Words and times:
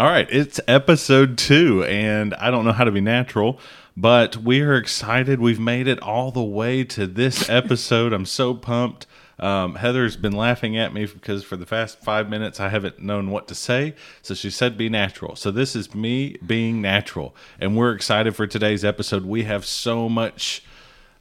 All 0.00 0.06
right, 0.06 0.26
it's 0.30 0.58
episode 0.66 1.36
two, 1.36 1.84
and 1.84 2.32
I 2.36 2.50
don't 2.50 2.64
know 2.64 2.72
how 2.72 2.84
to 2.84 2.90
be 2.90 3.02
natural, 3.02 3.60
but 3.94 4.34
we 4.34 4.62
are 4.62 4.74
excited. 4.74 5.40
We've 5.40 5.60
made 5.60 5.86
it 5.86 6.00
all 6.00 6.30
the 6.30 6.42
way 6.42 6.84
to 6.84 7.06
this 7.06 7.50
episode. 7.50 8.14
I'm 8.14 8.24
so 8.24 8.54
pumped. 8.54 9.06
Um, 9.38 9.74
Heather's 9.74 10.16
been 10.16 10.32
laughing 10.32 10.74
at 10.74 10.94
me 10.94 11.04
because 11.04 11.44
for 11.44 11.58
the 11.58 11.66
past 11.66 12.00
five 12.00 12.30
minutes 12.30 12.60
I 12.60 12.70
haven't 12.70 13.02
known 13.02 13.30
what 13.30 13.46
to 13.48 13.54
say. 13.54 13.94
So 14.22 14.32
she 14.32 14.48
said, 14.48 14.78
be 14.78 14.88
natural. 14.88 15.36
So 15.36 15.50
this 15.50 15.76
is 15.76 15.94
me 15.94 16.38
being 16.46 16.80
natural. 16.80 17.36
And 17.58 17.76
we're 17.76 17.92
excited 17.92 18.34
for 18.34 18.46
today's 18.46 18.86
episode. 18.86 19.26
We 19.26 19.42
have 19.42 19.66
so 19.66 20.08
much 20.08 20.64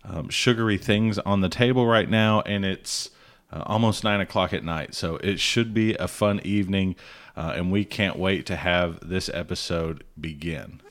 um, 0.05 0.29
sugary 0.29 0.77
things 0.77 1.19
on 1.19 1.41
the 1.41 1.49
table 1.49 1.85
right 1.85 2.09
now, 2.09 2.43
and 2.45 2.63
it's 2.63 3.09
uh, 3.51 3.63
almost 3.65 4.03
nine 4.03 4.21
o'clock 4.21 4.53
at 4.53 4.63
night. 4.63 4.93
So 4.93 5.17
it 5.17 5.39
should 5.39 5.73
be 5.73 5.95
a 5.95 6.07
fun 6.07 6.39
evening, 6.43 6.95
uh, 7.39 7.53
and 7.55 7.71
we 7.71 7.85
can't 7.85 8.19
wait 8.19 8.45
to 8.45 8.57
have 8.57 8.99
this 9.07 9.29
episode 9.33 10.03
begin. 10.19 10.81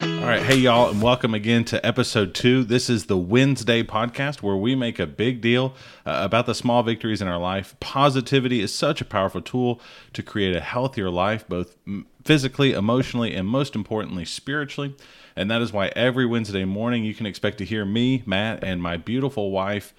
All 0.00 0.26
right, 0.26 0.42
hey 0.42 0.56
y'all, 0.56 0.88
and 0.88 1.02
welcome 1.02 1.34
again 1.34 1.64
to 1.66 1.84
episode 1.84 2.34
two. 2.34 2.64
This 2.64 2.88
is 2.88 3.06
the 3.06 3.18
Wednesday 3.18 3.82
podcast 3.82 4.40
where 4.40 4.56
we 4.56 4.74
make 4.74 4.98
a 4.98 5.06
big 5.06 5.42
deal 5.42 5.74
uh, 6.06 6.20
about 6.24 6.46
the 6.46 6.54
small 6.54 6.82
victories 6.82 7.20
in 7.20 7.28
our 7.28 7.38
life. 7.38 7.78
Positivity 7.78 8.60
is 8.60 8.72
such 8.72 9.02
a 9.02 9.04
powerful 9.04 9.42
tool 9.42 9.82
to 10.14 10.22
create 10.22 10.56
a 10.56 10.60
healthier 10.60 11.10
life, 11.10 11.46
both 11.46 11.76
physically, 12.24 12.72
emotionally, 12.72 13.34
and 13.34 13.46
most 13.46 13.74
importantly, 13.74 14.24
spiritually. 14.24 14.94
And 15.40 15.50
that 15.50 15.62
is 15.62 15.72
why 15.72 15.86
every 15.96 16.26
Wednesday 16.26 16.66
morning 16.66 17.02
you 17.02 17.14
can 17.14 17.24
expect 17.24 17.56
to 17.58 17.64
hear 17.64 17.86
me, 17.86 18.22
Matt, 18.26 18.62
and 18.62 18.82
my 18.82 18.98
beautiful 18.98 19.50
wife 19.50 19.94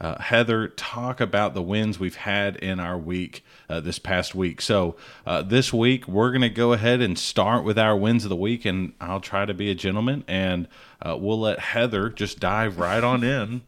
uh, 0.00 0.18
Heather 0.18 0.68
talk 0.68 1.20
about 1.20 1.52
the 1.52 1.60
wins 1.60 2.00
we've 2.00 2.16
had 2.16 2.56
in 2.56 2.80
our 2.80 2.96
week 2.96 3.44
uh, 3.68 3.80
this 3.80 3.98
past 3.98 4.34
week. 4.34 4.62
So, 4.62 4.96
uh, 5.26 5.42
this 5.42 5.70
week 5.70 6.08
we're 6.08 6.30
going 6.30 6.40
to 6.40 6.48
go 6.48 6.72
ahead 6.72 7.02
and 7.02 7.18
start 7.18 7.62
with 7.62 7.78
our 7.78 7.94
wins 7.94 8.24
of 8.24 8.30
the 8.30 8.36
week, 8.36 8.64
and 8.64 8.94
I'll 8.98 9.20
try 9.20 9.44
to 9.44 9.52
be 9.52 9.70
a 9.70 9.74
gentleman, 9.74 10.24
and 10.26 10.66
uh, 11.02 11.14
we'll 11.20 11.40
let 11.40 11.58
Heather 11.58 12.08
just 12.08 12.40
dive 12.40 12.78
right 12.78 13.04
on 13.04 13.22
in, 13.22 13.62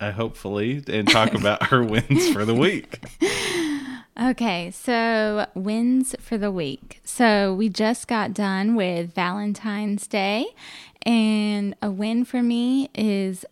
uh, 0.00 0.12
hopefully, 0.12 0.82
and 0.86 1.06
talk 1.06 1.34
about 1.34 1.64
her 1.64 1.84
wins 1.84 2.30
for 2.30 2.46
the 2.46 2.54
week. 2.54 2.98
Okay, 4.18 4.70
so 4.70 5.46
wins 5.54 6.14
for 6.20 6.36
the 6.36 6.50
week. 6.50 7.00
So 7.04 7.54
we 7.54 7.68
just 7.68 8.08
got 8.08 8.34
done 8.34 8.74
with 8.74 9.14
Valentine's 9.14 10.06
Day, 10.06 10.46
and 11.06 11.74
a 11.80 11.90
win 11.90 12.24
for 12.24 12.42
me 12.42 12.90
is 12.94 13.44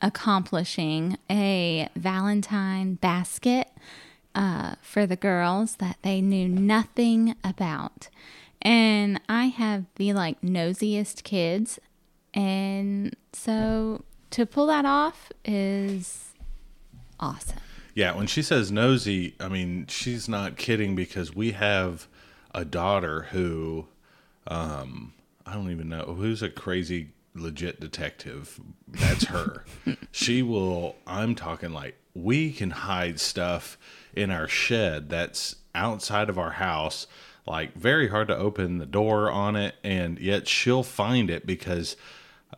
accomplishing 0.00 1.16
a 1.30 1.88
Valentine 1.96 2.94
basket 2.94 3.68
uh, 4.34 4.74
for 4.82 5.06
the 5.06 5.16
girls 5.16 5.76
that 5.76 5.96
they 6.02 6.20
knew 6.20 6.48
nothing 6.48 7.34
about. 7.42 8.08
And 8.62 9.20
I 9.28 9.46
have 9.46 9.84
the 9.96 10.12
like 10.12 10.40
nosiest 10.42 11.24
kids. 11.24 11.78
And 12.34 13.16
so 13.32 14.04
to 14.30 14.46
pull 14.46 14.66
that 14.66 14.84
off 14.84 15.32
is 15.44 16.34
awesome. 17.18 17.58
Yeah, 17.98 18.14
when 18.14 18.28
she 18.28 18.42
says 18.42 18.70
nosy, 18.70 19.34
I 19.40 19.48
mean, 19.48 19.86
she's 19.88 20.28
not 20.28 20.56
kidding 20.56 20.94
because 20.94 21.34
we 21.34 21.50
have 21.50 22.06
a 22.54 22.64
daughter 22.64 23.22
who, 23.32 23.88
um, 24.46 25.14
I 25.44 25.54
don't 25.54 25.72
even 25.72 25.88
know, 25.88 26.14
who's 26.16 26.40
a 26.40 26.48
crazy 26.48 27.08
legit 27.34 27.80
detective. 27.80 28.60
That's 28.86 29.24
her. 29.24 29.64
she 30.12 30.44
will, 30.44 30.94
I'm 31.08 31.34
talking 31.34 31.72
like, 31.72 31.96
we 32.14 32.52
can 32.52 32.70
hide 32.70 33.18
stuff 33.18 33.76
in 34.14 34.30
our 34.30 34.46
shed 34.46 35.10
that's 35.10 35.56
outside 35.74 36.30
of 36.30 36.38
our 36.38 36.52
house, 36.52 37.08
like 37.48 37.74
very 37.74 38.10
hard 38.10 38.28
to 38.28 38.36
open 38.36 38.78
the 38.78 38.86
door 38.86 39.28
on 39.28 39.56
it, 39.56 39.74
and 39.82 40.20
yet 40.20 40.46
she'll 40.46 40.84
find 40.84 41.30
it 41.30 41.44
because 41.44 41.96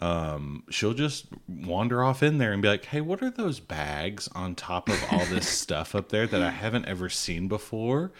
um, 0.01 0.65
she'll 0.71 0.95
just 0.95 1.27
wander 1.49 2.03
off 2.03 2.23
in 2.23 2.39
there 2.39 2.53
and 2.53 2.63
be 2.63 2.69
like, 2.69 2.87
"Hey, 2.87 3.01
what 3.01 3.23
are 3.23 3.31
those 3.31 3.61
bags 3.61 4.29
on 4.35 4.55
top 4.55 4.89
of 4.89 5.05
all 5.11 5.25
this 5.27 5.49
stuff 5.59 5.95
up 5.95 6.11
there 6.11 6.27
that 6.27 6.43
I 6.43 6.51
haven't 6.51 6.87
ever 6.87 7.09
seen 7.09 7.49
before?" 7.49 8.13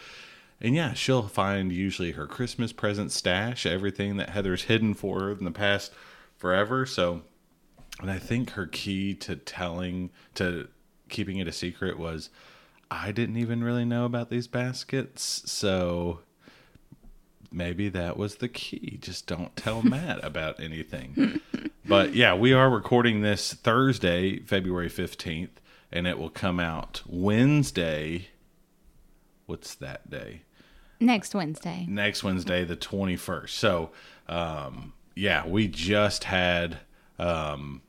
And 0.61 0.75
yeah, 0.75 0.93
she'll 0.93 1.29
find 1.29 1.73
usually 1.73 2.13
her 2.13 2.27
Christmas 2.27 2.73
present 2.73 3.13
stash, 3.13 3.65
everything 3.65 4.17
that 4.19 4.31
Heather's 4.31 4.65
hidden 4.65 4.95
for 4.95 5.21
her 5.21 5.33
in 5.33 5.45
the 5.45 5.51
past 5.51 5.93
forever. 6.37 6.85
So, 6.85 7.23
and 8.01 8.11
I 8.11 8.19
think 8.19 8.51
her 8.51 8.67
key 8.67 9.15
to 9.15 9.37
telling 9.37 10.11
to 10.35 10.69
keeping 11.09 11.39
it 11.39 11.49
a 11.49 11.53
secret 11.53 11.99
was 11.99 12.31
I 12.91 13.13
didn't 13.13 13.37
even 13.37 13.63
really 13.65 13.85
know 13.85 14.05
about 14.05 14.31
these 14.31 14.49
baskets, 14.49 15.43
so 15.51 16.21
maybe 17.53 17.89
that 17.89 18.17
was 18.17 18.37
the 18.37 18.49
key. 18.49 18.99
Just 19.01 19.27
don't 19.27 19.55
tell 19.57 19.83
Matt 19.83 20.21
about 20.25 20.61
anything. 20.61 21.41
but 21.87 22.15
yeah, 22.15 22.35
we 22.35 22.53
are 22.53 22.71
recording 22.71 23.23
this 23.23 23.53
Thursday, 23.53 24.41
February 24.41 24.89
15th, 24.89 25.51
and 25.93 26.07
it 26.07 26.19
will 26.19 26.31
come 26.31 26.61
out 26.61 27.03
Wednesday. 27.07 28.29
What's 29.47 29.75
that 29.77 30.09
day? 30.09 30.43
Next 31.01 31.35
Wednesday. 31.35 31.87
Next 31.89 32.23
Wednesday, 32.23 32.65
the 32.65 32.77
21st. 32.77 33.49
So, 33.49 33.91
um, 34.29 34.93
yeah, 35.17 35.47
we 35.47 35.67
just 35.67 36.25
had 36.25 36.79
um, 37.19 37.81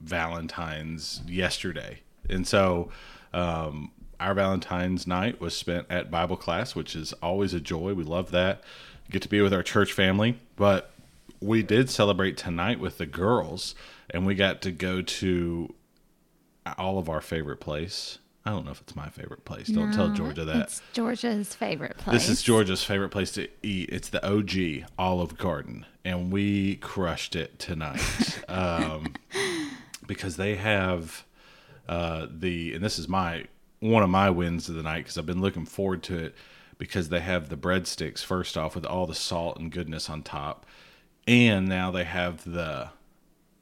Valentine's 0.00 1.20
yesterday, 1.26 2.00
and 2.30 2.46
so 2.46 2.90
um, 3.32 3.90
our 4.20 4.34
Valentine's 4.34 5.06
night 5.06 5.40
was 5.40 5.56
spent 5.56 5.86
at 5.90 6.10
Bible 6.10 6.36
class, 6.36 6.74
which 6.74 6.94
is 6.94 7.12
always 7.14 7.52
a 7.52 7.60
joy. 7.60 7.92
We 7.94 8.04
love 8.04 8.30
that. 8.30 8.62
Get 9.14 9.22
to 9.22 9.28
be 9.28 9.40
with 9.40 9.54
our 9.54 9.62
church 9.62 9.92
family, 9.92 10.40
but 10.56 10.90
we 11.40 11.62
did 11.62 11.88
celebrate 11.88 12.36
tonight 12.36 12.80
with 12.80 12.98
the 12.98 13.06
girls, 13.06 13.76
and 14.10 14.26
we 14.26 14.34
got 14.34 14.60
to 14.62 14.72
go 14.72 15.02
to 15.02 15.72
all 16.76 16.98
of 16.98 17.08
our 17.08 17.20
favorite 17.20 17.60
place 17.60 18.18
I 18.44 18.50
don't 18.50 18.64
know 18.64 18.72
if 18.72 18.80
it's 18.80 18.96
my 18.96 19.08
favorite 19.08 19.44
place. 19.44 19.68
Don't 19.68 19.90
no, 19.90 19.96
tell 19.96 20.08
Georgia 20.10 20.44
that. 20.44 20.56
It's 20.56 20.82
Georgia's 20.92 21.54
favorite 21.54 21.96
place. 21.96 22.26
This 22.26 22.28
is 22.28 22.42
Georgia's 22.42 22.82
favorite 22.82 23.10
place 23.10 23.30
to 23.32 23.48
eat. 23.62 23.88
It's 23.90 24.08
the 24.08 24.26
OG 24.26 24.90
Olive 24.98 25.38
Garden, 25.38 25.86
and 26.04 26.32
we 26.32 26.74
crushed 26.76 27.36
it 27.36 27.60
tonight 27.60 28.02
um, 28.48 29.14
because 30.08 30.36
they 30.38 30.56
have 30.56 31.24
uh, 31.88 32.26
the 32.28 32.74
and 32.74 32.84
this 32.84 32.98
is 32.98 33.08
my 33.08 33.44
one 33.78 34.02
of 34.02 34.10
my 34.10 34.28
wins 34.28 34.68
of 34.68 34.74
the 34.74 34.82
night 34.82 35.04
because 35.04 35.16
I've 35.16 35.26
been 35.26 35.40
looking 35.40 35.64
forward 35.64 36.02
to 36.04 36.18
it 36.18 36.34
because 36.78 37.08
they 37.08 37.20
have 37.20 37.48
the 37.48 37.56
breadsticks 37.56 38.24
first 38.24 38.56
off 38.56 38.74
with 38.74 38.86
all 38.86 39.06
the 39.06 39.14
salt 39.14 39.58
and 39.58 39.70
goodness 39.70 40.10
on 40.10 40.22
top, 40.22 40.66
and 41.26 41.68
now 41.68 41.90
they 41.90 42.04
have 42.04 42.44
the 42.44 42.90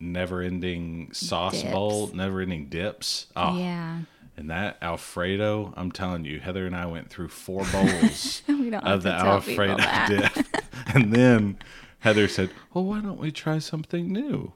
never-ending 0.00 1.12
sauce 1.12 1.62
dips. 1.62 1.72
bowl, 1.72 2.10
never-ending 2.12 2.66
dips. 2.66 3.26
Oh, 3.36 3.58
yeah 3.58 4.00
and 4.36 4.50
that 4.50 4.78
Alfredo, 4.80 5.74
I'm 5.76 5.92
telling 5.92 6.24
you, 6.24 6.40
Heather 6.40 6.66
and 6.66 6.74
I 6.74 6.86
went 6.86 7.10
through 7.10 7.28
four 7.28 7.64
bowls 7.66 8.42
of 8.48 9.02
the 9.02 9.12
Alfredo 9.12 9.76
dip. 10.08 10.46
and 10.94 11.12
then 11.12 11.58
Heather 12.00 12.28
said, 12.28 12.50
Well, 12.72 12.84
why 12.84 13.00
don't 13.00 13.20
we 13.20 13.30
try 13.30 13.58
something 13.58 14.10
new? 14.10 14.52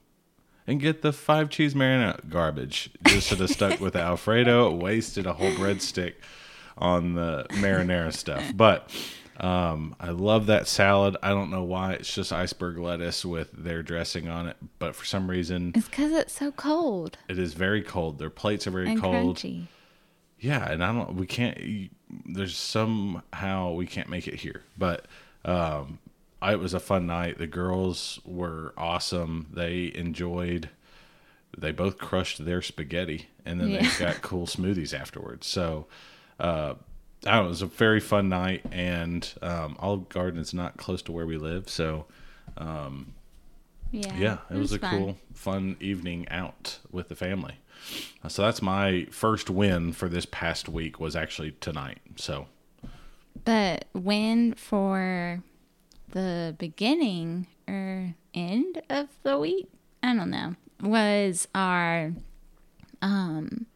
And 0.67 0.81
get 0.81 1.03
the 1.03 1.13
five 1.13 1.51
cheese 1.51 1.75
marinara 1.75 2.29
garbage. 2.29 2.91
Just 3.05 3.29
should 3.29 3.39
have 3.39 3.51
stuck 3.51 3.79
with 3.79 3.95
Alfredo. 3.95 4.75
Wasted 4.75 5.27
a 5.27 5.35
whole 5.35 5.53
breadstick 5.53 6.15
on 6.79 7.15
the 7.15 7.47
marinara 7.51 8.13
stuff. 8.13 8.45
But 8.55 8.91
um, 9.39 9.95
I 10.01 10.11
love 10.11 10.47
that 10.47 10.67
salad. 10.67 11.17
I 11.23 11.31
don't 11.31 11.51
know 11.51 11.63
why. 11.63 11.93
It's 11.93 12.15
just 12.15 12.33
iceberg 12.33 12.79
lettuce 12.79 13.25
with 13.25 13.53
their 13.53 13.83
dressing 13.83 14.29
on 14.29 14.49
it, 14.49 14.57
but 14.79 14.95
for 14.95 15.05
some 15.05 15.29
reason, 15.29 15.73
it's 15.75 15.89
because 15.89 16.13
it's 16.13 16.33
so 16.33 16.53
cold. 16.53 17.19
It 17.29 17.39
is 17.39 17.55
very 17.55 17.83
cold. 17.83 18.19
Their 18.19 18.31
plates 18.31 18.67
are 18.67 18.71
very 18.71 18.91
and 18.91 19.01
cold. 19.01 19.37
Crunchy. 19.37 19.67
Yeah, 20.39 20.71
and 20.71 20.83
I 20.83 20.93
don't. 20.93 21.17
We 21.17 21.27
can't. 21.27 21.91
There's 22.25 22.57
somehow 22.57 23.73
we 23.73 23.87
can't 23.87 24.09
make 24.09 24.27
it 24.27 24.37
here, 24.37 24.63
but 24.79 25.07
um, 25.45 25.99
I, 26.41 26.53
it 26.53 26.61
was 26.61 26.75
a 26.75 26.81
fun 26.81 27.07
night. 27.07 27.39
The 27.39 27.47
girls 27.47 28.21
were 28.25 28.73
awesome. 28.77 29.49
They 29.53 29.93
enjoyed. 29.95 30.71
They 31.57 31.73
both 31.73 31.99
crushed 31.99 32.45
their 32.45 32.63
spaghetti, 32.63 33.29
and 33.45 33.61
then 33.61 33.69
yeah. 33.69 33.83
they 33.99 34.05
got 34.05 34.23
cool 34.23 34.47
smoothies 34.47 34.99
afterwards. 34.99 35.47
So. 35.47 35.87
Uh, 36.39 36.75
I 37.27 37.37
don't 37.37 37.43
know, 37.43 37.47
it 37.47 37.49
was 37.49 37.63
a 37.63 37.67
very 37.67 38.01
fun 38.01 38.29
night, 38.29 38.65
and 38.71 39.29
um, 39.43 39.77
Olive 39.81 40.09
Garden 40.09 40.39
is 40.39 40.55
not 40.55 40.77
close 40.77 41.03
to 41.03 41.13
where 41.13 41.27
we 41.27 41.39
live, 41.39 41.69
so 41.69 42.07
um, 42.57 43.15
yeah, 43.91 44.17
yeah, 44.17 44.39
it, 44.51 44.55
it 44.55 44.59
was, 44.59 44.71
was, 44.71 44.73
a 44.75 44.79
fun. 44.79 44.99
cool, 44.99 45.17
fun 45.35 45.77
evening 45.81 46.29
out 46.29 46.79
with 46.91 47.09
the 47.09 47.17
family. 47.17 47.55
Uh, 48.23 48.29
so 48.29 48.43
that's 48.43 48.63
my 48.63 49.07
first 49.11 49.51
win 49.51 49.93
for 49.93 50.09
this 50.09 50.27
past 50.27 50.69
week 50.69 51.01
was 51.01 51.17
actually 51.17 51.53
tonight. 51.53 51.99
So, 52.17 52.47
but 53.45 53.87
win 53.93 54.55
for 54.55 55.43
the 56.11 56.55
beginning 56.59 57.47
or 57.69 58.15
end 58.35 58.83
of 58.89 59.09
the 59.23 59.39
week, 59.39 59.69
I 60.03 60.15
don't 60.15 60.31
know, 60.31 60.55
was 60.81 61.49
our 61.55 62.13
um 63.03 63.67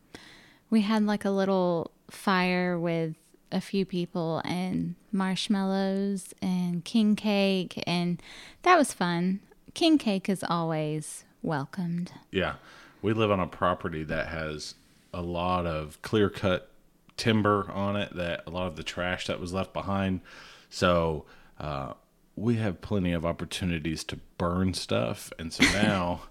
we 0.71 0.83
had 0.83 1.05
like 1.05 1.25
a 1.25 1.31
little 1.31 1.91
fire 2.11 2.79
with 2.79 3.15
a 3.53 3.61
few 3.61 3.85
people 3.85 4.41
and 4.45 4.95
marshmallows 5.13 6.33
and 6.41 6.85
king 6.85 7.17
cake 7.17 7.83
and 7.87 8.23
that 8.63 8.77
was 8.77 8.93
fun. 8.93 9.41
King 9.75 9.99
cake 9.99 10.29
is 10.29 10.45
always 10.49 11.25
welcomed. 11.43 12.13
Yeah. 12.31 12.55
We 13.03 13.13
live 13.13 13.31
on 13.31 13.41
a 13.41 13.47
property 13.47 14.05
that 14.05 14.29
has 14.29 14.75
a 15.13 15.23
lot 15.23 15.67
of 15.67 16.01
clear 16.03 16.29
cut 16.29 16.71
timber 17.17 17.71
on 17.71 17.97
it 17.97 18.15
that 18.17 18.43
a 18.47 18.51
lot 18.51 18.67
of 18.67 18.77
the 18.77 18.83
trash 18.83 19.27
that 19.27 19.41
was 19.41 19.53
left 19.53 19.73
behind. 19.73 20.21
So 20.69 21.25
uh, 21.59 21.95
we 22.37 22.57
have 22.57 22.81
plenty 22.81 23.13
of 23.13 23.27
opportunities 23.27 24.05
to 24.05 24.19
burn 24.39 24.75
stuff. 24.75 25.33
And 25.39 25.53
so 25.53 25.65
now 25.73 26.23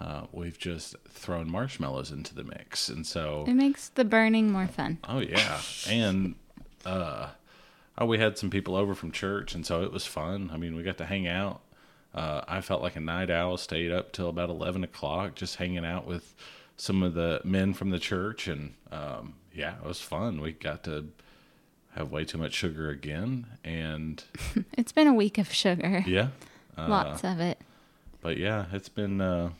uh, 0.00 0.22
we've 0.32 0.58
just 0.58 0.96
thrown 1.08 1.50
marshmallows 1.50 2.10
into 2.10 2.34
the 2.34 2.42
mix. 2.44 2.88
And 2.88 3.06
so, 3.06 3.44
It 3.46 3.54
makes 3.54 3.90
the 3.90 4.04
burning 4.04 4.50
more 4.50 4.66
fun. 4.66 4.98
oh, 5.08 5.18
yeah. 5.20 5.60
And 5.88 6.34
uh, 6.86 7.28
oh, 7.98 8.06
we 8.06 8.18
had 8.18 8.38
some 8.38 8.48
people 8.50 8.74
over 8.76 8.94
from 8.94 9.12
church. 9.12 9.54
And 9.54 9.66
so 9.66 9.82
it 9.82 9.92
was 9.92 10.06
fun. 10.06 10.50
I 10.52 10.56
mean, 10.56 10.74
we 10.74 10.82
got 10.82 10.96
to 10.98 11.04
hang 11.06 11.28
out. 11.28 11.60
Uh, 12.14 12.40
I 12.48 12.60
felt 12.60 12.82
like 12.82 12.96
a 12.96 13.00
night 13.00 13.30
owl, 13.30 13.56
stayed 13.56 13.92
up 13.92 14.12
till 14.12 14.28
about 14.28 14.48
11 14.48 14.82
o'clock 14.84 15.34
just 15.36 15.56
hanging 15.56 15.84
out 15.84 16.06
with 16.06 16.34
some 16.76 17.02
of 17.02 17.14
the 17.14 17.40
men 17.44 17.74
from 17.74 17.90
the 17.90 17.98
church. 17.98 18.48
And 18.48 18.74
um, 18.90 19.34
yeah, 19.54 19.74
it 19.76 19.86
was 19.86 20.00
fun. 20.00 20.40
We 20.40 20.52
got 20.52 20.82
to 20.84 21.06
have 21.94 22.10
way 22.10 22.24
too 22.24 22.38
much 22.38 22.54
sugar 22.54 22.88
again. 22.88 23.46
And 23.62 24.24
It's 24.78 24.92
been 24.92 25.06
a 25.08 25.14
week 25.14 25.36
of 25.38 25.52
sugar. 25.52 26.02
yeah. 26.06 26.28
Uh, 26.78 26.88
Lots 26.88 27.22
of 27.24 27.38
it. 27.40 27.60
but 28.22 28.38
yeah, 28.38 28.64
it's 28.72 28.88
been 28.88 29.20
uh, 29.20 29.50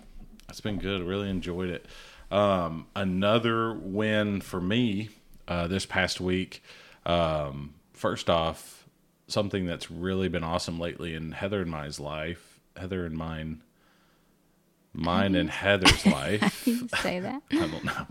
it's 0.50 0.60
been 0.60 0.78
good. 0.78 1.02
Really 1.02 1.30
enjoyed 1.30 1.70
it. 1.70 1.86
Um, 2.30 2.86
another 2.94 3.72
win 3.72 4.40
for 4.40 4.60
me 4.60 5.08
uh, 5.48 5.66
this 5.66 5.86
past 5.86 6.20
week. 6.20 6.62
Um, 7.06 7.74
first 7.92 8.30
off, 8.30 8.86
something 9.26 9.66
that's 9.66 9.90
really 9.90 10.28
been 10.28 10.44
awesome 10.44 10.78
lately 10.78 11.14
in 11.14 11.32
Heather 11.32 11.62
and 11.62 11.70
mine's 11.70 11.98
life. 11.98 12.60
Heather 12.76 13.04
and 13.04 13.16
mine, 13.16 13.62
mine 14.92 15.34
and 15.34 15.50
Heather's 15.50 16.06
life. 16.06 16.62
You 16.66 16.88
say 17.00 17.20
that. 17.20 17.42
I 17.52 17.56
don't 17.56 17.84
know. 17.84 18.06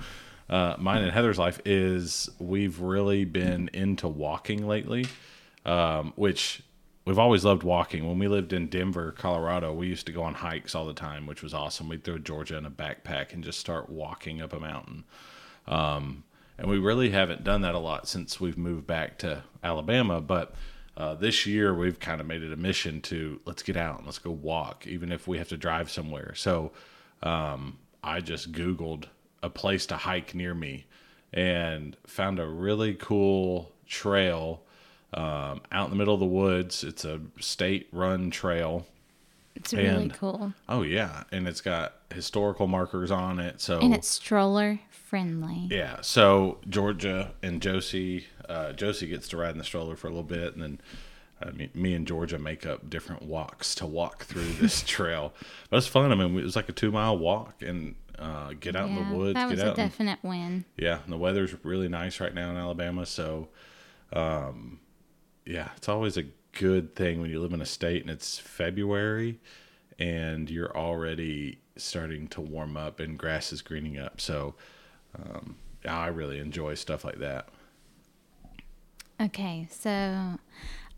Uh, 0.50 0.76
mine 0.80 1.04
and 1.04 1.12
Heather's 1.12 1.38
life 1.38 1.62
is 1.64 2.30
we've 2.40 2.82
really 2.82 3.24
been 3.24 3.70
into 3.74 4.08
walking 4.08 4.68
lately, 4.68 5.06
um, 5.66 6.14
which 6.16 6.64
we've 7.10 7.18
always 7.18 7.44
loved 7.44 7.64
walking. 7.64 8.08
When 8.08 8.20
we 8.20 8.28
lived 8.28 8.54
in 8.54 8.68
Denver, 8.68 9.12
Colorado, 9.12 9.74
we 9.74 9.88
used 9.88 10.06
to 10.06 10.12
go 10.12 10.22
on 10.22 10.36
hikes 10.36 10.76
all 10.76 10.86
the 10.86 10.94
time, 10.94 11.26
which 11.26 11.42
was 11.42 11.56
awesome. 11.56 11.90
We'd 11.90 12.04
throw 12.04 12.20
Georgia 12.20 12.56
in 12.56 12.68
a 12.68 12.70
backpack 12.70 13.34
and 13.34 13.44
just 13.44 13.60
start 13.60 13.90
walking 13.90 14.44
up 14.44 14.54
a 14.54 14.60
mountain. 14.60 15.06
Um, 15.68 16.24
and 16.60 16.70
we 16.70 16.78
really 16.78 17.10
haven't 17.10 17.44
done 17.44 17.62
that 17.62 17.74
a 17.74 17.80
lot 17.80 18.08
since 18.08 18.40
we've 18.40 18.60
moved 18.60 18.86
back 18.86 19.18
to 19.20 19.42
Alabama. 19.64 20.22
But 20.22 20.54
uh, 20.96 21.16
this 21.16 21.48
year, 21.48 21.74
we've 21.74 22.00
kind 22.00 22.22
of 22.22 22.28
made 22.28 22.44
it 22.44 22.54
a 22.54 22.58
mission 22.58 23.02
to 23.02 23.42
let's 23.44 23.64
get 23.64 23.76
out 23.76 23.98
and 23.98 24.06
let's 24.06 24.20
go 24.20 24.30
walk, 24.30 24.86
even 24.86 25.12
if 25.12 25.28
we 25.28 25.40
have 25.40 25.50
to 25.50 25.58
drive 25.58 25.90
somewhere. 25.90 26.36
So 26.36 26.74
um, 27.24 27.80
I 28.04 28.20
just 28.22 28.52
Googled 28.52 29.06
a 29.42 29.50
place 29.50 29.88
to 29.88 29.98
hike 29.98 30.36
near 30.36 30.54
me 30.54 30.86
and 31.34 31.98
found 32.06 32.40
a 32.40 32.46
really 32.46 32.94
cool 32.94 33.72
trail 33.88 34.62
um, 35.14 35.62
out 35.72 35.86
in 35.86 35.90
the 35.92 35.96
middle 35.96 36.14
of 36.14 36.20
the 36.20 36.26
woods. 36.26 36.84
It's 36.84 37.06
a 37.06 37.20
state 37.40 37.88
run 37.92 38.30
trail. 38.32 38.86
It's 39.56 39.74
really 39.74 40.04
And- 40.04 40.14
cool. 40.14 40.54
Oh, 40.70 40.84
yeah. 40.84 41.24
And 41.32 41.48
it's 41.48 41.62
got 41.62 41.94
historical 42.14 42.68
markers 42.68 43.12
on 43.12 43.40
it. 43.40 43.60
So 43.60 43.80
And 43.80 43.94
it's 43.94 44.08
stroller 44.08 44.80
friendly. 44.90 45.68
yeah. 45.70 45.98
So 46.02 46.60
Georgia 46.70 47.32
and 47.44 47.62
Josie, 47.62 48.28
uh, 48.48 48.74
Josie 48.74 49.08
gets 49.08 49.28
to 49.30 49.38
ride 49.38 49.52
in 49.52 49.58
the 49.58 49.64
stroller 49.64 49.96
for 49.96 50.08
a 50.08 50.12
little 50.12 50.24
bit, 50.24 50.54
and 50.54 50.62
then 50.64 50.80
I 51.42 51.52
mean, 51.52 51.70
me 51.74 51.94
and 51.94 52.06
Georgia 52.06 52.38
make 52.38 52.66
up 52.66 52.90
different 52.90 53.22
walks 53.24 53.74
to 53.76 53.86
walk 53.86 54.26
through 54.26 54.52
this 54.60 54.82
trail. 54.86 55.34
But 55.70 55.78
it's 55.78 55.88
fun. 55.88 56.12
I 56.12 56.16
mean, 56.16 56.38
it 56.38 56.44
was 56.44 56.56
like 56.58 56.68
a 56.70 56.74
two 56.74 56.92
mile 56.92 57.18
walk 57.18 57.62
and 57.62 57.96
uh, 58.20 58.54
get 58.60 58.76
out 58.76 58.90
in 58.90 58.96
the 58.96 59.16
woods, 59.16 59.36
that 59.36 59.50
was 59.50 59.56
get 59.60 59.66
a 59.68 59.72
out. 59.72 59.78
and- 59.80 59.90
definite 59.90 60.20
win. 60.22 60.66
yeah, 60.78 61.00
and 61.04 61.12
the 61.14 61.18
weather's 61.18 61.56
really 61.64 61.88
nice 61.88 62.20
right 62.20 62.34
now 62.34 62.50
in 62.52 62.58
Alabama, 62.58 63.06
so 63.06 63.48
um, 64.14 64.80
yeah, 65.46 65.70
it's 65.76 65.90
always 65.90 66.18
a 66.18 66.26
good 66.54 66.96
thing 66.96 67.22
when 67.22 67.30
you 67.30 67.40
live 67.40 67.54
in 67.54 67.62
a 67.62 67.66
state 67.66 68.02
and 68.02 68.10
it's 68.10 68.38
February 68.38 69.40
and 69.98 70.50
you're 70.50 70.76
already 70.76 71.60
starting 71.76 72.28
to 72.28 72.42
warm 72.42 72.78
up 72.78 73.00
and 73.00 73.18
grass 73.18 73.52
is 73.52 73.62
greening 73.62 73.98
up. 73.98 74.20
So 74.20 74.56
um, 75.18 75.56
I 75.88 76.08
really 76.08 76.40
enjoy 76.40 76.76
stuff 76.76 77.04
like 77.04 77.20
that. 77.20 77.50
Okay, 79.22 79.68
so 79.70 80.40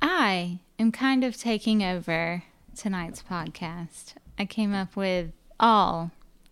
I 0.02 0.60
am 0.78 0.92
kind 0.92 1.24
of 1.24 1.38
taking 1.38 1.84
over 1.84 2.44
tonight's 2.76 3.24
podcast. 3.24 4.14
I 4.38 4.46
came 4.46 4.74
up 4.74 4.96
with 4.96 5.32
all 5.60 6.12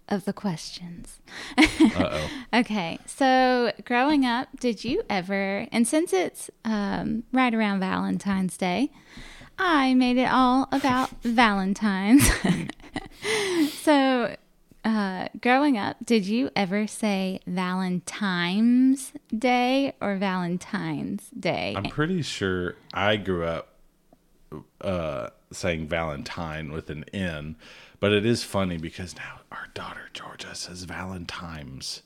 of 0.10 0.26
the 0.26 0.34
questions. 0.34 1.20
Uh 1.58 1.66
oh. 1.98 2.30
Okay, 2.54 2.98
so 3.06 3.72
growing 3.86 4.26
up, 4.26 4.50
did 4.60 4.84
you 4.84 5.04
ever, 5.10 5.68
and 5.72 5.88
since 5.88 6.12
it's 6.14 6.50
um, 6.66 7.24
right 7.32 7.54
around 7.54 7.80
Valentine's 7.80 8.58
Day, 8.58 8.92
I 9.58 9.94
made 9.94 10.18
it 10.18 10.30
all 10.32 10.68
about 10.72 11.10
Valentine's. 11.24 12.30
so, 13.74 14.36
uh, 14.84 15.28
growing 15.42 15.78
up, 15.78 15.98
did 16.04 16.26
you 16.26 16.50
ever 16.56 16.88
say 16.88 17.42
Valentine's 17.46 19.14
Day 19.38 19.94
or 20.02 20.16
Valentine's 20.16 21.30
Day? 21.38 21.76
I'm 21.78 21.84
pretty 21.84 22.22
sure 22.22 22.76
I 22.94 23.18
grew 23.18 23.44
up 23.44 23.76
uh, 24.82 25.30
saying 25.52 25.88
Valentine 25.88 26.72
with 26.72 26.90
an 26.90 27.04
N, 27.14 27.56
but 28.00 28.12
it 28.12 28.26
is 28.26 28.44
funny 28.44 28.78
because 28.78 29.16
now 29.16 29.42
our 29.52 29.68
daughter 29.74 30.10
Georgia 30.14 30.56
says 30.56 30.84
Valentine's, 30.84 32.02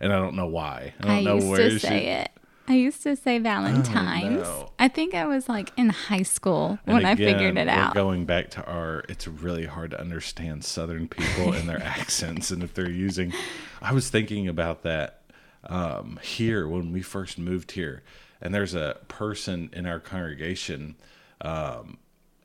and 0.00 0.12
I 0.12 0.16
don't 0.18 0.36
know 0.36 0.46
why. 0.46 0.94
I 1.00 1.02
don't 1.02 1.10
I 1.10 1.20
know 1.22 1.34
used 1.36 1.48
where 1.48 1.58
to 1.58 1.70
she. 1.70 1.78
say 1.78 2.06
it. 2.20 2.30
I 2.66 2.74
used 2.74 3.02
to 3.02 3.14
say 3.14 3.38
Valentine's. 3.38 4.42
no. 4.42 4.70
I 4.78 4.88
think 4.88 5.14
I 5.14 5.26
was 5.26 5.50
like 5.50 5.70
in 5.76 5.90
high 5.90 6.22
school 6.22 6.78
And 6.86 6.94
when 6.94 7.04
I 7.04 7.14
figured 7.14 7.58
it 7.58 7.68
out. 7.68 7.94
Going 7.94 8.24
back 8.24 8.48
to 8.52 8.64
our, 8.64 9.04
it's 9.08 9.28
really 9.28 9.66
hard 9.66 9.90
to 9.90 10.00
understand 10.00 10.64
Southern 10.64 11.06
people 11.06 11.52
and 11.52 11.68
their 11.68 11.82
accents, 11.82 12.50
and 12.50 12.62
if 12.62 12.72
they're 12.72 12.90
using. 12.90 13.34
I 13.82 13.92
was 13.92 14.08
thinking 14.08 14.48
about 14.48 14.82
that 14.82 15.20
um, 15.64 16.18
here 16.22 16.66
when 16.66 16.90
we 16.90 17.02
first 17.02 17.38
moved 17.38 17.72
here, 17.72 18.02
and 18.40 18.54
there's 18.54 18.74
a 18.74 18.96
person 19.08 19.68
in 19.74 19.84
our 19.84 20.00
congregation, 20.00 20.96
um, 21.42 21.98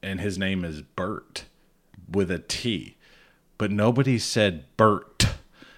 and 0.04 0.20
his 0.20 0.38
name 0.38 0.66
is 0.66 0.82
Bert 0.82 1.46
with 2.12 2.30
a 2.32 2.40
T, 2.40 2.98
but 3.58 3.72
nobody 3.72 4.18
said 4.20 4.66
Bert, 4.78 5.26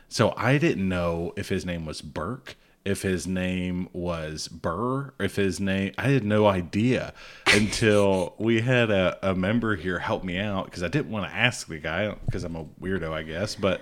so 0.07 0.33
I 0.37 0.57
didn't 0.57 0.87
know 0.87 1.33
if 1.37 1.49
his 1.49 1.65
name 1.65 1.85
was 1.85 2.01
Burke. 2.01 2.55
If 2.83 3.03
his 3.03 3.27
name 3.27 3.89
was 3.93 4.47
Burr, 4.47 5.13
if 5.19 5.35
his 5.35 5.59
name, 5.59 5.93
I 5.99 6.07
had 6.09 6.23
no 6.23 6.47
idea 6.47 7.13
until 7.45 8.33
we 8.39 8.61
had 8.61 8.89
a, 8.89 9.19
a 9.21 9.35
member 9.35 9.75
here 9.75 9.99
help 9.99 10.23
me 10.23 10.39
out 10.39 10.65
because 10.65 10.81
I 10.81 10.87
didn't 10.87 11.11
want 11.11 11.29
to 11.29 11.35
ask 11.35 11.67
the 11.67 11.77
guy 11.77 12.15
because 12.25 12.43
I'm 12.43 12.55
a 12.55 12.65
weirdo, 12.81 13.13
I 13.13 13.21
guess. 13.21 13.53
But 13.53 13.81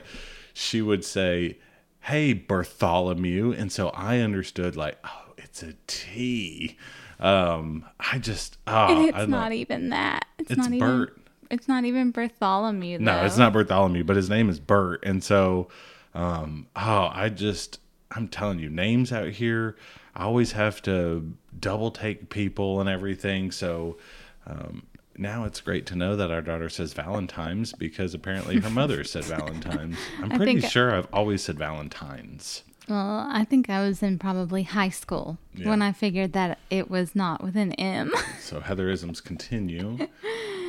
she 0.54 0.82
would 0.82 1.06
say, 1.06 1.60
Hey, 2.02 2.34
Bartholomew. 2.34 3.54
And 3.54 3.72
so 3.72 3.88
I 3.92 4.20
understood, 4.20 4.76
like, 4.76 4.98
oh, 5.06 5.32
it's 5.38 5.64
a 5.64 5.76
T. 5.88 6.78
Um, 7.22 7.86
I 8.00 8.18
just, 8.20 8.58
oh, 8.68 9.08
it's 9.08 9.18
I 9.18 9.26
don't- 9.26 9.54
even 9.54 9.90
that. 9.92 10.26
It's, 10.40 10.52
It's 10.52 10.58
not 10.58 10.74
even. 10.74 11.08
It's 11.50 11.68
not 11.68 11.86
even 11.86 12.12
Bartholomew. 12.12 13.00
No, 13.00 13.26
it's 13.26 13.38
not 13.38 13.54
Bartholomew, 13.54 14.04
but 14.04 14.16
his 14.16 14.30
name 14.30 14.50
is 14.50 14.60
Bert. 14.60 15.04
And 15.04 15.24
so, 15.24 15.68
um, 16.14 16.68
oh, 16.76 17.10
I 17.12 17.30
just, 17.30 17.80
I'm 18.12 18.28
telling 18.28 18.60
you, 18.60 18.70
names 18.70 19.12
out 19.12 19.30
here, 19.30 19.76
I 20.16 20.24
always 20.26 20.52
have 20.54 20.82
to 20.84 21.34
double 21.60 21.92
take 21.92 22.30
people 22.30 22.80
and 22.80 22.90
everything. 22.90 23.52
So, 23.52 23.98
um, 24.46 24.84
now 25.18 25.44
it's 25.44 25.60
great 25.60 25.86
to 25.88 25.96
know 25.96 26.16
that 26.16 26.32
our 26.32 26.42
daughter 26.42 26.70
says 26.70 26.94
Valentine's 26.94 27.74
because 27.74 28.14
apparently 28.14 28.60
her 28.60 28.70
mother 28.70 29.04
said 29.04 29.26
Valentine's. 29.26 29.98
I'm 30.22 30.30
pretty 30.30 30.62
sure 30.62 30.96
I've 30.96 31.08
always 31.12 31.44
said 31.44 31.58
Valentine's. 31.58 32.64
Well, 32.88 33.28
I 33.30 33.44
think 33.44 33.70
I 33.70 33.86
was 33.86 34.02
in 34.02 34.18
probably 34.18 34.64
high 34.64 34.90
school 34.90 35.38
Yeah. 35.54 35.70
when 35.70 35.82
I 35.82 35.92
figured 35.92 36.34
that 36.34 36.58
it 36.72 36.90
was 36.90 37.16
not 37.16 37.44
with 37.44 37.56
an 37.56 37.74
M. 37.74 38.12
So 38.40 38.62
Heatherisms 38.62 39.24
continue. 39.24 40.08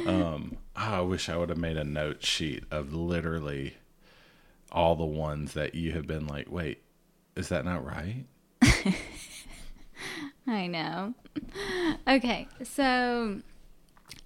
Um, 0.07 0.57
I 0.76 1.00
wish 1.02 1.28
I 1.28 1.37
would 1.37 1.49
have 1.50 1.59
made 1.59 1.76
a 1.76 1.85
note 1.85 2.25
sheet 2.25 2.64
of 2.71 2.92
literally 2.95 3.75
all 4.73 4.95
the 4.97 5.04
ones 5.04 5.52
that 5.54 5.75
you 5.75 5.92
have 5.92 6.07
been 6.07 6.26
like, 6.26 6.50
wait, 6.50 6.83
is 7.37 7.49
that 7.49 7.64
not 7.64 7.85
right? 7.85 8.25
I 10.47 10.66
know. 10.66 11.14
Okay, 12.09 12.49
so 12.62 13.40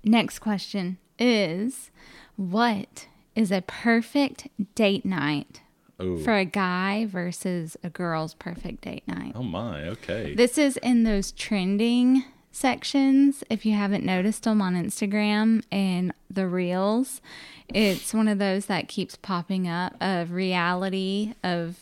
next 0.02 0.38
question 0.38 0.98
is 1.18 1.90
what 2.36 3.06
is 3.34 3.50
a 3.50 3.62
perfect 3.62 4.48
date 4.74 5.04
night 5.04 5.60
Oh, 6.00 6.18
for 6.18 6.34
a 6.36 6.44
guy 6.44 7.06
versus 7.06 7.76
a 7.84 7.88
girl's 7.90 8.34
perfect 8.34 8.82
date 8.82 9.06
night. 9.06 9.30
oh 9.36 9.44
my. 9.44 9.84
Okay. 9.90 10.34
This 10.34 10.58
is 10.58 10.76
in 10.78 11.04
those 11.04 11.30
trending 11.30 12.24
sections. 12.54 13.42
If 13.50 13.66
you 13.66 13.74
haven't 13.74 14.04
noticed 14.04 14.44
them 14.44 14.62
on 14.62 14.74
Instagram 14.74 15.64
and 15.70 16.12
the 16.30 16.46
reels, 16.46 17.20
it's 17.68 18.14
one 18.14 18.28
of 18.28 18.38
those 18.38 18.66
that 18.66 18.88
keeps 18.88 19.16
popping 19.16 19.68
up 19.68 19.94
of 20.00 20.32
reality 20.32 21.34
of 21.42 21.78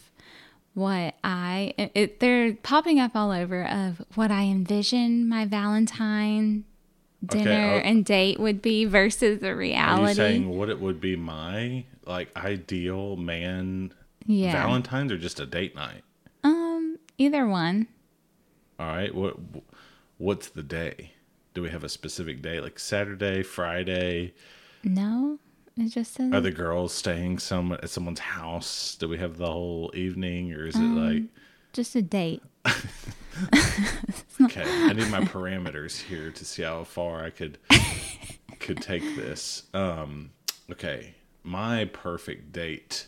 what 0.75 1.14
I 1.23 1.75
it, 1.76 2.21
they're 2.21 2.55
popping 2.55 2.99
up 2.99 3.14
all 3.14 3.31
over 3.31 3.64
of 3.67 4.02
what 4.14 4.31
I 4.31 4.45
envision 4.45 5.29
my 5.29 5.45
Valentine 5.45 6.64
dinner 7.25 7.75
oh. 7.75 7.87
and 7.87 8.05
date 8.05 8.41
would 8.41 8.62
be 8.62 8.85
versus 8.87 9.41
the 9.41 9.55
reality. 9.55 10.02
Are 10.02 10.09
you 10.09 10.14
saying 10.14 10.49
what 10.49 10.71
it 10.71 10.81
would 10.81 11.00
be 11.00 11.14
my 11.14 11.85
like 12.07 12.35
ideal 12.37 13.17
man 13.17 13.93
yeah. 14.26 14.52
Valentine's 14.52 15.12
or 15.12 15.19
just 15.19 15.41
a 15.41 15.47
date 15.47 15.75
night? 15.75 16.02
um 16.43 16.99
either 17.19 17.47
one. 17.47 17.87
All 18.81 18.87
right. 18.87 19.14
What 19.14 19.37
what's 20.19 20.49
the 20.49 20.62
day? 20.62 21.12
Do 21.54 21.62
we 21.62 21.71
have 21.71 21.85
a 21.85 21.88
specific 21.88 22.42
day 22.42 22.61
like 22.61 22.78
Saturday, 22.78 23.42
Friday? 23.42 24.35
No. 24.85 25.38
It 25.76 25.88
just 25.88 26.14
says 26.14 26.33
Are 26.33 26.40
the 26.40 26.50
girls 26.50 26.92
staying 26.92 27.38
some 27.38 27.73
at 27.73 27.88
someone's 27.88 28.21
house? 28.21 28.95
Do 28.99 29.09
we 29.09 29.19
have 29.19 29.38
the 29.38 29.50
whole 29.50 29.90
evening 29.95 30.52
or 30.52 30.66
is 30.66 30.76
it 30.76 30.81
like 30.81 31.23
just 31.73 31.97
a 31.97 32.02
date. 32.02 32.42
okay, 34.42 34.64
I 34.64 34.92
need 34.92 35.09
my 35.09 35.23
parameters 35.23 36.00
here 36.00 36.31
to 36.31 36.45
see 36.45 36.62
how 36.62 36.85
far 36.85 37.25
I 37.25 37.31
could 37.31 37.59
could 38.61 38.81
take 38.81 39.02
this. 39.16 39.64
Um 39.73 40.31
okay, 40.71 41.14
my 41.42 41.87
perfect 41.87 42.52
date 42.52 43.07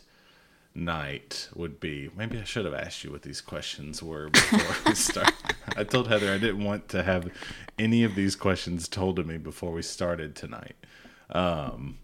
night 0.75 1.49
would 1.54 1.78
be 1.78 2.11
maybe 2.16 2.38
I 2.38 2.45
should 2.45 2.64
have 2.64 2.75
asked 2.75 3.04
you 3.04 3.12
what 3.12 3.23
these 3.23 3.40
questions 3.40 4.02
were 4.02 4.28
before 4.28 4.76
we 4.87 4.95
start. 4.95 5.33
I 5.76 5.85
told 5.85 6.09
Heather 6.09 6.33
I 6.33 6.38
didn't 6.38 6.64
want 6.64 6.88
to 6.90 7.02
have 7.02 7.31
any 7.78 8.02
of 8.04 8.14
these 8.14 8.35
questions 8.35 8.88
told 8.88 9.16
to 9.16 9.25
me 9.25 9.38
before 9.38 9.73
we 9.73 9.83
started 9.83 10.35
tonight. 10.35 10.76
Um 11.31 11.99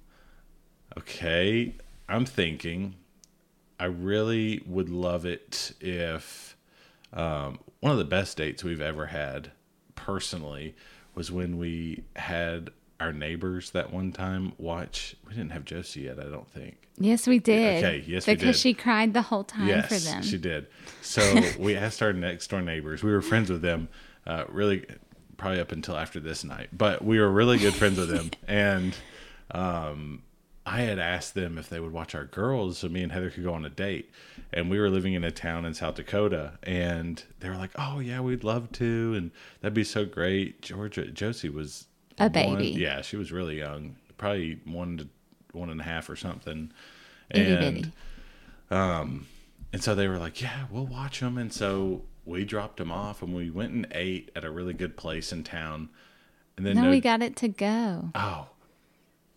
okay, 0.97 1.75
I'm 2.09 2.25
thinking 2.25 2.97
I 3.79 3.87
really 3.87 4.63
would 4.67 4.91
love 4.91 5.25
it 5.25 5.73
if 5.81 6.55
um, 7.15 7.59
one 7.81 7.93
of 7.93 7.99
the 7.99 8.05
best 8.05 8.37
dates 8.37 8.63
we've 8.63 8.81
ever 8.81 9.07
had 9.07 9.53
personally 9.95 10.75
was 11.15 11.33
when 11.33 11.59
we 11.59 12.05
had 12.15 12.71
our 13.01 13.13
neighbors 13.13 13.71
that 13.71 13.93
one 13.93 14.13
time 14.13 14.53
watch. 14.59 15.17
We 15.27 15.35
didn't 15.35 15.53
have 15.53 15.65
josie 15.65 16.03
yet 16.03 16.19
i 16.21 16.25
don't 16.25 16.49
think. 16.49 16.77
Yes, 16.99 17.27
we 17.27 17.39
did. 17.39 17.83
okay, 17.83 18.05
yes, 18.07 18.27
we 18.27 18.35
did. 18.35 18.41
because 18.41 18.61
she 18.61 18.75
cried 18.75 19.15
the 19.15 19.23
whole 19.23 19.43
time 19.45 19.67
yes 19.67 19.89
for 19.89 19.99
them. 19.99 20.17
Yes, 20.17 20.27
she 20.27 20.37
did. 20.37 20.67
So 21.01 21.41
we 21.59 21.75
asked 21.75 22.03
our 22.03 22.13
next 22.13 22.49
door 22.49 22.61
neighbors. 22.61 23.03
We 23.03 23.11
were 23.11 23.23
friends 23.23 23.51
with 23.51 23.63
them 23.63 23.89
uh, 24.27 24.45
really 24.49 24.85
probably 25.39 25.61
up 25.61 25.73
until 25.73 25.97
after 25.97 26.21
this 26.21 26.45
night. 26.45 26.69
But 26.73 27.03
we 27.03 27.19
were 27.19 27.31
really 27.31 27.59
good 27.59 27.75
friends 27.75 27.99
with 27.99 28.11
them. 28.11 28.31
And 28.47 28.95
um, 29.53 30.23
i 30.67 30.83
had 30.83 30.99
asked 30.99 31.35
them 31.35 31.57
if 31.57 31.69
they 31.71 31.81
would 31.81 31.93
watch 31.93 32.15
our 32.15 32.27
girls 32.27 32.79
so 32.79 32.89
me 32.89 33.03
and 33.03 33.11
heather 33.11 33.31
could 33.31 33.43
go 33.45 33.55
on 33.55 33.65
a 33.65 33.71
date. 33.71 34.11
And 34.53 34.69
we 34.71 34.79
were 34.79 34.91
living 34.91 35.15
in 35.15 35.25
a 35.25 35.31
town 35.31 35.65
in 35.65 35.73
south 35.73 35.95
dakota 35.95 36.59
and 36.63 37.23
they 37.41 37.49
were 37.49 37.57
like 37.57 37.71
oh 37.77 37.99
yeah 38.01 38.21
we'd 38.21 38.45
love 38.45 38.71
to 38.73 39.15
and 39.17 39.31
that'd 39.61 39.73
be 39.73 39.85
so 39.85 40.05
great. 40.05 40.61
Georgia 40.61 41.07
josie 41.07 41.49
was 41.49 41.87
A 42.21 42.25
one- 42.25 42.33
baby. 42.33 42.69
yeah 42.79 43.01
she 43.03 43.17
was 43.17 43.33
really 43.33 43.59
young 43.59 43.97
probably 44.19 44.61
one 44.65 44.99
to 44.99 45.09
one 45.53 45.71
and 45.71 45.81
a 45.81 45.85
half 45.85 46.09
or 46.09 46.15
something 46.17 46.71
and 47.31 47.59
bitty. 47.61 47.93
and 48.71 49.83
so 49.83 49.95
they 49.95 50.09
were 50.09 50.19
like, 50.19 50.41
"Yeah, 50.41 50.67
we'll 50.71 50.87
watch 50.87 51.21
them." 51.21 51.39
And 51.39 51.53
so 51.53 52.03
we 52.25 52.45
dropped 52.45 52.77
them 52.79 52.91
off, 52.93 53.23
and 53.23 53.35
we 53.35 53.51
went 53.51 53.73
and 53.73 53.87
ate 53.93 54.31
at 54.37 54.45
a 54.45 54.51
really 54.51 54.75
good 54.75 54.97
place 54.97 55.33
in 55.33 55.45
town. 55.45 55.89
And 56.57 56.67
then 56.67 56.77
No, 56.77 56.83
no, 56.83 56.91
we 56.91 57.01
got 57.01 57.23
it 57.23 57.37
to 57.37 57.49
go. 57.49 58.11
oh, 58.15 58.49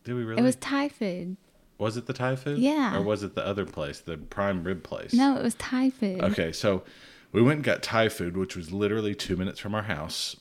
did 0.03 0.15
we 0.15 0.23
really? 0.23 0.41
It 0.41 0.43
was 0.43 0.55
Thai 0.57 0.89
food. 0.89 1.37
Was 1.77 1.97
it 1.97 2.05
the 2.05 2.13
Thai 2.13 2.35
food? 2.35 2.59
Yeah. 2.59 2.97
Or 2.97 3.01
was 3.01 3.23
it 3.23 3.35
the 3.35 3.45
other 3.45 3.65
place, 3.65 3.99
the 3.99 4.17
prime 4.17 4.63
rib 4.63 4.83
place? 4.83 5.13
No, 5.13 5.35
it 5.37 5.43
was 5.43 5.55
Thai 5.55 5.89
food. 5.89 6.21
Okay, 6.21 6.51
so 6.51 6.83
we 7.31 7.41
went 7.41 7.57
and 7.57 7.63
got 7.63 7.81
Thai 7.83 8.09
food, 8.09 8.37
which 8.37 8.55
was 8.55 8.71
literally 8.71 9.15
two 9.15 9.35
minutes 9.35 9.59
from 9.59 9.73
our 9.75 9.83
house. 9.83 10.35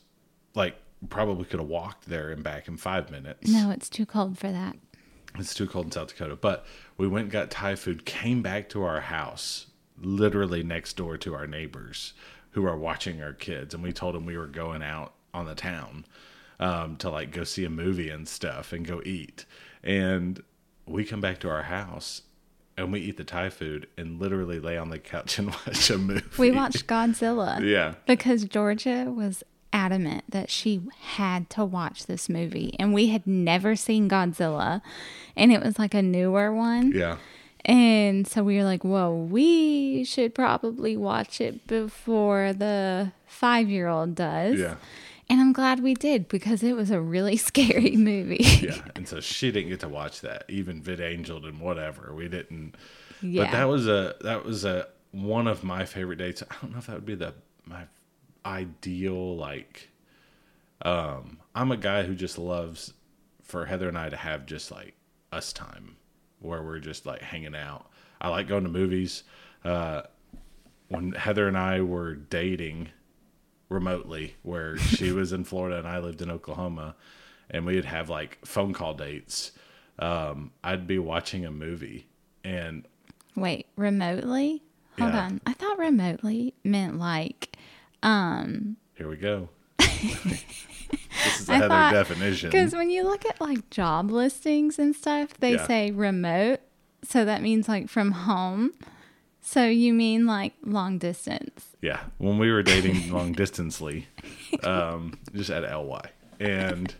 Like 0.54 0.76
probably 1.08 1.44
could 1.44 1.60
have 1.60 1.68
walked 1.68 2.08
there 2.08 2.30
and 2.30 2.42
back 2.42 2.68
in 2.68 2.76
five 2.76 3.10
minutes. 3.10 3.50
No, 3.50 3.70
it's 3.70 3.88
too 3.88 4.06
cold 4.06 4.38
for 4.38 4.50
that. 4.52 4.76
It's 5.38 5.54
too 5.54 5.66
cold 5.66 5.86
in 5.86 5.90
South 5.92 6.08
Dakota. 6.08 6.36
But 6.36 6.66
we 6.98 7.08
went 7.08 7.24
and 7.24 7.32
got 7.32 7.50
Thai 7.50 7.74
food, 7.74 8.04
came 8.04 8.42
back 8.42 8.68
to 8.70 8.82
our 8.84 9.00
house, 9.00 9.66
literally 9.98 10.62
next 10.62 10.96
door 10.96 11.16
to 11.18 11.34
our 11.34 11.46
neighbors 11.46 12.12
who 12.50 12.66
are 12.66 12.76
watching 12.76 13.22
our 13.22 13.32
kids. 13.32 13.72
And 13.74 13.82
we 13.82 13.92
told 13.92 14.14
them 14.14 14.26
we 14.26 14.36
were 14.36 14.46
going 14.46 14.82
out 14.82 15.14
on 15.32 15.46
the 15.46 15.54
town 15.54 16.04
um, 16.60 16.96
to 16.96 17.08
like 17.10 17.30
go 17.32 17.44
see 17.44 17.64
a 17.64 17.70
movie 17.70 18.10
and 18.10 18.28
stuff 18.28 18.72
and 18.72 18.86
go 18.86 19.00
eat. 19.06 19.46
And 19.82 20.42
we 20.86 21.04
come 21.04 21.20
back 21.22 21.38
to 21.40 21.48
our 21.48 21.62
house 21.62 22.22
and 22.76 22.92
we 22.92 23.00
eat 23.00 23.16
the 23.16 23.24
Thai 23.24 23.48
food 23.50 23.86
and 23.96 24.20
literally 24.20 24.60
lay 24.60 24.76
on 24.76 24.90
the 24.90 24.98
couch 24.98 25.38
and 25.38 25.48
watch 25.66 25.88
a 25.90 25.96
movie. 25.98 26.22
We 26.38 26.50
watched 26.50 26.86
Godzilla 26.86 27.60
Yeah. 27.66 27.94
because 28.06 28.44
Georgia 28.44 29.06
was 29.10 29.42
adamant 29.72 30.24
that 30.28 30.50
she 30.50 30.82
had 31.00 31.48
to 31.50 31.64
watch 31.64 32.06
this 32.06 32.28
movie. 32.28 32.74
And 32.78 32.92
we 32.92 33.08
had 33.08 33.26
never 33.26 33.76
seen 33.76 34.08
Godzilla. 34.08 34.82
And 35.36 35.52
it 35.52 35.62
was 35.62 35.78
like 35.78 35.94
a 35.94 36.02
newer 36.02 36.52
one. 36.52 36.92
Yeah. 36.92 37.18
And 37.64 38.26
so 38.26 38.42
we 38.42 38.56
were 38.56 38.64
like, 38.64 38.82
whoa, 38.82 39.14
we 39.14 40.04
should 40.04 40.34
probably 40.34 40.96
watch 40.96 41.40
it 41.40 41.66
before 41.66 42.52
the 42.52 43.12
five 43.26 43.68
year 43.68 43.88
old 43.88 44.14
does. 44.14 44.58
Yeah. 44.58 44.76
And 45.30 45.40
I'm 45.40 45.52
glad 45.52 45.80
we 45.80 45.94
did 45.94 46.28
because 46.28 46.62
it 46.62 46.74
was 46.74 46.90
a 46.90 47.00
really 47.00 47.36
scary 47.50 47.96
movie. 47.96 48.44
Yeah. 48.62 48.82
And 48.96 49.08
so 49.08 49.20
she 49.20 49.52
didn't 49.52 49.70
get 49.70 49.80
to 49.80 49.88
watch 49.88 50.20
that, 50.22 50.44
even 50.48 50.82
VidAngeled 50.82 51.46
and 51.46 51.60
whatever. 51.60 52.12
We 52.12 52.28
didn't 52.28 52.76
yeah. 53.22 53.44
But 53.44 53.52
that 53.52 53.64
was 53.64 53.86
a 53.86 54.16
that 54.22 54.44
was 54.44 54.64
a 54.64 54.88
one 55.12 55.46
of 55.46 55.62
my 55.62 55.84
favorite 55.84 56.16
dates. 56.16 56.42
I 56.42 56.54
don't 56.60 56.72
know 56.72 56.78
if 56.78 56.86
that 56.86 56.94
would 56.94 57.06
be 57.06 57.14
the 57.14 57.34
my 57.64 57.84
ideal 58.44 59.36
like 59.36 59.88
um 60.82 61.38
I'm 61.54 61.70
a 61.70 61.76
guy 61.76 62.02
who 62.02 62.14
just 62.14 62.38
loves 62.38 62.92
for 63.42 63.66
Heather 63.66 63.88
and 63.88 63.98
I 63.98 64.08
to 64.08 64.16
have 64.16 64.46
just 64.46 64.70
like 64.70 64.94
us 65.32 65.52
time 65.52 65.96
where 66.40 66.62
we're 66.62 66.78
just 66.80 67.06
like 67.06 67.20
hanging 67.22 67.54
out. 67.54 67.88
I 68.20 68.28
like 68.28 68.48
going 68.48 68.64
to 68.64 68.70
movies. 68.70 69.22
Uh 69.64 70.02
when 70.88 71.12
Heather 71.12 71.48
and 71.48 71.56
I 71.56 71.80
were 71.80 72.14
dating 72.14 72.88
remotely 73.68 74.36
where 74.42 74.76
she 74.76 75.12
was 75.12 75.32
in 75.32 75.44
Florida 75.44 75.78
and 75.78 75.88
I 75.88 75.98
lived 75.98 76.20
in 76.20 76.30
Oklahoma 76.30 76.94
and 77.48 77.64
we'd 77.64 77.84
have 77.86 78.08
like 78.10 78.38
phone 78.44 78.72
call 78.72 78.94
dates. 78.94 79.52
Um 79.98 80.52
I'd 80.64 80.86
be 80.86 80.98
watching 80.98 81.44
a 81.46 81.50
movie 81.50 82.06
and 82.44 82.86
Wait, 83.34 83.66
remotely? 83.76 84.62
Hold 84.98 85.14
Yeah. 85.14 85.24
on. 85.24 85.40
I 85.46 85.54
thought 85.54 85.78
remotely 85.78 86.52
meant 86.64 86.98
like, 86.98 87.56
um, 88.02 88.76
Here 88.96 89.08
we 89.08 89.16
go. 89.16 89.48
this 89.78 91.40
is 91.40 91.48
a 91.48 91.52
I 91.52 91.54
Heather 91.56 91.68
thought- 91.68 91.92
definition. 91.92 92.50
because 92.50 92.72
when 92.74 92.90
you 92.90 93.04
look 93.04 93.24
at 93.26 93.40
like 93.40 93.68
job 93.70 94.10
listings 94.10 94.78
and 94.78 94.94
stuff, 94.94 95.34
they 95.38 95.54
Yeah. 95.54 95.66
say 95.66 95.90
remote. 95.90 96.60
So 97.04 97.24
that 97.24 97.42
means 97.42 97.68
like 97.68 97.88
from 97.88 98.12
home. 98.12 98.72
So 99.40 99.66
you 99.66 99.92
mean 99.92 100.24
like 100.26 100.54
long 100.64 100.98
distance. 100.98 101.66
Yeah, 101.80 102.00
when 102.18 102.38
we 102.38 102.50
were 102.52 102.62
dating 102.62 103.12
long 103.12 103.32
distancely, 103.32 104.06
um, 104.62 105.18
just 105.34 105.50
at 105.50 105.62
ly, 105.64 106.10
and 106.38 106.94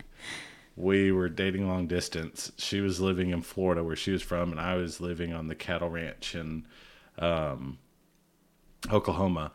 we 0.75 1.13
were 1.13 1.29
dating 1.29 1.69
long 1.69 1.87
distance. 1.87 2.51
She 2.57 2.81
was 2.81 3.01
living 3.01 3.31
in 3.31 3.43
Florida, 3.43 3.85
where 3.85 3.95
she 3.95 4.11
was 4.11 4.23
from, 4.23 4.51
and 4.51 4.61
I 4.61 4.75
was 4.75 5.01
living 5.01 5.33
on 5.33 5.47
the 5.47 5.55
cattle 5.55 5.89
ranch 5.89 6.35
in 6.35 6.67
um, 7.19 7.79
Oklahoma. 8.91 9.53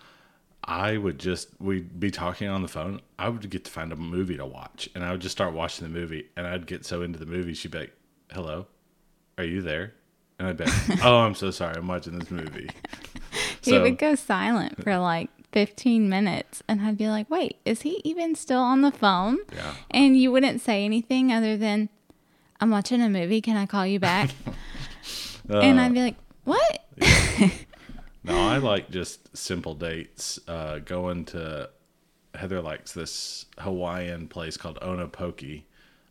I 0.67 0.97
would 0.97 1.17
just 1.19 1.50
we'd 1.59 2.00
be 2.00 2.12
talking 2.12 2.47
on 2.50 2.62
the 2.62 2.67
phone. 2.67 3.00
I 3.17 3.29
would 3.29 3.50
get 3.50 3.63
to 3.65 3.71
find 3.71 3.91
a 3.93 3.95
movie 3.95 4.36
to 4.38 4.45
watch, 4.45 4.89
and 4.93 5.03
I 5.03 5.12
would 5.12 5.21
just 5.21 5.31
start 5.31 5.53
watching 5.53 5.88
the 5.91 5.93
movie, 6.00 6.27
and 6.36 6.45
I'd 6.45 6.67
get 6.67 6.86
so 6.86 7.01
into 7.03 7.17
the 7.19 7.25
movie. 7.25 7.53
She'd 7.53 7.71
be 7.71 7.79
like, 7.79 7.93
"Hello, 8.31 8.67
are 9.38 9.43
you 9.45 9.62
there?" 9.62 9.93
And 10.39 10.50
I'd 10.50 10.57
be, 10.57 10.65
like, 10.65 11.03
"Oh, 11.05 11.17
I'm 11.19 11.36
so 11.36 11.51
sorry. 11.51 11.75
I'm 11.77 11.88
watching 11.88 12.19
this 12.19 12.29
movie." 12.29 12.69
he 13.62 13.71
So- 13.71 13.81
would 13.81 13.97
go 13.97 14.15
silent 14.15 14.83
for 14.83 14.97
like 15.12 15.29
15 15.53 16.09
minutes. 16.09 16.62
And 16.67 16.81
I'd 16.81 16.97
be 16.97 17.07
like, 17.07 17.29
wait, 17.29 17.55
is 17.65 17.81
he 17.83 18.01
even 18.03 18.36
still 18.36 18.59
on 18.59 18.81
the 18.81 18.91
phone? 18.91 19.38
Yeah. 19.53 19.74
And 19.89 20.17
you 20.17 20.31
wouldn't 20.31 20.59
say 20.62 20.83
anything 20.83 21.31
other 21.31 21.55
than, 21.57 21.88
I'm 22.59 22.69
watching 22.69 23.01
a 23.01 23.09
movie. 23.09 23.39
Can 23.41 23.55
I 23.57 23.65
call 23.65 23.88
you 23.88 24.00
back? 24.00 24.31
and 25.50 25.79
Uh, 25.79 25.83
I'd 25.83 25.93
be 25.93 26.01
like, 26.01 26.15
what? 26.43 26.86
No, 28.27 28.38
I 28.38 28.57
like 28.57 28.89
just 28.89 29.36
simple 29.36 29.74
dates. 29.74 30.39
Uh, 30.48 30.79
going 30.79 31.25
to 31.25 31.69
Heather 32.36 32.62
likes 32.62 32.93
this 32.93 33.46
Hawaiian 33.60 34.27
place 34.27 34.57
called 34.57 34.79
Onopoki. 34.81 35.63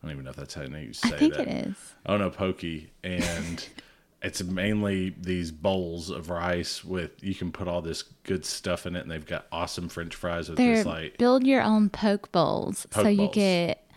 I 0.02 0.06
don't 0.08 0.12
even 0.12 0.24
know 0.24 0.30
if 0.30 0.36
that's 0.36 0.54
how 0.54 0.62
you 0.62 0.92
say 0.92 1.08
I 1.14 1.18
think 1.18 1.34
that. 1.34 1.48
it 1.48 1.66
is. 1.68 1.76
Onopoki, 2.08 2.88
and 3.04 3.66
it's 4.22 4.42
mainly 4.42 5.14
these 5.20 5.50
bowls 5.52 6.10
of 6.10 6.30
rice 6.30 6.84
with 6.84 7.10
you 7.22 7.34
can 7.34 7.52
put 7.52 7.68
all 7.68 7.82
this 7.82 8.02
good 8.24 8.44
stuff 8.44 8.86
in 8.86 8.96
it, 8.96 9.00
and 9.00 9.10
they've 9.10 9.26
got 9.26 9.46
awesome 9.52 9.88
French 9.88 10.14
fries 10.14 10.48
with 10.48 10.58
They're 10.58 10.76
this 10.76 10.86
like 10.86 11.18
build 11.18 11.46
your 11.46 11.62
own 11.62 11.90
poke 11.90 12.30
bowls. 12.32 12.86
so 12.92 13.02
Poke 13.02 13.16
you 13.18 13.28
get 13.32 13.88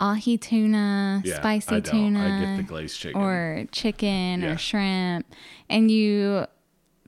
ahi 0.00 0.36
tuna, 0.36 1.22
yeah, 1.24 1.38
spicy 1.38 1.76
I 1.76 1.80
tuna, 1.80 2.20
I 2.20 2.44
get 2.44 2.56
the 2.58 2.62
glazed 2.64 2.98
chicken. 2.98 3.20
or 3.20 3.64
chicken 3.72 4.42
Yeah. 4.42 4.52
or 4.52 4.58
shrimp, 4.58 5.26
and 5.68 5.90
you 5.90 6.46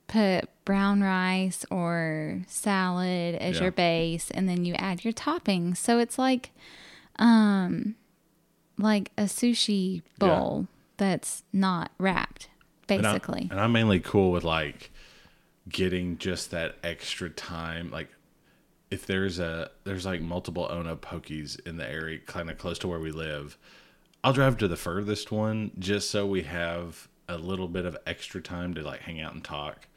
put 0.07 0.49
brown 0.65 1.01
rice 1.01 1.63
or 1.71 2.41
salad 2.47 3.35
as 3.35 3.55
Yeah. 3.57 3.63
your 3.63 3.71
base, 3.71 4.29
and 4.31 4.49
then 4.49 4.65
you 4.65 4.73
add 4.75 5.03
your 5.05 5.13
toppings. 5.13 5.77
So 5.77 5.99
it's 5.99 6.17
like, 6.17 6.51
um, 7.17 7.95
like 8.77 9.11
a 9.17 9.23
sushi 9.23 10.01
bowl 10.19 10.67
that's 10.97 11.43
not 11.53 11.91
wrapped, 11.97 12.49
And 12.89 13.05
I- 13.05 13.11
basically. 13.13 13.47
and 13.51 13.59
I'm 13.59 13.71
mainly 13.71 13.99
cool 13.99 14.31
with 14.31 14.43
like 14.43 14.91
getting 15.69 16.17
just 16.17 16.51
that 16.51 16.77
extra 16.83 17.29
time. 17.29 17.89
Like 17.91 18.09
if 18.91 19.05
there's 19.05 19.39
a 19.39 19.71
there's 19.83 20.05
like 20.05 20.21
multiple 20.21 20.67
Ono 20.69 20.95
Pokies 20.95 21.59
in 21.67 21.77
the 21.77 21.89
area, 21.89 22.19
kind 22.19 22.49
of 22.49 22.57
close 22.57 22.77
to 22.79 22.87
where 22.87 22.99
we 22.99 23.11
live, 23.11 23.57
I'll 24.23 24.33
drive 24.33 24.57
to 24.57 24.67
the 24.67 24.75
furthest 24.77 25.31
one 25.31 25.71
just 25.79 26.09
so 26.09 26.25
we 26.25 26.43
have 26.43 27.07
a 27.27 27.37
little 27.37 27.67
bit 27.67 27.85
of 27.85 27.97
extra 28.05 28.41
time 28.41 28.73
to 28.75 28.81
like 28.83 29.01
hang 29.01 29.19
out 29.21 29.33
and 29.33 29.43
talk. 29.43 29.87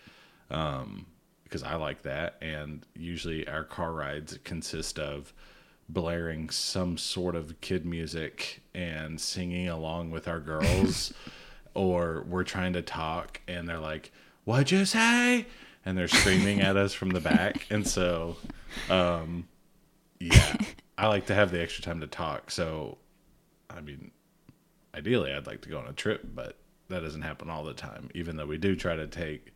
Um, 0.50 1.07
because 1.45 1.62
I 1.62 1.76
like 1.76 2.02
that, 2.02 2.37
and 2.43 2.85
usually 2.95 3.49
our 3.49 3.64
car 3.64 3.93
rides 3.95 4.38
consist 4.45 4.99
of 4.99 5.33
blaring 5.88 6.50
some 6.50 6.99
sort 6.99 7.35
of 7.35 7.59
kid 7.62 7.87
music 7.87 8.61
and 8.75 9.19
singing 9.19 9.69
along 9.69 10.11
with 10.11 10.28
our 10.28 10.40
girls 10.40 11.14
or 11.75 12.25
we're 12.28 12.45
trying 12.45 12.75
to 12.75 12.83
talk 12.83 13.40
and 13.49 13.67
they're 13.67 13.78
like 13.78 14.12
what'd 14.45 14.71
you 14.71 14.85
say? 14.85 15.47
And 15.85 15.97
they're 15.97 16.09
screaming 16.09 16.61
at 16.61 16.76
us 16.76 16.93
from 16.93 17.11
the 17.11 17.21
back. 17.21 17.67
And 17.71 17.87
so 17.87 18.37
um 18.90 19.49
yeah 20.21 20.57
i 20.99 21.07
like 21.07 21.26
to 21.26 21.35
have 21.35 21.50
the 21.50 21.61
extra 21.62 21.83
time 21.83 22.00
to 22.00 22.07
talk. 22.07 22.50
So 22.50 22.99
i 23.71 23.81
mean 23.81 24.11
ideally 24.95 25.33
i'd 25.33 25.47
like 25.47 25.61
to 25.61 25.69
go 25.69 25.78
on 25.78 25.87
a 25.87 25.93
trip 25.93 26.26
but 26.35 26.57
that 26.88 27.00
doesn't 27.00 27.23
happen 27.23 27.50
all 27.50 27.62
the 27.62 27.75
time 27.75 28.11
even 28.14 28.37
though 28.37 28.47
we 28.47 28.57
do 28.59 28.75
try 28.75 28.97
to 28.97 29.07
take 29.07 29.52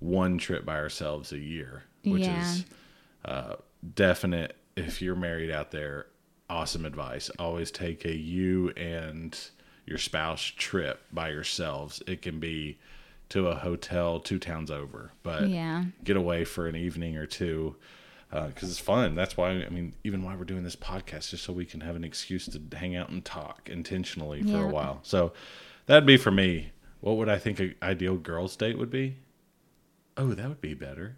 one 0.00 0.38
trip 0.38 0.64
by 0.64 0.76
ourselves 0.76 1.32
a 1.32 1.38
year 1.38 1.84
which 2.04 2.22
Yeah. 2.22 2.40
is 2.52 2.64
uh, 3.24 3.56
definite. 3.94 4.56
If 4.76 5.02
you're 5.02 5.16
married 5.16 5.50
out 5.50 5.70
there 5.72 6.06
awesome 6.50 6.86
advice. 6.86 7.28
Always 7.38 7.70
take 7.70 8.04
a 8.06 8.14
you 8.16 8.70
and 8.70 9.38
your 9.84 9.98
spouse 9.98 10.40
trip 10.42 11.00
by 11.12 11.28
yourselves. 11.30 12.02
It 12.06 12.22
can 12.22 12.40
be 12.40 12.78
to 13.30 13.48
a 13.48 13.54
hotel 13.54 14.18
two 14.20 14.38
towns 14.38 14.70
over 14.70 15.12
but 15.22 15.48
Yeah. 15.50 15.84
get 16.04 16.16
away 16.16 16.44
for 16.44 16.66
an 16.66 16.76
evening 16.76 17.16
or 17.18 17.26
two 17.26 17.76
because 18.30 18.70
it's 18.70 18.78
fun. 18.78 19.14
That's 19.14 19.36
why 19.36 19.50
i 19.50 19.68
mean 19.68 19.92
even 20.04 20.22
why 20.22 20.36
we're 20.36 20.44
doing 20.44 20.64
this 20.64 20.76
podcast 20.76 21.30
just 21.30 21.44
so 21.44 21.52
we 21.52 21.66
can 21.66 21.80
have 21.80 21.96
an 21.96 22.04
excuse 22.04 22.46
to 22.46 22.76
hang 22.76 22.96
out 22.96 23.10
and 23.10 23.22
talk 23.24 23.68
intentionally 23.70 24.42
for 24.42 24.48
Yeah. 24.48 24.64
a 24.64 24.68
while. 24.68 25.00
So 25.02 25.32
that'd 25.86 26.06
be 26.06 26.16
for 26.16 26.30
me. 26.30 26.70
What 27.00 27.16
would 27.18 27.28
i 27.28 27.38
think 27.38 27.60
an 27.60 27.74
ideal 27.82 28.16
girls 28.16 28.56
date 28.56 28.78
would 28.78 28.90
be 28.90 29.16
oh 30.18 30.34
that 30.34 30.48
would 30.48 30.60
be 30.60 30.74
better 30.74 31.16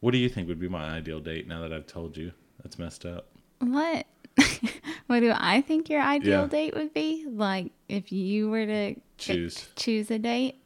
what 0.00 0.12
do 0.12 0.18
you 0.18 0.28
think 0.28 0.48
would 0.48 0.60
be 0.60 0.68
my 0.68 0.88
ideal 0.90 1.20
date 1.20 1.46
now 1.48 1.60
that 1.60 1.72
i've 1.72 1.86
told 1.86 2.16
you 2.16 2.32
that's 2.62 2.78
messed 2.78 3.04
up 3.04 3.26
What? 3.58 4.06
what 5.06 5.20
do 5.20 5.32
I 5.34 5.62
think 5.62 5.88
your 5.88 6.02
ideal 6.02 6.42
Yeah. 6.42 6.46
date 6.48 6.74
would 6.74 6.92
be? 6.92 7.24
Like 7.26 7.72
if 7.88 8.12
you 8.12 8.50
were 8.50 8.66
to 8.66 8.94
get- 8.94 9.02
Choose. 9.18 9.68
choose 9.76 10.10
a 10.10 10.18
date? 10.18 10.56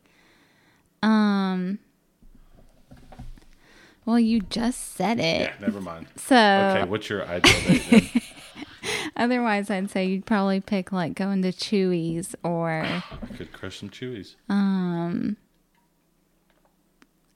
Um 1.03 1.79
Well, 4.05 4.19
you 4.19 4.41
just 4.41 4.95
said 4.97 5.21
it. 5.21 5.41
yeah 5.43 5.55
never 5.61 5.81
mind 5.81 6.07
So 6.17 6.35
okay 6.37 6.85
what's 6.89 7.09
your 7.09 7.25
ideal 7.27 7.53
date 7.69 7.85
then? 7.91 8.23
otherwise 9.17 9.71
I'd 9.71 9.91
say 9.91 10.07
you'd 10.07 10.27
probably 10.27 10.61
pick 10.61 10.91
like 10.91 11.15
going 11.15 11.43
to 11.43 11.53
Chuy's 11.53 12.35
or 12.43 12.71
i 12.83 13.03
could 13.37 13.53
crush 13.53 13.79
some 13.81 13.91
chewies 13.91 14.35
um 14.49 15.37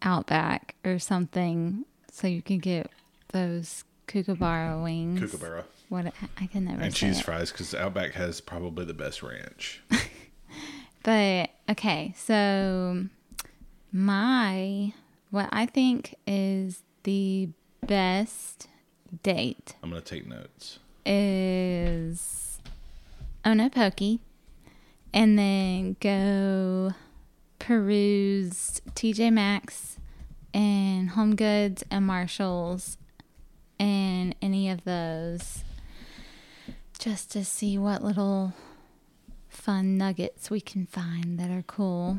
Outback 0.05 0.75
or 0.85 0.99
something 0.99 1.85
so 2.12 2.27
you 2.27 2.43
can 2.43 2.59
get 2.59 2.90
those 3.33 3.85
kookaburra 4.07 4.83
wings. 4.83 5.19
kookaburra 5.21 5.64
What 5.88 6.12
I 6.40 6.47
can 6.47 6.67
never 6.67 6.83
and 6.83 6.95
cheese 6.95 7.21
it. 7.21 7.25
fries 7.25 7.51
because 7.51 7.75
outback 7.75 8.12
has 8.12 8.40
probably 8.40 8.85
the 8.85 8.95
best 8.95 9.23
ranch 9.23 9.83
But 11.03 11.51
okay, 11.71 12.14
so 12.17 13.07
my 13.93 14.93
what 15.31 15.49
I 15.53 15.67
think 15.67 16.14
is 16.27 16.83
the 17.03 17.49
best 17.87 18.69
date 19.23 19.75
i'm 19.83 19.90
gonna 19.90 20.01
take 20.01 20.27
notes 20.27 20.79
is 21.05 22.59
Onopoki 23.45 24.21
and 25.12 25.38
then 25.38 25.97
go 26.01 26.95
peruse 27.64 28.83
TJ 28.94 29.33
Maxx 29.33 29.98
and 30.53 31.09
Home 31.09 31.35
Goods 31.35 31.83
and 31.90 32.07
Marshalls 32.07 32.98
and 33.81 34.35
any 34.42 34.68
of 34.68 34.85
those 34.85 35.64
just 36.98 37.31
to 37.33 37.42
see 37.42 37.79
what 37.79 38.05
little 38.05 38.53
fun 39.48 39.96
nuggets 39.96 40.50
we 40.50 40.61
can 40.61 40.85
find 40.85 41.38
that 41.38 41.50
are 41.50 41.62
cool. 41.62 42.18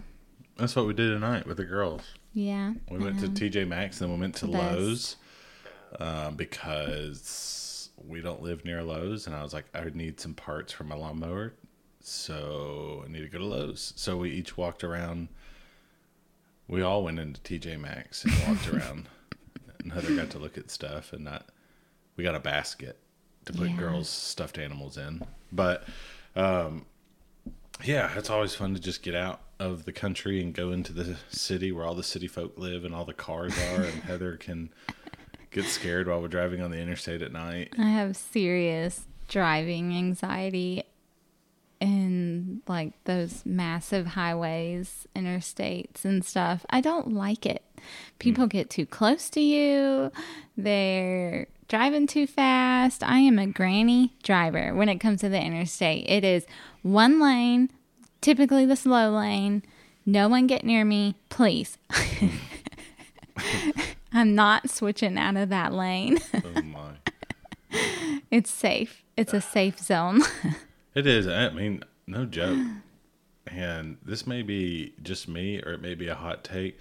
That's 0.57 0.75
what 0.75 0.87
we 0.87 0.93
did 0.93 1.09
tonight 1.09 1.45
with 1.45 1.57
the 1.57 1.65
girls. 1.65 2.01
Yeah. 2.33 2.73
We 2.89 2.97
went 2.97 3.19
to 3.19 3.27
um, 3.27 3.35
TJ 3.35 3.67
Maxx, 3.67 4.01
and 4.01 4.09
then 4.09 4.17
we 4.17 4.21
went 4.21 4.35
to. 4.37 4.47
Lowe's 4.47 5.15
um, 5.99 6.35
because 6.35 7.91
we 8.03 8.19
don't 8.19 8.41
live 8.41 8.65
near 8.65 8.81
Lowe's, 8.81 9.27
and 9.27 9.35
I 9.35 9.43
was 9.43 9.53
like, 9.53 9.65
I 9.75 9.81
would 9.81 9.95
need 9.95 10.19
some 10.19 10.33
parts 10.33 10.73
for 10.73 10.85
my 10.85 10.95
lawnmower, 10.95 11.53
so 12.05 13.03
I 13.05 13.11
need 13.11 13.21
to 13.21 13.27
go 13.29 13.39
to 13.39 13.45
Lowe's. 13.45 13.93
So 13.95 14.17
we 14.17 14.29
each 14.31 14.57
walked 14.57 14.83
around. 14.83 15.29
We 16.67 16.81
all 16.81 17.03
went 17.03 17.19
into 17.19 17.41
TJ 17.41 17.79
Maxx 17.79 18.23
and 18.25 18.33
walked 18.47 18.67
around. 18.67 19.07
And 19.79 19.93
Heather 19.93 20.15
got 20.15 20.31
to 20.31 20.39
look 20.39 20.57
at 20.57 20.71
stuff, 20.71 21.13
and 21.13 21.23
not. 21.25 21.49
We 22.17 22.23
got 22.23 22.33
a 22.33 22.39
basket 22.39 22.97
to 23.45 23.53
put 23.53 23.69
Yeah. 23.69 23.75
girls' 23.77 24.09
stuffed 24.09 24.57
animals 24.57 24.97
in, 24.97 25.21
but 25.51 25.83
um, 26.35 26.87
yeah, 27.83 28.11
it's 28.17 28.31
always 28.31 28.55
fun 28.55 28.73
to 28.73 28.79
just 28.79 29.03
get 29.03 29.13
out 29.13 29.41
of 29.59 29.85
the 29.85 29.91
country 29.91 30.41
and 30.41 30.55
go 30.55 30.71
into 30.71 30.91
the 30.91 31.17
city 31.29 31.71
where 31.71 31.85
all 31.85 31.93
the 31.93 32.01
city 32.01 32.25
folk 32.27 32.57
live 32.57 32.83
and 32.83 32.95
all 32.95 33.05
the 33.05 33.13
cars 33.13 33.53
are, 33.73 33.83
and 33.83 34.01
Heather 34.07 34.37
can 34.37 34.71
get 35.51 35.65
scared 35.65 36.07
while 36.07 36.19
we're 36.19 36.29
driving 36.29 36.61
on 36.63 36.71
the 36.71 36.79
interstate 36.79 37.21
at 37.21 37.31
night. 37.31 37.73
I 37.77 37.83
have 37.89 38.17
serious 38.17 39.05
driving 39.27 39.95
anxiety 39.95 40.81
like 42.67 42.93
those 43.05 43.45
massive 43.45 44.07
highways, 44.07 45.07
interstates 45.15 46.03
and 46.03 46.23
stuff. 46.25 46.65
I 46.69 46.81
don't 46.81 47.13
like 47.13 47.45
it. 47.45 47.63
People 48.19 48.45
hmm. 48.45 48.49
get 48.49 48.69
too 48.69 48.85
close 48.85 49.29
to 49.31 49.41
you. 49.41 50.11
They're 50.57 51.47
driving 51.67 52.07
too 52.07 52.27
fast. 52.27 53.03
I 53.03 53.19
am 53.19 53.39
a 53.39 53.47
granny 53.47 54.15
driver 54.23 54.73
when 54.73 54.89
it 54.89 54.99
comes 54.99 55.21
to 55.21 55.29
the 55.29 55.41
interstate. 55.41 56.09
It 56.09 56.23
is 56.23 56.45
one 56.81 57.19
lane, 57.19 57.69
typically 58.21 58.65
the 58.65 58.75
slow 58.75 59.11
lane. 59.11 59.63
No 60.05 60.27
one 60.27 60.47
get 60.47 60.63
near 60.63 60.85
me, 60.85 61.15
please. 61.29 61.77
I'm 64.13 64.35
not 64.35 64.69
switching 64.69 65.17
out 65.17 65.35
of 65.35 65.49
that 65.49 65.73
lane. 65.73 66.19
Oh 66.33 66.61
my! 66.61 66.91
It's 68.31 68.49
safe. 68.49 69.03
It's 69.17 69.33
a 69.33 69.41
safe 69.41 69.79
zone. 69.79 70.21
It 70.95 71.05
is. 71.05 71.27
I 71.27 71.49
mean, 71.49 71.83
no 72.07 72.25
joke. 72.25 72.59
And 73.47 73.97
this 74.03 74.25
may 74.25 74.41
be 74.41 74.93
just 75.03 75.27
me, 75.27 75.61
or 75.61 75.73
it 75.73 75.81
may 75.81 75.95
be 75.95 76.07
a 76.07 76.15
hot 76.15 76.43
take, 76.43 76.79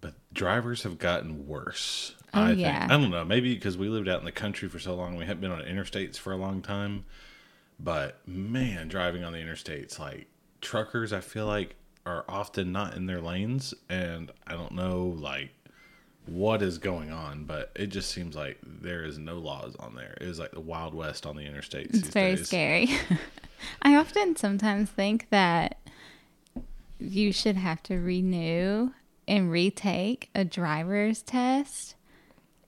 but 0.00 0.14
drivers 0.32 0.82
have 0.82 0.98
gotten 0.98 1.46
worse. 1.46 2.14
Oh, 2.34 2.42
I 2.42 2.52
yeah. 2.52 2.80
think. 2.80 2.92
I 2.92 2.96
don't 3.00 3.10
know. 3.10 3.24
Maybe 3.24 3.54
because 3.54 3.78
we 3.78 3.88
lived 3.88 4.08
out 4.08 4.18
in 4.18 4.24
the 4.24 4.32
country 4.32 4.68
for 4.68 4.78
so 4.78 4.94
long, 4.94 5.16
we 5.16 5.24
haven't 5.24 5.40
been 5.40 5.52
on 5.52 5.62
interstates 5.62 6.16
for 6.16 6.32
a 6.32 6.36
long 6.36 6.62
time. 6.62 7.04
But 7.80 8.18
man, 8.26 8.88
driving 8.88 9.22
on 9.22 9.32
the 9.32 9.38
interstates, 9.38 9.98
like 9.98 10.26
truckers, 10.60 11.12
I 11.12 11.20
feel 11.20 11.46
like 11.46 11.76
are 12.04 12.24
often 12.28 12.72
not 12.72 12.94
in 12.94 13.06
their 13.06 13.20
lanes, 13.20 13.74
and 13.88 14.32
I 14.46 14.54
don't 14.54 14.72
know 14.72 15.14
like 15.18 15.50
what 16.26 16.60
is 16.62 16.78
going 16.78 17.10
on, 17.12 17.44
but 17.44 17.70
it 17.74 17.86
just 17.86 18.10
seems 18.10 18.34
like 18.34 18.58
there 18.62 19.04
is 19.04 19.18
no 19.18 19.38
laws 19.38 19.76
on 19.76 19.94
there. 19.94 20.16
It 20.20 20.26
is 20.26 20.38
like 20.38 20.50
the 20.50 20.60
Wild 20.60 20.94
West 20.94 21.24
on 21.24 21.36
the 21.36 21.42
interstates. 21.42 21.94
It's 21.94 22.08
very 22.08 22.36
days. 22.36 22.46
scary. 22.46 22.90
I 23.82 23.96
often 23.96 24.36
sometimes 24.36 24.90
think 24.90 25.28
that 25.30 25.78
you 26.98 27.32
should 27.32 27.56
have 27.56 27.82
to 27.84 27.96
renew 27.96 28.90
and 29.26 29.50
retake 29.50 30.30
a 30.34 30.44
driver's 30.44 31.22
test 31.22 31.94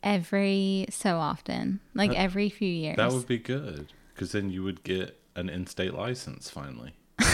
every 0.02 0.86
so 0.90 1.16
often, 1.18 1.80
like 1.94 2.10
That- 2.10 2.18
every 2.18 2.48
few 2.48 2.68
years. 2.68 2.96
That 2.96 3.12
would 3.12 3.26
be 3.26 3.38
good 3.38 3.92
because 4.14 4.32
then 4.32 4.50
you 4.50 4.62
would 4.62 4.82
get 4.84 5.20
an 5.36 5.48
in-state 5.48 5.94
license 5.94 6.50
finally. 6.50 6.94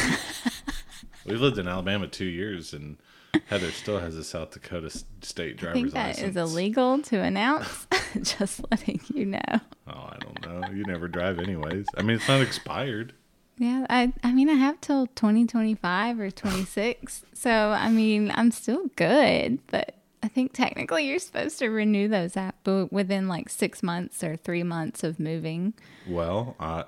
We've 1.24 1.40
lived 1.40 1.58
in 1.58 1.66
Alabama 1.66 2.06
two 2.06 2.24
years, 2.26 2.72
and 2.72 2.98
Heather 3.46 3.72
still 3.72 3.98
has 3.98 4.14
a 4.16 4.22
South 4.22 4.52
Dakota 4.52 4.90
state 5.22 5.54
I 5.54 5.58
driver's 5.58 5.74
think 5.74 5.92
that 5.94 6.06
license. 6.08 6.30
is 6.30 6.36
illegal 6.36 7.02
to 7.02 7.20
announce. 7.20 7.86
Just 8.22 8.60
letting 8.70 9.00
you 9.12 9.26
know. 9.26 9.40
Oh, 9.88 9.92
I 10.12 10.16
don't 10.20 10.46
know. 10.46 10.68
You 10.70 10.84
never 10.84 11.08
drive, 11.08 11.38
anyways. 11.40 11.86
I 11.98 12.02
mean, 12.02 12.16
it's 12.16 12.28
not 12.28 12.40
expired. 12.42 13.12
Yeah, 13.58 13.86
I 13.88 14.12
I 14.22 14.32
mean 14.32 14.48
I 14.48 14.54
have 14.54 14.80
till 14.80 15.06
2025 15.08 16.20
or 16.20 16.30
26. 16.30 17.24
so, 17.32 17.50
I 17.50 17.90
mean, 17.90 18.32
I'm 18.34 18.50
still 18.50 18.90
good, 18.96 19.60
but 19.68 19.94
I 20.22 20.28
think 20.28 20.52
technically 20.52 21.08
you're 21.08 21.18
supposed 21.18 21.58
to 21.60 21.68
renew 21.68 22.08
those 22.08 22.36
app 22.36 22.66
within 22.90 23.28
like 23.28 23.48
6 23.48 23.82
months 23.82 24.24
or 24.24 24.36
3 24.36 24.62
months 24.64 25.04
of 25.04 25.20
moving. 25.20 25.74
Well, 26.08 26.56
uh, 26.58 26.84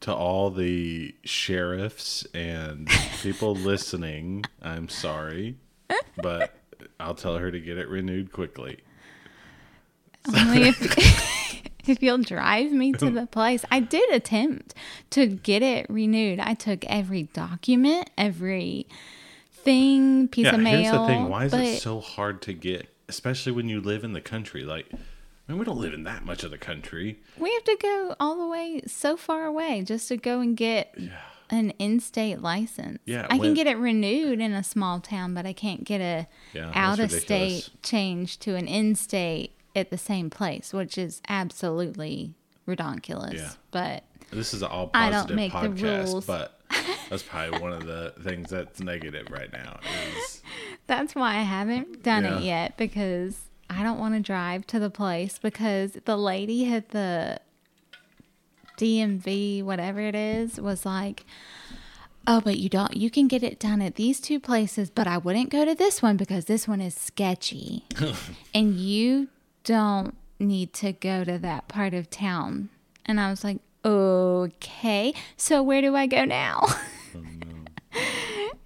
to 0.00 0.14
all 0.14 0.50
the 0.50 1.14
sheriffs 1.22 2.26
and 2.34 2.88
people 3.22 3.54
listening, 3.54 4.44
I'm 4.60 4.88
sorry, 4.88 5.56
but 6.16 6.54
I'll 6.98 7.14
tell 7.14 7.38
her 7.38 7.50
to 7.50 7.60
get 7.60 7.78
it 7.78 7.88
renewed 7.88 8.32
quickly. 8.32 8.80
Only 10.26 10.68
if 10.68 10.78
if 11.86 12.02
you'll 12.02 12.18
drive 12.18 12.72
me 12.72 12.92
to 12.92 13.10
the 13.10 13.26
place. 13.26 13.64
I 13.70 13.80
did 13.80 14.10
attempt 14.12 14.74
to 15.10 15.26
get 15.26 15.62
it 15.62 15.86
renewed. 15.88 16.40
I 16.40 16.54
took 16.54 16.84
every 16.86 17.24
document, 17.24 18.10
every 18.16 18.86
thing, 19.50 20.28
piece 20.28 20.46
yeah, 20.46 20.54
of 20.54 20.60
mail. 20.60 20.78
here's 20.78 20.92
the 20.92 21.06
thing: 21.06 21.28
why 21.28 21.44
is 21.46 21.54
it 21.54 21.80
so 21.80 22.00
hard 22.00 22.42
to 22.42 22.52
get, 22.52 22.88
especially 23.08 23.52
when 23.52 23.68
you 23.68 23.80
live 23.80 24.04
in 24.04 24.12
the 24.12 24.20
country? 24.20 24.64
Like, 24.64 24.86
I 24.92 24.96
mean, 25.52 25.58
we 25.58 25.64
don't 25.64 25.80
live 25.80 25.94
in 25.94 26.04
that 26.04 26.24
much 26.24 26.44
of 26.44 26.50
the 26.50 26.58
country. 26.58 27.20
we 27.38 27.52
have 27.52 27.64
to 27.64 27.76
go 27.80 28.16
all 28.20 28.36
the 28.38 28.46
way 28.46 28.80
so 28.86 29.16
far 29.16 29.46
away 29.46 29.82
just 29.82 30.08
to 30.08 30.16
go 30.16 30.40
and 30.40 30.56
get 30.56 30.96
an 31.50 31.70
in-state 31.78 32.40
license. 32.40 32.98
Yeah, 33.04 33.26
I 33.28 33.36
when- 33.36 33.48
can 33.48 33.54
get 33.54 33.66
it 33.66 33.76
renewed 33.76 34.40
in 34.40 34.52
a 34.52 34.62
small 34.64 35.00
town, 35.00 35.34
but 35.34 35.46
I 35.46 35.52
can't 35.52 35.84
get 35.84 36.00
a 36.00 36.26
Yeah, 36.54 36.72
out-of-state 36.74 37.70
change 37.82 38.38
to 38.40 38.54
an 38.54 38.66
in-state 38.66 39.52
at 39.74 39.90
the 39.90 39.98
same 39.98 40.30
place, 40.30 40.72
which 40.72 40.96
is 40.98 41.20
absolutely 41.28 42.34
ridiculous. 42.66 43.34
Yeah. 43.34 43.50
But 43.70 44.04
This 44.30 44.54
is 44.54 44.62
all 44.62 44.90
I 44.94 45.10
don't 45.10 45.28
positive 45.28 45.36
make 45.36 45.52
the 45.52 45.68
rules. 45.70 46.26
but 46.26 46.58
that's 47.10 47.22
probably 47.22 47.58
one 47.60 47.72
of 47.72 47.84
the 47.86 48.14
things 48.22 48.50
that's 48.50 48.80
negative 48.80 49.28
right 49.30 49.52
now. 49.52 49.78
Is 50.16 50.42
That's 50.86 51.14
why 51.14 51.36
I 51.36 51.42
haven't 51.42 52.02
done 52.02 52.24
Yeah. 52.24 52.38
it 52.38 52.42
yet 52.42 52.76
because 52.76 53.40
I 53.70 53.82
don't 53.82 53.98
want 53.98 54.14
to 54.14 54.20
drive 54.20 54.66
to 54.68 54.78
the 54.78 54.90
place 54.90 55.38
because 55.38 55.92
the 56.04 56.16
lady 56.16 56.72
at 56.72 56.90
the 56.90 57.40
DMV, 58.78 59.62
whatever 59.62 60.00
it 60.00 60.14
is, 60.14 60.60
was 60.60 60.84
like, 60.86 61.24
Oh, 62.24 62.40
but 62.40 62.56
you 62.58 62.68
don't, 62.68 62.96
you 62.96 63.10
can 63.10 63.26
get 63.26 63.42
it 63.42 63.58
done 63.58 63.82
at 63.82 63.96
these 63.96 64.20
two 64.20 64.38
places, 64.38 64.90
but 64.90 65.08
I 65.08 65.18
wouldn't 65.18 65.50
go 65.50 65.64
to 65.64 65.74
this 65.74 66.00
one 66.00 66.16
because 66.16 66.44
this 66.44 66.68
one 66.68 66.80
is 66.80 66.94
sketchy. 66.94 67.84
and 68.54 68.74
you 68.76 69.26
don't 69.64 70.16
need 70.38 70.72
to 70.74 70.92
go 70.92 71.24
to 71.24 71.38
that 71.38 71.68
part 71.68 71.94
of 71.94 72.10
town. 72.10 72.68
And 73.06 73.20
I 73.20 73.30
was 73.30 73.44
like, 73.44 73.58
Okay, 73.84 75.12
so 75.36 75.60
where 75.62 75.80
do 75.80 75.96
I 75.96 76.06
go 76.06 76.24
now? 76.24 76.66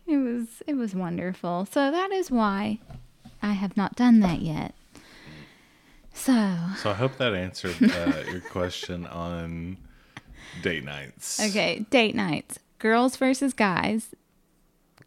It 0.06 0.18
was 0.18 0.62
it 0.68 0.74
was 0.74 0.94
wonderful. 0.94 1.66
So 1.66 1.90
that 1.90 2.12
is 2.12 2.30
why 2.30 2.78
I 3.42 3.54
have 3.54 3.76
not 3.76 3.96
done 3.96 4.20
that 4.20 4.40
yet. 4.40 4.72
So 6.14 6.56
so 6.76 6.90
I 6.90 6.94
hope 6.94 7.16
that 7.16 7.34
answered 7.34 7.74
uh, 7.82 8.22
your 8.30 8.40
question 8.40 9.04
on 9.06 9.76
date 10.62 10.84
nights. 10.84 11.40
okay, 11.40 11.84
date 11.90 12.14
nights, 12.14 12.60
girls 12.78 13.16
versus 13.16 13.52
guys. 13.52 14.14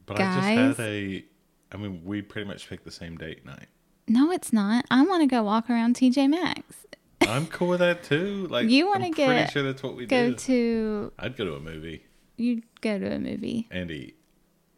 but 0.06 0.20
I 0.20 0.36
just 0.66 0.80
had 0.80 0.86
a. 0.86 1.24
I 1.72 1.78
mean, 1.78 2.02
we 2.04 2.22
pretty 2.22 2.48
much 2.48 2.68
picked 2.68 2.84
the 2.84 2.92
same 2.92 3.16
date 3.16 3.46
night. 3.46 3.68
No, 4.10 4.32
it's 4.32 4.52
not. 4.52 4.86
I 4.92 5.04
want 5.06 5.22
to 5.22 5.28
go 5.28 5.44
walk 5.44 5.70
around 5.70 5.96
TJ 5.96 6.30
Maxx. 6.30 6.86
I'm 7.22 7.46
cool 7.48 7.68
with 7.70 7.80
that 7.80 8.04
too. 8.04 8.48
Like 8.50 8.70
You 8.70 8.88
wanna 8.88 9.06
I'm 9.06 9.12
get- 9.12 9.28
Pretty 9.28 9.52
sure 9.52 9.64
that's 9.64 9.84
what 9.84 9.96
we 9.96 10.06
Go 10.08 10.30
do. 10.32 10.36
to 10.36 11.12
I'd 11.20 11.38
go 11.38 11.46
to 11.46 11.56
a 11.56 11.60
movie 11.60 12.04
You'd 12.38 12.64
go 12.82 12.98
to 12.98 13.14
a 13.16 13.20
movie. 13.20 13.68
and 13.70 13.92
eat. 13.92 14.16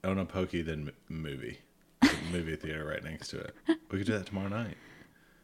Onopoki, 0.04 0.66
then 0.66 0.92
movie. 1.10 1.60
Movie 2.32 2.56
theater 2.56 2.84
right 2.86 3.04
next 3.04 3.28
to 3.30 3.40
it. 3.40 3.56
We 3.92 4.00
could 4.00 4.08
do 4.08 4.14
that 4.18 4.26
tomorrow 4.26 4.48
night. 4.48 4.76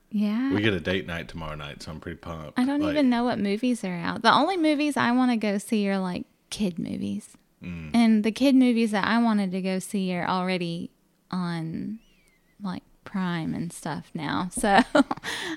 Yeah. 0.09 0.51
We 0.53 0.61
get 0.61 0.73
a 0.73 0.79
date 0.79 1.05
night 1.05 1.27
tomorrow 1.27 1.53
night, 1.55 1.83
so 1.83 1.91
I'm 1.91 1.99
pretty 1.99 2.17
pumped. 2.17 2.57
I 2.57 2.65
don't 2.65 2.79
Like, 2.81 2.91
even 2.93 3.09
know 3.09 3.23
what 3.25 3.37
movies 3.39 3.83
are 3.83 3.93
out. 3.93 4.21
The 4.23 4.31
only 4.33 4.57
movies 4.57 4.97
I 4.97 5.11
want 5.11 5.29
to 5.31 5.37
go 5.37 5.57
see 5.59 5.87
are 5.89 5.99
like 5.99 6.25
kid 6.49 6.79
movies. 6.79 7.37
Mm. 7.63 7.91
And 7.93 8.23
the 8.23 8.31
kid 8.31 8.55
movies 8.55 8.91
that 8.91 9.05
I 9.05 9.21
wanted 9.21 9.51
to 9.51 9.61
go 9.61 9.77
see 9.79 10.11
are 10.15 10.25
already 10.27 10.89
on 11.29 11.99
like 12.61 12.83
Prime 13.07 13.53
and 13.53 13.71
stuff 13.71 14.11
now. 14.13 14.49
So 14.57 14.81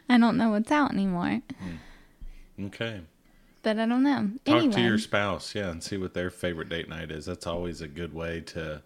I 0.09 0.19
don't 0.19 0.37
know 0.37 0.51
what's 0.51 0.71
out 0.71 0.93
anymore. 0.93 1.41
Hmm. 1.59 2.67
Okay. 2.67 3.01
But 3.63 3.79
I 3.79 3.87
don't 3.87 4.03
know. 4.03 4.31
Talk 4.45 4.57
anyway, 4.57 4.75
to 4.75 4.81
your 4.81 4.99
spouse, 4.99 5.55
yeah, 5.55 5.71
and 5.71 5.83
see 5.83 5.97
what 5.97 6.15
their 6.15 6.31
favorite 6.31 6.69
date 6.69 6.89
night 6.89 7.11
is. 7.11 7.27
That's 7.27 7.47
always 7.47 7.81
a 7.81 7.89
good 7.89 8.15
way 8.15 8.41
to 8.43 8.83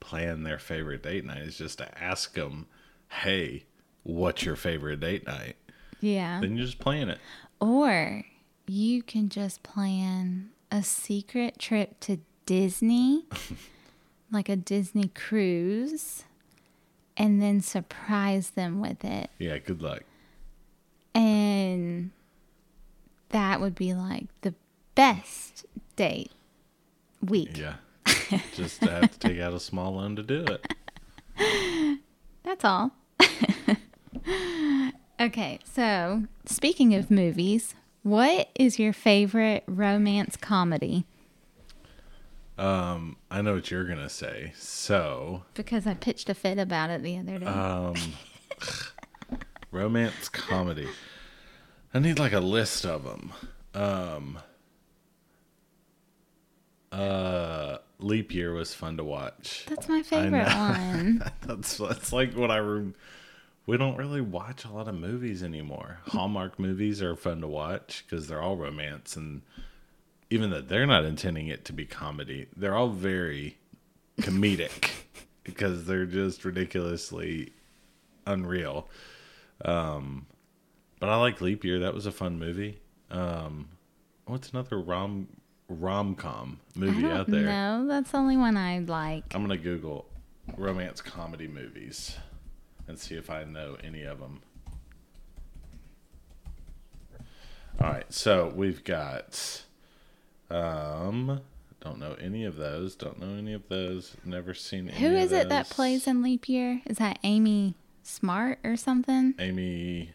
plan 0.00 0.42
their 0.42 0.58
favorite 0.58 1.02
date 1.02 1.24
night. 1.24 1.42
Is 1.42 1.58
just 1.58 1.78
to 1.78 2.02
ask 2.02 2.34
them, 2.34 2.66
"Hey, 3.08 3.64
what's 4.02 4.44
your 4.44 4.56
favorite 4.56 5.00
date 5.00 5.26
night?" 5.26 5.56
yeah. 6.00 6.40
Then 6.40 6.56
you 6.56 6.64
just 6.64 6.78
plan 6.78 7.08
it. 7.08 7.18
Or 7.60 8.24
you 8.66 9.02
can 9.02 9.28
just 9.28 9.62
plan 9.62 10.50
a 10.70 10.82
secret 10.82 11.58
trip 11.58 12.00
to 12.00 12.18
Disney, 12.46 13.24
like 14.32 14.48
a 14.48 14.56
Disney 14.56 15.08
cruise, 15.08 16.24
and 17.16 17.40
then 17.40 17.60
surprise 17.60 18.50
them 18.50 18.80
with 18.80 19.04
it. 19.04 19.30
Yeah. 19.38 19.58
Good 19.58 19.82
luck. 19.82 20.02
And 21.14 22.10
that 23.30 23.60
would 23.60 23.74
be 23.74 23.94
like 23.94 24.26
the 24.42 24.54
best 24.94 25.64
date 25.96 26.30
week. 27.22 27.56
Yeah. 27.56 27.74
just 28.54 28.80
have 28.82 29.10
to 29.10 29.18
take 29.18 29.40
out 29.40 29.52
a 29.52 29.60
small 29.60 29.94
loan 29.94 30.16
to 30.16 30.22
do 30.22 30.44
it. 30.44 31.98
That's 32.44 32.64
all. 32.64 32.92
okay, 35.20 35.58
so 35.64 36.24
speaking 36.44 36.94
of 36.94 37.10
movies, 37.10 37.74
what 38.02 38.48
is 38.54 38.78
your 38.78 38.92
favorite 38.92 39.64
romance 39.66 40.36
comedy? 40.36 41.04
Um, 42.58 43.16
I 43.30 43.42
know 43.42 43.54
what 43.54 43.70
you're 43.70 43.84
gonna 43.84 44.08
say. 44.08 44.52
So, 44.56 45.42
Because 45.54 45.86
I 45.86 45.94
pitched 45.94 46.28
a 46.30 46.34
fit 46.34 46.58
about 46.58 46.90
it 46.90 47.02
the 47.02 47.18
other 47.18 47.38
day. 47.38 47.46
um, 47.46 47.94
romance 49.70 50.28
comedy. 50.28 50.88
I 51.92 51.98
need 51.98 52.18
like 52.18 52.32
a 52.32 52.40
list 52.40 52.84
of 52.86 53.04
them. 53.04 53.32
Um, 53.74 54.38
uh, 56.92 57.78
Leap 57.98 58.32
Year 58.32 58.52
was 58.54 58.74
fun 58.74 58.96
to 58.96 59.04
watch. 59.04 59.64
That's 59.68 59.88
my 59.88 60.02
favorite 60.02 60.46
one. 60.54 61.22
That's 61.46 61.76
that's 61.76 62.12
like 62.12 62.34
what 62.34 62.50
I. 62.50 62.58
Re- 62.58 62.92
we 63.66 63.76
don't 63.76 63.96
really 63.96 64.20
watch 64.20 64.64
a 64.64 64.70
lot 64.70 64.86
of 64.88 64.94
movies 64.94 65.42
anymore. 65.42 65.98
Hallmark 66.06 66.58
movies 66.58 67.02
are 67.02 67.16
fun 67.16 67.40
to 67.40 67.48
watch 67.48 68.04
because 68.08 68.28
they're 68.28 68.40
all 68.42 68.56
romance, 68.56 69.16
and 69.16 69.42
even 70.30 70.50
though 70.50 70.60
they're 70.60 70.86
not 70.86 71.04
intending 71.04 71.48
it 71.48 71.64
to 71.66 71.72
be 71.72 71.84
comedy, 71.84 72.46
they're 72.56 72.74
all 72.74 72.88
very 72.88 73.58
comedic 74.20 74.90
because 75.44 75.84
they're 75.84 76.06
just 76.06 76.44
ridiculously 76.44 77.52
unreal. 78.26 78.88
Um, 79.64 80.26
but 80.98 81.08
I 81.08 81.16
like 81.16 81.40
Leap 81.40 81.64
Year. 81.64 81.80
That 81.80 81.94
was 81.94 82.06
a 82.06 82.12
fun 82.12 82.38
movie. 82.38 82.78
Um, 83.10 83.68
what's 84.26 84.50
another 84.50 84.80
rom 84.80 85.28
rom 85.68 86.14
com 86.14 86.60
movie 86.74 87.06
out 87.06 87.28
there? 87.28 87.42
No, 87.42 87.86
That's 87.86 88.10
the 88.10 88.18
only 88.18 88.36
one 88.36 88.56
I 88.56 88.80
like. 88.80 89.24
I'm 89.34 89.42
gonna 89.42 89.56
Google 89.56 90.06
romance 90.56 91.00
comedy 91.00 91.48
movies 91.48 92.16
and 92.88 92.98
see 92.98 93.16
if 93.16 93.30
I 93.30 93.44
know 93.44 93.76
any 93.82 94.02
of 94.02 94.20
them. 94.20 94.40
All 97.80 97.88
right, 97.88 98.10
so 98.12 98.52
we've 98.54 98.82
got 98.84 99.62
um 100.50 101.40
don't 101.80 101.98
know 101.98 102.16
any 102.20 102.44
of 102.44 102.56
those, 102.56 102.96
don't 102.96 103.20
know 103.20 103.36
any 103.36 103.52
of 103.52 103.68
those, 103.68 104.16
never 104.24 104.54
seen 104.54 104.88
any 104.88 104.98
Who 104.98 105.14
is 105.14 105.30
it 105.32 105.48
that 105.50 105.70
plays 105.70 106.06
in 106.06 106.22
Leap 106.22 106.48
Year? 106.48 106.82
Is 106.86 106.98
that 106.98 107.18
Amy 107.22 107.74
Smart 108.02 108.58
or 108.64 108.76
something? 108.76 109.34
Amy 109.38 110.10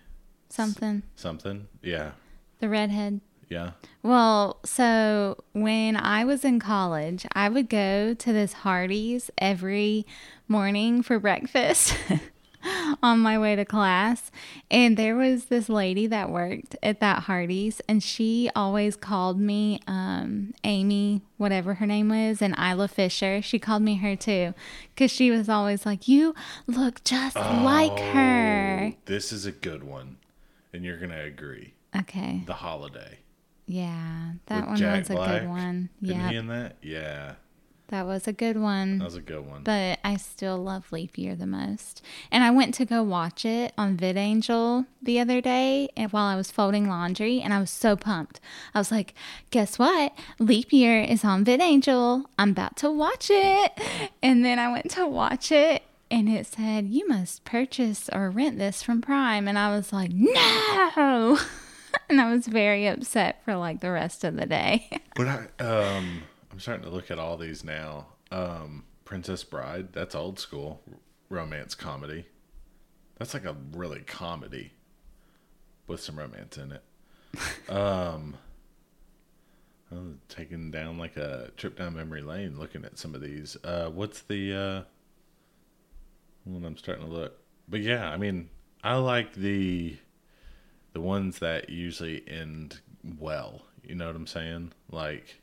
Something. 0.49 1.03
something? 1.15 1.67
Yeah. 1.81 2.11
The 2.59 2.67
redhead. 2.67 3.21
Yeah. 3.47 3.71
Well, 4.03 4.59
so 4.65 5.43
when 5.53 5.95
I 5.97 6.23
was 6.25 6.43
in 6.45 6.59
college, 6.59 7.25
I 7.33 7.49
would 7.49 7.69
go 7.69 8.13
to 8.13 8.33
this 8.33 8.53
Hardee's 8.53 9.29
every 9.37 10.05
morning 10.47 11.03
for 11.03 11.19
breakfast 11.19 11.95
on 13.03 13.19
my 13.19 13.37
way 13.39 13.55
to 13.55 13.65
class. 13.65 14.31
And 14.69 14.97
there 14.97 15.15
was 15.15 15.45
this 15.45 15.69
lady 15.69 16.07
that 16.07 16.29
worked 16.29 16.75
at 16.83 16.99
that 16.99 17.23
Hardee's, 17.23 17.81
and 17.87 18.01
she 18.03 18.49
always 18.55 18.95
called 18.95 19.39
me 19.39 19.79
um, 19.87 20.53
Amy, 20.63 21.21
whatever 21.37 21.75
her 21.75 21.85
name 21.85 22.09
was, 22.09 22.41
and 22.41 22.55
Isla 22.57 22.87
Fisher. 22.87 23.41
She 23.41 23.59
called 23.59 23.81
me 23.81 23.95
her 23.95 24.15
too, 24.15 24.53
because 24.93 25.11
she 25.11 25.31
was 25.31 25.49
always 25.49 25.85
like, 25.85 26.07
You 26.07 26.35
look 26.67 27.03
just 27.03 27.35
like 27.35 27.99
her. 27.99 28.91
Oh, 28.93 28.97
This 29.05 29.31
is 29.31 29.45
a 29.45 29.51
good 29.51 29.83
one, 29.83 30.17
and 30.73 30.83
you're 30.83 30.97
gonna 30.97 31.23
agree. 31.23 31.73
Okay. 31.95 32.43
The 32.45 32.53
holiday. 32.53 33.19
Yeah, 33.67 34.33
that 34.47 34.61
with 34.61 34.67
one 34.69 34.77
Jack 34.77 34.99
was 34.99 35.09
a 35.09 35.13
Black. 35.13 35.41
good 35.41 35.49
one. 35.49 35.89
Yeah, 36.01 36.29
in 36.31 36.47
that? 36.47 36.75
Yeah, 36.81 37.35
that 37.91 38.05
was 38.07 38.27
a 38.27 38.33
good 38.33 38.57
one. 38.57 38.97
that 38.97 39.05
was 39.05 39.15
a 39.15 39.21
good 39.21 39.45
one. 39.47 39.63
but 39.63 39.99
I 40.03 40.17
still 40.17 40.57
love 40.57 40.91
Leap 40.91 41.17
Year 41.17 41.35
the 41.35 41.45
most. 41.45 42.01
And 42.31 42.43
I 42.43 42.49
went 42.51 42.73
to 42.75 42.85
go 42.85 43.03
watch 43.03 43.45
it 43.45 43.73
on 43.77 43.95
VidAngel 43.97 44.85
the 45.01 45.19
other 45.19 45.39
day 45.41 45.89
and 45.95 46.11
while 46.11 46.25
I 46.25 46.35
was 46.35 46.49
folding 46.51 46.87
laundry, 46.87 47.41
and 47.41 47.53
I 47.53 47.59
was 47.59 47.69
so 47.69 47.95
pumped. 47.95 48.39
I 48.73 48.79
was 48.79 48.91
like, 48.91 49.13
guess 49.51 49.77
what? 49.77 50.13
Leap 50.39 50.73
Year 50.73 51.01
is 51.01 51.23
on 51.23 51.45
VidAngel. 51.45 52.25
I'm 52.39 52.51
about 52.51 52.75
to 52.77 52.89
watch 52.89 53.29
it. 53.29 53.71
And 54.23 54.43
then 54.45 54.57
I 54.59 54.71
went 54.71 54.89
to 54.91 55.05
watch 55.07 55.51
it. 55.51 55.83
And 56.09 56.27
it 56.29 56.45
said, 56.45 56.87
you 56.87 57.07
must 57.07 57.43
purchase 57.45 58.09
or 58.11 58.29
rent 58.29 58.57
this 58.57 58.83
from 58.83 59.01
Prime. 59.01 59.47
And 59.47 59.57
I 59.57 59.75
was 59.75 59.91
like, 59.93 60.11
no. 60.13 61.39
and 62.09 62.19
I 62.21 62.31
was 62.33 62.47
very 62.47 62.85
upset 62.87 63.41
for 63.45 63.55
like 63.55 63.79
the 63.81 63.91
rest 63.91 64.23
of 64.23 64.35
the 64.35 64.45
day. 64.45 64.89
But 65.15 65.27
I, 65.27 65.63
um, 65.63 66.23
starting 66.61 66.85
to 66.85 66.91
look 66.91 67.11
at 67.11 67.19
all 67.19 67.37
these 67.37 67.63
now. 67.63 68.07
Um, 68.31 68.85
Princess 69.05 69.43
Bride. 69.43 69.93
That's 69.93 70.15
old 70.15 70.39
school 70.39 70.81
romance 71.29 71.75
comedy. 71.75 72.25
That's 73.17 73.33
like 73.33 73.45
a 73.45 73.55
really 73.73 74.01
comedy 74.01 74.71
with 75.87 76.01
some 76.01 76.17
romance 76.17 76.57
in 76.57 76.71
it. 76.71 76.83
Um, 77.69 78.35
I'm 79.91 80.19
taking 80.29 80.71
down 80.71 80.97
like 80.97 81.17
a 81.17 81.51
trip 81.57 81.77
down 81.77 81.95
memory 81.95 82.21
lane, 82.21 82.57
looking 82.57 82.85
at 82.85 82.97
some 82.97 83.13
of 83.15 83.21
these. 83.21 83.57
Uh, 83.63 83.89
what's 83.89 84.21
the 84.21 84.53
uh, 84.53 84.81
one 86.45 86.65
I'm 86.65 86.77
starting 86.77 87.05
to 87.05 87.11
look? 87.11 87.37
But 87.67 87.81
yeah, 87.81 88.09
I 88.09 88.17
mean, 88.17 88.49
I 88.83 88.95
like 88.95 89.33
the 89.33 89.97
the 90.93 91.01
ones 91.01 91.39
that 91.39 91.69
usually 91.69 92.23
end 92.27 92.79
well. 93.19 93.61
You 93.83 93.95
know 93.95 94.07
what 94.07 94.15
I'm 94.15 94.27
saying? 94.27 94.73
Like, 94.89 95.40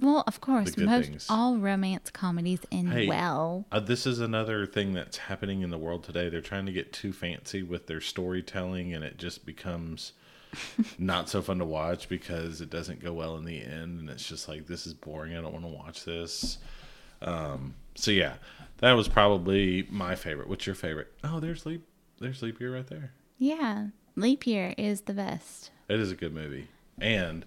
Well, 0.00 0.22
of 0.26 0.40
course, 0.40 0.70
good 0.72 0.86
most 0.86 1.06
things. 1.08 1.26
all 1.28 1.56
romance 1.58 2.10
comedies 2.10 2.60
end 2.70 2.92
Hey. 2.92 3.08
well. 3.08 3.66
uh, 3.72 3.80
this 3.80 4.06
is 4.06 4.20
another 4.20 4.64
thing 4.66 4.92
that's 4.94 5.16
happening 5.16 5.62
in 5.62 5.70
the 5.70 5.78
world 5.78 6.04
today. 6.04 6.28
They're 6.28 6.40
trying 6.40 6.66
to 6.66 6.72
get 6.72 6.92
too 6.92 7.12
fancy 7.12 7.62
with 7.62 7.86
their 7.88 8.00
storytelling, 8.00 8.94
and 8.94 9.02
it 9.04 9.18
just 9.18 9.44
becomes 9.44 10.12
not 10.98 11.28
so 11.28 11.42
fun 11.42 11.58
to 11.58 11.64
watch 11.64 12.08
because 12.08 12.60
it 12.60 12.70
doesn't 12.70 13.02
go 13.02 13.12
well 13.12 13.36
in 13.36 13.44
the 13.44 13.60
end, 13.62 14.00
and 14.00 14.08
it's 14.10 14.26
just 14.28 14.48
like 14.48 14.66
this 14.66 14.86
is 14.86 14.94
boring. 14.94 15.36
I 15.36 15.40
don't 15.40 15.52
want 15.52 15.64
to 15.64 15.70
watch 15.72 16.04
this. 16.04 16.58
Um, 17.20 17.74
so 17.96 18.10
yeah, 18.12 18.34
that 18.78 18.92
was 18.92 19.08
probably 19.08 19.86
my 19.90 20.14
favorite. 20.14 20.48
What's 20.48 20.66
your 20.66 20.76
favorite? 20.76 21.12
Oh, 21.24 21.40
there's 21.40 21.66
leap. 21.66 21.84
There's 22.20 22.42
leap 22.42 22.60
year 22.60 22.74
right 22.74 22.86
there. 22.86 23.12
Yeah, 23.38 23.88
Leap 24.16 24.46
Year 24.46 24.74
is 24.78 25.02
the 25.02 25.14
best. 25.14 25.70
It 25.88 26.00
is 26.00 26.10
a 26.10 26.16
good 26.16 26.34
movie, 26.34 26.66
and 27.00 27.44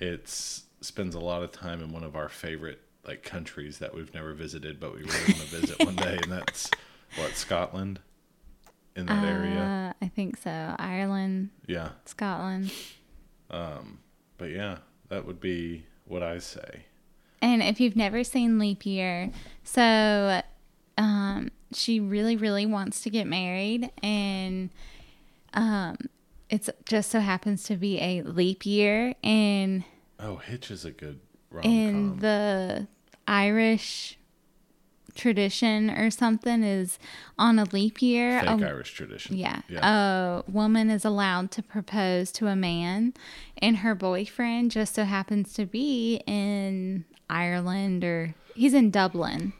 it's 0.00 0.64
spends 0.82 1.14
a 1.14 1.20
lot 1.20 1.42
of 1.42 1.52
time 1.52 1.82
in 1.82 1.92
one 1.92 2.04
of 2.04 2.16
our 2.16 2.28
favorite 2.28 2.80
like 3.06 3.22
countries 3.22 3.78
that 3.78 3.94
we've 3.94 4.12
never 4.14 4.32
visited, 4.32 4.78
but 4.78 4.92
we 4.94 5.00
really 5.00 5.10
want 5.10 5.36
to 5.36 5.60
visit 5.60 5.84
one 5.84 5.96
day, 5.96 6.18
and 6.22 6.30
that's 6.30 6.70
what 7.16 7.32
Scotland 7.32 8.00
in 8.94 9.06
that 9.06 9.24
area. 9.24 9.94
Uh, 10.00 10.04
I 10.04 10.08
think 10.08 10.36
so. 10.36 10.76
Ireland, 10.78 11.50
Yeah, 11.66 11.90
Scotland. 12.04 12.72
Um, 13.50 13.98
but 14.38 14.50
yeah, 14.50 14.78
that 15.08 15.26
would 15.26 15.40
be 15.40 15.86
what 16.04 16.22
I 16.22 16.38
say. 16.38 16.86
And 17.40 17.62
if 17.62 17.80
you've 17.80 17.96
never 17.96 18.22
seen 18.22 18.58
Leap 18.58 18.86
Year, 18.86 19.30
so 19.64 20.42
um, 20.96 21.50
she 21.72 21.98
really, 21.98 22.36
really 22.36 22.66
wants 22.66 23.02
to 23.02 23.10
get 23.10 23.26
married, 23.26 23.90
and 24.02 24.70
um, 25.54 25.96
it's 26.48 26.70
just 26.84 27.10
so 27.10 27.18
happens 27.18 27.64
to 27.64 27.76
be 27.76 28.00
a 28.00 28.22
leap 28.22 28.64
year, 28.64 29.14
and 29.24 29.82
Oh, 30.22 30.36
Hitch 30.36 30.70
is 30.70 30.84
a 30.84 30.90
good 30.92 31.20
rom 31.50 31.64
in 31.64 32.18
the 32.18 32.86
Irish 33.26 34.18
tradition 35.14 35.90
or 35.90 36.10
something 36.10 36.62
is 36.62 36.98
on 37.38 37.58
a 37.58 37.64
leap 37.64 38.00
year. 38.00 38.40
Fake 38.40 38.60
a- 38.60 38.68
Irish 38.68 38.94
tradition. 38.94 39.36
Yeah. 39.36 39.60
yeah. 39.68 40.42
A 40.46 40.50
woman 40.50 40.90
is 40.90 41.04
allowed 41.04 41.50
to 41.52 41.62
propose 41.62 42.30
to 42.32 42.46
a 42.46 42.56
man, 42.56 43.14
and 43.58 43.78
her 43.78 43.94
boyfriend 43.94 44.70
just 44.70 44.94
so 44.94 45.04
happens 45.04 45.52
to 45.54 45.66
be 45.66 46.22
in 46.26 47.04
Ireland 47.28 48.04
or 48.04 48.34
he's 48.54 48.74
in 48.74 48.90
Dublin. 48.90 49.52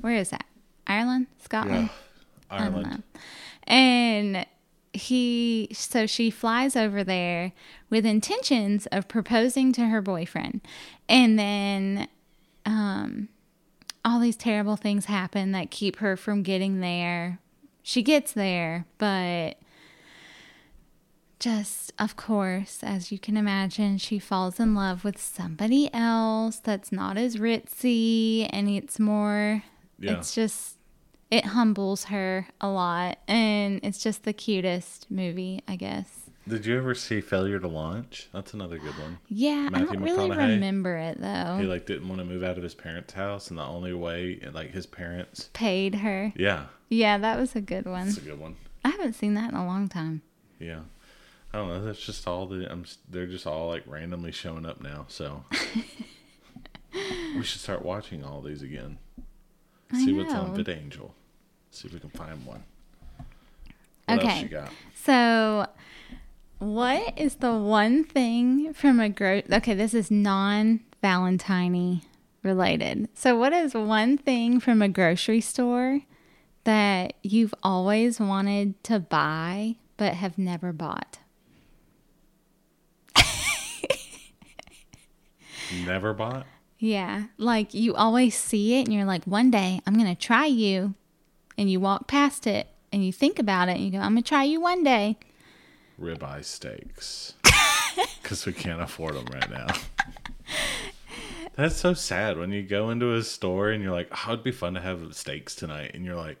Where 0.00 0.16
is 0.16 0.30
that? 0.30 0.44
Ireland? 0.86 1.26
yeah. 1.38 1.44
Scotland? 1.44 1.90
Don't 2.50 2.60
Ireland. 2.60 3.02
And 3.64 4.46
he, 4.92 5.68
so 5.72 6.06
she 6.06 6.30
flies 6.30 6.74
over 6.76 7.04
there 7.04 7.52
with 7.90 8.04
intentions 8.04 8.86
of 8.86 9.06
proposing 9.08 9.72
to 9.74 9.86
her 9.86 10.00
boyfriend. 10.02 10.60
And 11.08 11.38
then, 11.38 12.08
um, 12.66 13.28
all 14.04 14.18
these 14.18 14.36
terrible 14.36 14.76
things 14.76 15.04
happen 15.04 15.52
that 15.52 15.70
keep 15.70 15.96
her 15.96 16.16
from 16.16 16.42
getting 16.42 16.80
there. 16.80 17.38
She 17.82 18.02
gets 18.02 18.32
there, 18.32 18.86
but 18.98 19.58
just, 21.38 21.92
of 21.98 22.16
course, 22.16 22.80
as 22.82 23.10
you 23.10 23.18
can 23.18 23.36
imagine, 23.36 23.96
she 23.98 24.18
falls 24.18 24.60
in 24.60 24.74
love 24.74 25.04
with 25.04 25.20
somebody 25.20 25.88
else 25.94 26.56
that's 26.58 26.92
not 26.92 27.16
as 27.16 27.36
ritzy 27.36 28.46
and 28.52 28.68
it's 28.68 28.98
more, 29.00 29.62
Yeah. 29.98 30.18
it's 30.18 30.34
just, 30.34 30.76
it 31.30 31.46
humbles 31.46 32.04
her 32.04 32.46
a 32.60 32.68
lot. 32.68 33.18
And 33.28 33.80
it's 33.82 34.02
just 34.02 34.24
the 34.24 34.32
cutest 34.32 35.10
movie, 35.10 35.62
I 35.68 35.76
guess. 35.76 36.30
Did 36.48 36.66
you 36.66 36.76
ever 36.78 36.94
see 36.94 37.20
Failure 37.20 37.60
to 37.60 37.68
Launch? 37.68 38.28
That's 38.32 38.54
another 38.54 38.78
good 38.78 38.98
one. 38.98 39.18
Yeah, 39.28 39.68
I 39.72 39.80
don't 39.82 40.00
really 40.00 40.30
remember 40.30 40.96
it 40.96 41.20
though. 41.20 41.58
He 41.60 41.66
like 41.66 41.86
didn't 41.86 42.08
want 42.08 42.18
to 42.20 42.24
move 42.24 42.42
out 42.42 42.56
of 42.56 42.62
his 42.62 42.74
parents' 42.74 43.12
house, 43.12 43.50
and 43.50 43.58
the 43.58 43.62
only 43.62 43.92
way, 43.92 44.40
like 44.52 44.72
his 44.72 44.86
parents, 44.86 45.50
Paid 45.52 45.96
her. 45.96 46.32
yeah, 46.34 46.66
Yeah, 46.88 47.18
that 47.18 47.38
was 47.38 47.54
a 47.54 47.60
good 47.60 47.84
one. 47.84 48.06
that's 48.06 48.18
a 48.18 48.22
good 48.22 48.40
one. 48.40 48.56
I 48.84 48.88
haven't 48.88 49.12
seen 49.12 49.34
that 49.34 49.50
in 49.50 49.56
a 49.56 49.66
long 49.66 49.88
time. 49.88 50.22
Yeah. 50.58 50.80
I 51.52 51.58
don't 51.58 51.68
know. 51.68 51.84
That's 51.84 52.00
just 52.04 52.26
all 52.26 52.46
the. 52.46 52.70
I'm. 52.70 52.84
They're 53.08 53.26
just 53.26 53.46
all 53.46 53.68
like 53.68 53.82
randomly 53.86 54.32
showing 54.32 54.64
up 54.64 54.80
now. 54.80 55.04
So 55.08 55.44
we 57.36 57.42
should 57.42 57.60
start 57.60 57.84
watching 57.84 58.24
all 58.24 58.40
these 58.40 58.62
again. 58.62 58.98
See 59.92 60.12
what's 60.12 60.32
on. 60.32 60.56
VidAngel. 60.56 61.10
See 61.70 61.88
if 61.88 61.94
we 61.94 62.00
can 62.00 62.10
find 62.10 62.44
one. 62.44 62.62
What 64.06 64.18
else 64.18 64.24
Okay. 64.24 64.42
you 64.42 64.48
got? 64.48 64.70
So, 64.94 65.66
what 66.58 67.18
is 67.18 67.36
the 67.36 67.54
one 67.56 68.04
thing 68.04 68.72
from 68.74 69.00
a 69.00 69.08
gro? 69.08 69.42
Okay, 69.50 69.74
this 69.74 69.94
is 69.94 70.10
non 70.10 70.80
Valentine 71.00 72.02
related. 72.42 73.08
So, 73.14 73.36
what 73.36 73.52
is 73.52 73.72
one 73.74 74.18
thing 74.18 74.60
from 74.60 74.82
a 74.82 74.88
grocery 74.88 75.40
store 75.40 76.00
that 76.64 77.14
you've 77.22 77.54
always 77.62 78.18
wanted 78.20 78.82
to 78.84 78.98
buy 79.00 79.76
but 79.96 80.14
have 80.14 80.36
never 80.38 80.72
bought? 80.72 81.18
Never 85.84 86.12
bought. 86.12 86.46
Yeah, 86.78 87.24
like 87.38 87.74
you 87.74 87.94
always 87.94 88.34
see 88.34 88.78
it 88.80 88.86
and 88.86 88.94
you're 88.94 89.04
like, 89.04 89.24
one 89.24 89.50
day 89.50 89.80
I'm 89.86 89.94
going 89.94 90.06
to 90.06 90.20
try 90.20 90.46
you. 90.46 90.94
And 91.60 91.70
you 91.70 91.78
walk 91.78 92.08
past 92.08 92.46
it 92.46 92.68
and 92.90 93.04
you 93.04 93.12
think 93.12 93.38
about 93.38 93.68
it 93.68 93.76
and 93.76 93.84
you 93.84 93.90
go, 93.92 93.98
I'm 93.98 94.12
going 94.14 94.22
to 94.22 94.28
try 94.28 94.44
you 94.44 94.62
one 94.62 94.82
day. 94.82 95.18
Ribeye 96.00 96.42
steaks. 96.44 97.34
Because 98.22 98.46
we 98.46 98.52
can't 98.52 98.80
afford 98.80 99.14
them 99.16 99.26
right 99.32 99.50
now. 99.50 99.66
That's 101.56 101.76
so 101.76 101.92
sad 101.94 102.38
when 102.38 102.52
you 102.52 102.62
go 102.62 102.90
into 102.90 103.12
a 103.14 103.22
store 103.24 103.70
and 103.70 103.82
you're 103.82 103.92
like, 103.92 104.08
oh, 104.12 104.32
it'd 104.32 104.44
be 104.44 104.52
fun 104.52 104.74
to 104.74 104.80
have 104.80 105.14
steaks 105.16 105.54
tonight. 105.56 105.90
And 105.94 106.04
you're 106.04 106.16
like, 106.16 106.38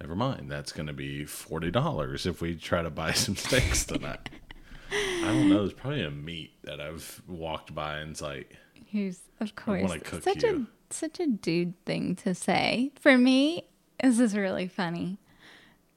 never 0.00 0.16
mind. 0.16 0.50
That's 0.50 0.72
going 0.72 0.86
to 0.86 0.94
be 0.94 1.24
$40 1.24 2.26
if 2.26 2.40
we 2.40 2.56
try 2.56 2.82
to 2.82 2.90
buy 2.90 3.12
some 3.12 3.36
steaks 3.36 3.84
tonight. 3.84 4.30
I 4.90 5.24
don't 5.26 5.50
know. 5.50 5.58
There's 5.58 5.74
probably 5.74 6.02
a 6.02 6.10
meat 6.10 6.52
that 6.64 6.80
I've 6.80 7.22
walked 7.28 7.74
by 7.74 7.98
and 7.98 8.12
it's 8.12 8.22
like, 8.22 8.56
Who's 8.90 9.20
of 9.38 9.54
course 9.54 9.92
such 10.22 10.42
you. 10.42 10.66
a 10.90 10.92
such 10.94 11.20
a 11.20 11.26
dude 11.26 11.74
thing 11.84 12.16
to 12.16 12.34
say. 12.34 12.90
For 12.98 13.18
me, 13.18 13.68
this 14.02 14.20
is 14.20 14.36
really 14.36 14.68
funny. 14.68 15.18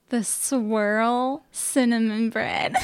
The 0.09 0.23
swirl 0.23 1.45
cinnamon 1.51 2.29
bread. 2.29 2.75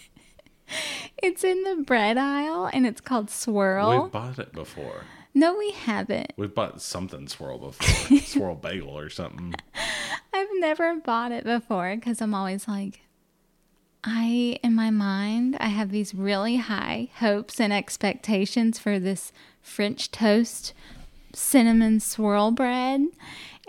it's 1.22 1.44
in 1.44 1.62
the 1.64 1.82
bread 1.84 2.16
aisle 2.16 2.70
and 2.72 2.86
it's 2.86 3.00
called 3.00 3.30
swirl. 3.30 4.04
we've 4.04 4.12
bought 4.12 4.38
it 4.38 4.52
before. 4.52 5.04
no, 5.34 5.56
we 5.56 5.72
haven't. 5.72 6.32
We've 6.36 6.54
bought 6.54 6.80
something 6.80 7.28
swirl 7.28 7.58
before. 7.58 8.18
swirl 8.24 8.54
bagel 8.54 8.96
or 8.96 9.10
something. 9.10 9.54
I've 10.32 10.48
never 10.54 10.96
bought 10.96 11.32
it 11.32 11.44
before 11.44 11.94
because 11.94 12.20
I'm 12.22 12.34
always 12.34 12.66
like, 12.66 13.02
I, 14.02 14.58
in 14.62 14.74
my 14.74 14.90
mind, 14.90 15.56
I 15.60 15.68
have 15.68 15.90
these 15.90 16.14
really 16.14 16.56
high 16.56 17.10
hopes 17.16 17.60
and 17.60 17.72
expectations 17.72 18.78
for 18.78 18.98
this 18.98 19.30
French 19.60 20.10
toast 20.10 20.72
cinnamon 21.34 22.00
swirl 22.00 22.50
bread. 22.50 23.06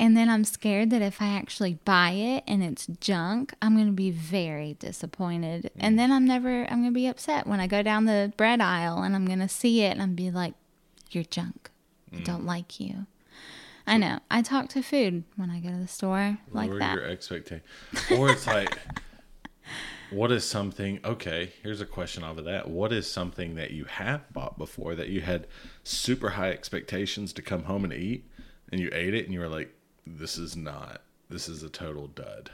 And 0.02 0.18
then 0.18 0.30
I'm 0.30 0.44
scared 0.46 0.90
that 0.90 1.04
if 1.04 1.22
I 1.22 1.28
actually 1.28 1.76
buy 1.86 2.10
it 2.10 2.44
and 2.48 2.64
it's 2.64 2.88
junk, 2.88 3.54
I'm 3.62 3.76
going 3.76 3.86
to 3.86 3.92
be 3.92 4.10
very 4.10 4.74
disappointed. 4.80 5.70
And 5.80 6.00
then 6.00 6.12
I'm 6.12 6.26
never, 6.26 6.64
I'm 6.64 6.82
going 6.82 6.86
to 6.86 6.92
be 6.92 7.06
upset 7.06 7.46
when 7.46 7.60
I 7.60 7.68
go 7.68 7.84
down 7.84 8.06
the 8.06 8.34
bread 8.36 8.62
aisle 8.62 9.04
and 9.04 9.14
I'm 9.16 9.28
going 9.28 9.42
to 9.42 9.48
see 9.48 9.84
it 9.84 9.92
and 9.92 10.02
I'm 10.02 10.16
be 10.16 10.32
like, 10.32 10.56
you're 11.12 11.24
junk. 11.24 11.70
I 12.12 12.16
mm. 12.16 12.24
don't 12.24 12.48
like 12.48 12.80
you. 12.80 13.06
I 13.86 13.98
know. 13.98 14.18
I 14.32 14.42
talk 14.42 14.70
to 14.70 14.82
food 14.82 15.24
when 15.36 15.52
I 15.52 15.60
go 15.60 15.70
to 15.70 15.78
the 15.78 15.88
store 15.88 16.40
like 16.52 16.72
that. 16.80 16.96
your 16.96 17.06
expectations? 17.06 17.68
Or 18.10 18.32
it's 18.32 18.48
like, 18.48 18.80
what 20.10 20.32
is 20.32 20.44
something? 20.44 21.00
Okay, 21.06 21.52
here's 21.62 21.80
a 21.80 21.86
question 21.86 22.24
off 22.24 22.40
of 22.40 22.46
that. 22.46 22.68
What 22.68 22.92
is 22.92 23.08
something 23.08 23.54
that 23.54 23.70
you 23.70 23.86
have 23.86 24.34
bought 24.34 24.58
before 24.58 24.96
that 24.96 25.10
you 25.10 25.22
had 25.22 25.46
super 25.84 26.32
high 26.32 26.50
expectations 26.50 27.34
to 27.34 27.44
come 27.44 27.66
home 27.66 27.84
and 27.84 27.94
eat, 27.94 28.28
and 28.72 28.82
you 28.82 28.90
ate 28.94 29.14
it, 29.14 29.26
and 29.26 29.34
you 29.36 29.40
were 29.40 29.48
like, 29.48 29.76
"This 30.06 30.38
is 30.38 30.56
not. 30.56 31.02
This 31.30 31.48
is 31.48 31.64
a 31.64 31.70
total 31.70 32.08
dud." 32.08 32.52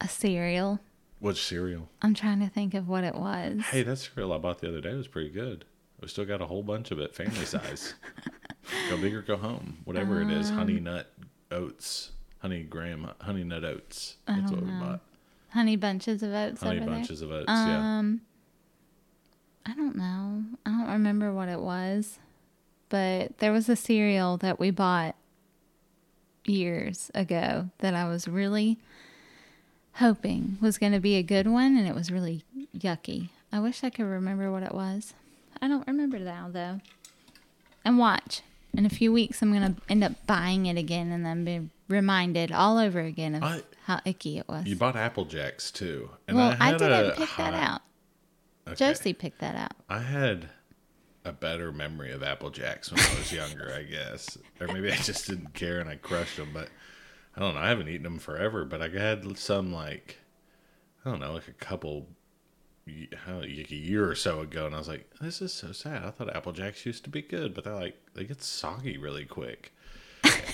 A 0.00 0.08
cereal. 0.08 0.80
Which 1.18 1.42
cereal? 1.42 1.88
I'm 2.00 2.14
trying 2.14 2.40
to 2.40 2.48
think 2.48 2.72
of 2.72 2.88
what 2.88 3.04
it 3.04 3.14
was. 3.14 3.60
Hey, 3.70 3.82
that 3.82 3.96
cereal 3.96 4.32
I 4.32 4.38
bought 4.38 4.60
the 4.60 4.68
other 4.68 4.80
day 4.80 4.94
was 4.94 5.06
pretty 5.06 5.28
good. 5.28 5.66
We 6.00 6.08
still 6.08 6.24
got 6.24 6.40
a 6.40 6.46
whole 6.46 6.62
bunch 6.62 6.90
of 6.90 6.98
it, 6.98 7.14
family 7.14 7.44
size. 7.44 7.92
go 8.88 8.96
big 8.96 9.14
or 9.14 9.20
go 9.20 9.36
home, 9.36 9.78
whatever 9.84 10.22
it 10.22 10.30
is. 10.30 10.48
Honey 10.48 10.78
Um, 10.78 10.84
nut 10.84 11.12
oats, 11.50 12.12
honey 12.38 12.62
graham, 12.62 13.10
honey 13.20 13.44
nut 13.44 13.64
oats. 13.64 14.16
That's 14.26 14.50
what 14.50 14.62
we 14.62 14.70
bought. 14.70 15.00
Honey 15.50 15.76
bunches 15.76 16.22
of 16.22 16.32
oats 16.32 16.62
Honey 16.62 16.80
bunches 16.80 17.20
of 17.20 17.30
oats. 17.30 17.46
there. 17.46 17.66
yeah. 17.66 17.98
Um, 17.98 18.22
I 19.66 19.74
don't 19.74 19.96
know. 19.96 20.44
I 20.64 20.70
don't 20.70 20.90
remember 20.90 21.32
what 21.34 21.48
it 21.50 21.60
was, 21.60 22.18
but 22.88 23.36
there 23.38 23.52
was 23.52 23.68
a 23.68 23.76
cereal 23.76 24.38
that 24.38 24.58
we 24.58 24.70
bought 24.70 25.16
years 26.44 27.10
ago 27.14 27.70
that 27.78 27.94
I 27.94 28.08
was 28.08 28.26
really 28.28 28.78
hoping 29.94 30.58
was 30.60 30.78
going 30.78 30.92
to 30.92 31.00
be 31.00 31.16
a 31.16 31.22
good 31.22 31.46
one, 31.46 31.76
and 31.76 31.86
it 31.86 31.94
was 31.94 32.10
really 32.10 32.44
yucky. 32.76 33.30
I 33.52 33.60
wish 33.60 33.82
I 33.82 33.90
could 33.90 34.04
remember 34.04 34.50
what 34.50 34.62
it 34.62 34.74
was. 34.74 35.14
I 35.60 35.68
don't 35.68 35.86
remember 35.86 36.18
now 36.18 36.48
though. 36.50 36.80
And 37.84 37.98
watch. 37.98 38.42
In 38.72 38.86
a 38.86 38.90
few 38.90 39.12
weeks, 39.12 39.42
I'm 39.42 39.52
going 39.52 39.74
to 39.74 39.82
end 39.88 40.04
up 40.04 40.12
buying 40.28 40.66
it 40.66 40.76
again 40.78 41.10
and 41.10 41.26
then 41.26 41.44
be 41.44 41.68
reminded 41.88 42.52
all 42.52 42.78
over 42.78 43.00
again 43.00 43.34
of 43.34 43.42
I- 43.42 43.62
how 43.84 44.00
icky 44.04 44.38
it 44.38 44.46
was. 44.48 44.66
You 44.66 44.76
bought 44.76 44.94
Apple 44.94 45.24
Jacks 45.24 45.72
too. 45.72 46.10
And 46.28 46.36
well, 46.36 46.56
I, 46.60 46.66
had 46.66 46.78
didn't 46.78 47.06
a 47.06 47.10
pick 47.16 47.28
that 47.36 47.54
high- 47.54 47.60
out. 47.64 47.80
Okay. 48.68 48.76
Josie 48.76 49.12
picked 49.12 49.40
that 49.40 49.56
out. 49.56 49.72
I 49.88 49.98
had 49.98 50.50
a 51.24 51.32
better 51.32 51.70
memory 51.72 52.12
of 52.12 52.22
Apple 52.22 52.50
Jacks 52.50 52.90
when 52.90 53.00
I 53.00 53.18
was 53.18 53.32
younger, 53.32 53.72
I 53.76 53.82
guess. 53.82 54.38
Or 54.60 54.68
maybe 54.68 54.90
I 54.90 54.96
just 54.96 55.26
didn't 55.26 55.54
care 55.54 55.80
and 55.80 55.88
I 55.88 55.96
crushed 55.96 56.36
them. 56.36 56.50
But 56.52 56.68
I 57.36 57.40
don't 57.40 57.54
know. 57.54 57.60
I 57.60 57.68
haven't 57.68 57.88
eaten 57.88 58.04
them 58.04 58.18
forever. 58.18 58.64
But 58.64 58.82
I 58.82 58.88
had 58.88 59.36
some 59.38 59.72
like, 59.72 60.18
I 61.04 61.10
don't 61.10 61.20
know, 61.20 61.32
like 61.32 61.48
a 61.48 61.52
couple, 61.52 62.08
how, 63.26 63.40
like 63.40 63.70
a 63.70 63.74
year 63.74 64.08
or 64.08 64.14
so 64.14 64.40
ago. 64.40 64.66
And 64.66 64.74
I 64.74 64.78
was 64.78 64.88
like, 64.88 65.10
this 65.20 65.42
is 65.42 65.52
so 65.52 65.72
sad. 65.72 66.04
I 66.04 66.10
thought 66.10 66.34
Apple 66.34 66.52
Jacks 66.52 66.86
used 66.86 67.04
to 67.04 67.10
be 67.10 67.22
good. 67.22 67.54
But 67.54 67.64
they're 67.64 67.74
like, 67.74 67.98
they 68.14 68.24
get 68.24 68.42
soggy 68.42 68.96
really 68.96 69.24
quick. 69.26 69.72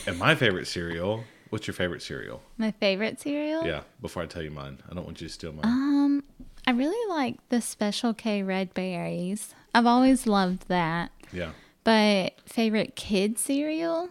and 0.07 0.19
my 0.19 0.35
favorite 0.35 0.67
cereal, 0.67 1.25
what's 1.51 1.67
your 1.67 1.75
favorite 1.75 2.03
cereal? 2.03 2.43
My 2.59 2.73
favorite 2.73 3.21
cereal? 3.21 3.65
Yeah, 3.65 3.83
before 4.01 4.23
I 4.23 4.27
tell 4.27 4.43
you 4.43 4.51
mine. 4.51 4.79
I 4.91 4.95
don't 4.95 5.05
want 5.05 5.21
you 5.21 5.29
to 5.29 5.33
steal 5.33 5.53
mine. 5.53 5.65
Um, 5.65 6.25
I 6.67 6.73
really 6.73 7.15
like 7.15 7.37
the 7.49 7.61
Special 7.61 8.13
K 8.15 8.43
red 8.43 8.75
berries. 8.75 9.55
I've 9.77 9.87
always 9.87 10.27
loved 10.27 10.69
that. 10.69 11.11
yeah. 11.33 11.51
But 11.85 12.41
favorite 12.47 12.97
kid 12.97 13.39
cereal? 13.39 14.09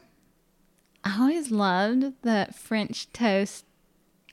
I 1.04 1.20
always 1.20 1.50
loved 1.52 2.14
the 2.22 2.48
French 2.54 3.12
toast. 3.14 3.66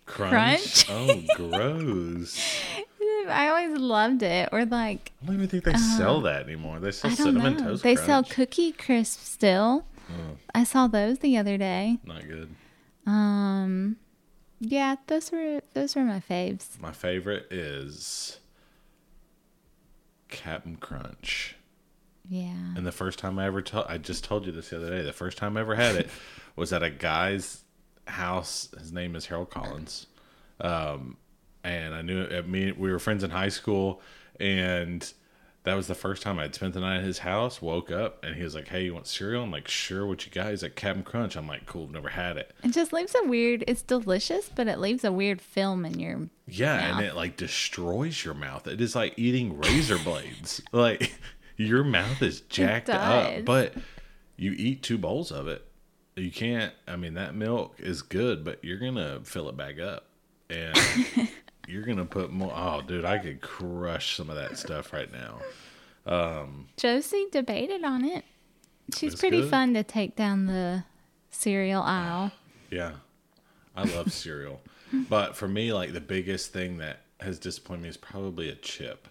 Crunch? 0.05 0.87
Crunch? 0.87 0.91
Oh, 0.91 1.23
gross. 1.37 2.39
I 3.29 3.49
always 3.49 3.79
loved 3.79 4.23
it. 4.23 4.49
Or 4.53 4.65
like 4.67 5.13
I 5.23 5.27
don't 5.27 5.37
even 5.37 5.49
think 5.49 5.65
they 5.65 5.75
sell 5.75 6.21
that 6.23 6.43
anymore. 6.45 6.81
They 6.81 6.91
sell 6.93 7.11
cinnamon 7.13 7.57
know. 7.57 7.65
toast 7.65 7.83
They 7.83 7.95
crunch. 7.95 8.07
sell 8.07 8.25
Cookie 8.25 8.73
Crisp 8.73 9.21
still. 9.21 9.87
Oh, 10.11 10.37
I 10.55 10.65
saw 10.65 10.87
those 10.87 11.21
the 11.21 11.37
other 11.39 11.57
day. 11.57 11.99
not 12.05 12.29
good. 12.29 12.55
Um, 13.07 13.97
yeah, 14.61 14.97
those 15.07 15.33
were 15.33 15.63
those 15.75 15.97
were 15.97 16.03
my 16.05 16.21
faves. 16.21 16.81
My 16.81 16.93
favorite 16.93 17.47
is 17.51 18.39
Captain 20.33 20.77
Crunch. 20.77 21.57
Yeah. 22.29 22.75
And 22.77 22.87
the 22.87 22.93
first 22.93 23.19
time 23.19 23.39
I 23.39 23.47
ever 23.47 23.63
told, 23.63 23.87
I 23.89 23.99
just 23.99 24.25
told 24.25 24.47
you 24.47 24.53
this 24.53 24.71
the 24.71 24.77
other 24.79 24.91
day. 24.91 25.03
The 25.03 25.13
first 25.13 25.39
time 25.39 25.57
I 25.57 25.61
ever 25.61 25.75
had 25.75 25.97
it 25.97 26.09
was 26.57 26.73
at 26.73 26.83
a 26.83 26.91
guy's 26.91 27.63
house. 28.07 28.69
His 28.79 28.93
name 28.93 29.15
is 29.15 29.27
Harold 29.27 29.51
Collins. 29.51 30.07
Um, 30.61 31.17
and 31.65 31.95
I 31.95 32.03
knew 32.03 32.27
I 32.27 32.41
mean 32.43 32.75
we 32.79 32.91
were 32.91 32.99
friends 32.99 33.23
in 33.23 33.31
high 33.31 33.49
school, 33.49 34.01
and 34.41 35.13
that 35.65 35.75
was 35.75 35.87
the 35.87 35.95
first 35.95 36.23
time 36.23 36.39
I'd 36.39 36.55
spent 36.55 36.75
the 36.75 36.81
night 36.81 36.99
at 36.99 37.05
his 37.05 37.19
house. 37.19 37.63
Woke 37.63 37.91
up 37.91 38.25
and 38.25 38.35
he 38.35 38.43
was 38.43 38.55
like, 38.55 38.69
"Hey, 38.69 38.85
you 38.85 38.95
want 38.95 39.07
cereal?" 39.07 39.45
I'm 39.45 39.51
like, 39.51 39.69
"Sure." 39.69 40.05
What 40.07 40.27
you 40.27 40.33
got? 40.33 40.51
He's 40.51 40.63
like, 40.63 40.75
"Captain 40.75 41.05
Crunch." 41.05 41.37
I'm 41.37 41.47
like, 41.47 41.67
"Cool." 41.67 41.89
Never 41.89 42.09
had 42.09 42.37
it. 42.37 42.53
It 42.65 42.73
just 42.73 42.93
leaves 42.93 43.15
a 43.15 43.29
weird. 43.29 43.63
It's 43.69 43.83
delicious, 43.83 44.49
but 44.55 44.67
it 44.67 44.79
leaves 44.81 45.05
a 45.05 45.13
weird 45.13 45.41
film 45.41 45.85
in 45.85 45.99
your. 46.01 46.29
Yeah, 46.49 46.77
mouth. 46.77 46.99
and 46.99 47.07
it 47.07 47.15
like 47.15 47.37
destroys 47.37 48.25
your 48.25 48.35
mouth. 48.35 48.67
It 48.67 48.81
is 48.81 48.97
like 48.97 49.15
eating 49.17 49.59
razor 49.59 49.99
blades. 49.99 50.61
Like 50.73 51.13
your 51.57 51.85
mouth 51.85 52.21
is 52.23 52.41
jacked 52.41 52.91
up, 52.91 53.45
but 53.45 53.75
you 54.37 54.53
eat 54.57 54.83
two 54.83 54.99
bowls 54.99 55.31
of 55.31 55.47
it. 55.47 55.65
You 56.17 56.31
can't. 56.33 56.73
I 56.89 56.97
mean, 56.97 57.15
that 57.15 57.35
milk 57.35 57.77
is 57.79 58.03
good, 58.03 58.43
but 58.45 58.65
you're 58.65 58.79
gonna 58.79 59.21
fill 59.23 59.49
it 59.49 59.57
back 59.57 59.79
up, 59.79 60.07
and 60.51 60.77
you're 61.69 61.85
gonna 61.85 62.05
put 62.05 62.31
more. 62.31 62.53
Oh, 62.55 62.83
dude, 62.83 63.05
I 63.05 63.19
could 63.19 63.41
crush 63.41 64.17
some 64.17 64.31
of 64.31 64.37
that 64.37 64.59
stuff 64.59 64.93
right 64.93 65.11
now. 65.13 65.41
Um, 66.05 66.69
Josie 66.77 67.27
debated 67.31 67.85
on 67.85 68.05
it. 68.05 68.25
She's 68.97 69.15
pretty 69.15 69.43
good. 69.43 69.51
fun 69.51 69.75
to 69.75 69.83
take 69.83 70.17
down 70.17 70.47
the 70.47 70.85
cereal 71.31 71.83
aisle. 71.83 72.33
Yeah, 72.71 72.93
I 73.77 73.85
love 73.85 74.13
cereal, 74.13 74.61
but 75.09 75.37
for 75.37 75.49
me, 75.49 75.73
like 75.73 75.93
the 75.93 76.01
biggest 76.01 76.53
thing 76.53 76.79
that 76.79 77.01
has 77.21 77.39
disappointed 77.39 77.83
me 77.83 77.89
is 77.89 77.97
probably 77.97 78.49
a 78.49 78.55
chip 78.55 79.09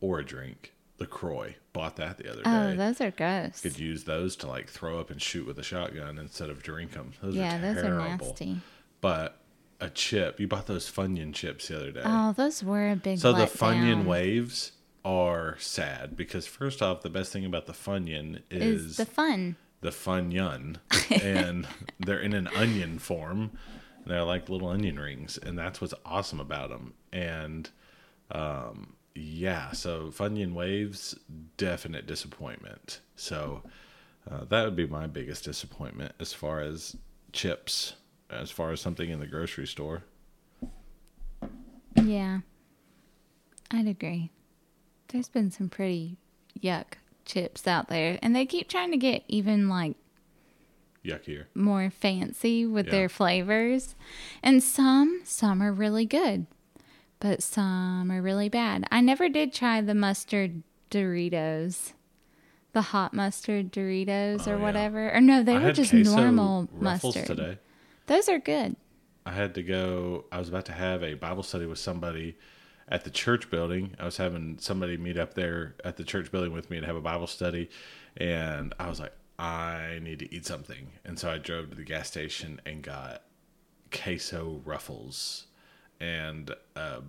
or 0.00 0.18
a 0.18 0.24
drink. 0.24 0.72
Lacroix 1.00 1.56
bought 1.72 1.96
that 1.96 2.18
the 2.18 2.30
other 2.30 2.42
oh, 2.44 2.68
day. 2.68 2.72
Oh, 2.72 2.76
those 2.76 3.00
are 3.00 3.10
gross. 3.10 3.60
could 3.60 3.78
use 3.78 4.04
those 4.04 4.36
to 4.36 4.46
like 4.46 4.68
throw 4.68 5.00
up 5.00 5.10
and 5.10 5.20
shoot 5.20 5.46
with 5.46 5.58
a 5.58 5.62
shotgun 5.62 6.18
instead 6.18 6.50
of 6.50 6.62
drink 6.62 6.92
them. 6.92 7.12
Those 7.20 7.34
Yeah, 7.34 7.56
are 7.56 7.74
those 7.74 7.84
are 7.84 7.98
nasty. 7.98 8.60
But 9.00 9.36
a 9.84 9.90
chip, 9.90 10.40
you 10.40 10.48
bought 10.48 10.66
those 10.66 10.90
Funyun 10.90 11.32
chips 11.34 11.68
the 11.68 11.76
other 11.76 11.92
day. 11.92 12.02
Oh, 12.04 12.32
those 12.32 12.62
were 12.62 12.90
a 12.90 12.96
big. 12.96 13.18
so 13.18 13.32
the. 13.32 13.46
Funyun 13.46 14.04
waves 14.04 14.72
are 15.04 15.56
sad 15.58 16.16
because 16.16 16.46
first 16.46 16.80
off, 16.82 17.02
the 17.02 17.10
best 17.10 17.32
thing 17.32 17.44
about 17.44 17.66
the 17.66 17.72
Funyun 17.72 18.42
is, 18.50 18.84
is 18.84 18.96
the 18.96 19.06
fun. 19.06 19.56
the 19.82 19.90
Funyun, 19.90 20.76
and 21.22 21.66
they're 22.00 22.20
in 22.20 22.32
an 22.32 22.48
onion 22.48 22.98
form. 22.98 23.52
They're 24.06 24.24
like 24.24 24.48
little 24.48 24.68
onion 24.68 24.98
rings, 24.98 25.38
and 25.38 25.58
that's 25.58 25.80
what's 25.80 25.94
awesome 26.04 26.40
about 26.40 26.70
them. 26.70 26.94
And 27.12 27.70
um, 28.30 28.94
yeah, 29.14 29.72
so 29.72 30.06
Funyun 30.08 30.52
waves, 30.54 31.16
definite 31.56 32.06
disappointment. 32.06 33.00
So 33.16 33.62
uh, 34.30 34.44
that 34.44 34.64
would 34.64 34.76
be 34.76 34.86
my 34.86 35.06
biggest 35.06 35.44
disappointment 35.44 36.12
as 36.18 36.32
far 36.32 36.60
as 36.60 36.96
chips, 37.32 37.94
as 38.30 38.50
far 38.50 38.70
as 38.72 38.80
something 38.80 39.10
in 39.10 39.20
the 39.20 39.26
grocery 39.26 39.66
store. 39.66 40.04
Yeah, 42.02 42.40
I'd 43.70 43.86
agree. 43.86 44.30
There's 45.08 45.28
been 45.28 45.50
some 45.50 45.68
pretty 45.68 46.16
yuck 46.60 46.94
chips 47.24 47.66
out 47.66 47.88
there, 47.88 48.18
and 48.22 48.34
they 48.34 48.46
keep 48.46 48.68
trying 48.68 48.90
to 48.90 48.96
get 48.96 49.22
even 49.28 49.68
like 49.68 49.96
Yuckier. 51.04 51.44
more 51.54 51.90
fancy 51.90 52.66
with 52.66 52.86
Yeah. 52.86 52.92
their 52.92 53.08
flavors. 53.08 53.94
And 54.42 54.62
some 54.62 55.20
some 55.24 55.62
are 55.62 55.72
really 55.72 56.04
good, 56.06 56.46
but 57.20 57.42
some 57.42 58.10
are 58.10 58.20
really 58.22 58.48
bad. 58.48 58.86
I 58.90 59.00
never 59.00 59.28
did 59.28 59.52
try 59.52 59.80
the 59.80 59.94
mustard 59.94 60.62
Doritos. 60.90 61.92
The 62.72 62.82
hot 62.82 63.14
mustard 63.14 63.70
Doritos 63.72 64.48
Oh, 64.48 64.52
or 64.52 64.56
yeah. 64.56 64.62
whatever. 64.62 65.14
Or 65.14 65.20
no, 65.20 65.44
they 65.44 65.56
I 65.56 65.62
were 65.62 65.72
just 65.72 65.94
normal 65.94 66.68
mustard. 66.80 67.26
today. 67.26 67.58
Those 68.06 68.28
are 68.28 68.38
good. 68.38 68.76
I 69.26 69.32
had 69.32 69.54
to 69.54 69.62
go. 69.62 70.26
I 70.30 70.38
was 70.38 70.48
about 70.48 70.66
to 70.66 70.72
have 70.72 71.02
a 71.02 71.14
Bible 71.14 71.42
study 71.42 71.66
with 71.66 71.78
somebody 71.78 72.36
at 72.88 73.04
the 73.04 73.10
church 73.10 73.50
building. 73.50 73.94
I 73.98 74.04
was 74.04 74.18
having 74.18 74.58
somebody 74.58 74.96
meet 74.98 75.16
up 75.18 75.34
there 75.34 75.74
at 75.84 75.96
the 75.96 76.04
church 76.04 76.30
building 76.30 76.52
with 76.52 76.68
me 76.70 76.80
to 76.80 76.86
have 76.86 76.96
a 76.96 77.00
Bible 77.00 77.26
study, 77.26 77.70
and 78.16 78.74
I 78.78 78.88
was 78.88 79.00
like, 79.00 79.12
I 79.38 79.98
need 80.02 80.18
to 80.20 80.32
eat 80.34 80.44
something, 80.46 80.88
and 81.04 81.18
so 81.18 81.30
I 81.30 81.38
drove 81.38 81.70
to 81.70 81.76
the 81.76 81.82
gas 81.84 82.08
station 82.08 82.60
and 82.66 82.82
got 82.82 83.22
queso 83.90 84.60
ruffles 84.64 85.46
and 86.00 86.54
a 86.76 87.00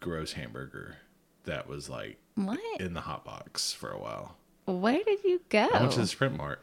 gross 0.00 0.32
hamburger 0.32 0.96
that 1.44 1.66
was 1.68 1.88
like 1.90 2.18
What? 2.36 2.58
in 2.80 2.94
the 2.94 3.00
hot 3.00 3.24
box 3.24 3.72
for 3.72 3.90
a 3.90 3.98
while. 3.98 4.36
Where 4.66 5.02
did 5.04 5.24
you 5.24 5.40
go? 5.48 5.68
I 5.72 5.80
went 5.80 5.92
to 5.92 6.00
the 6.00 6.06
Sprint 6.06 6.36
Mart. 6.36 6.60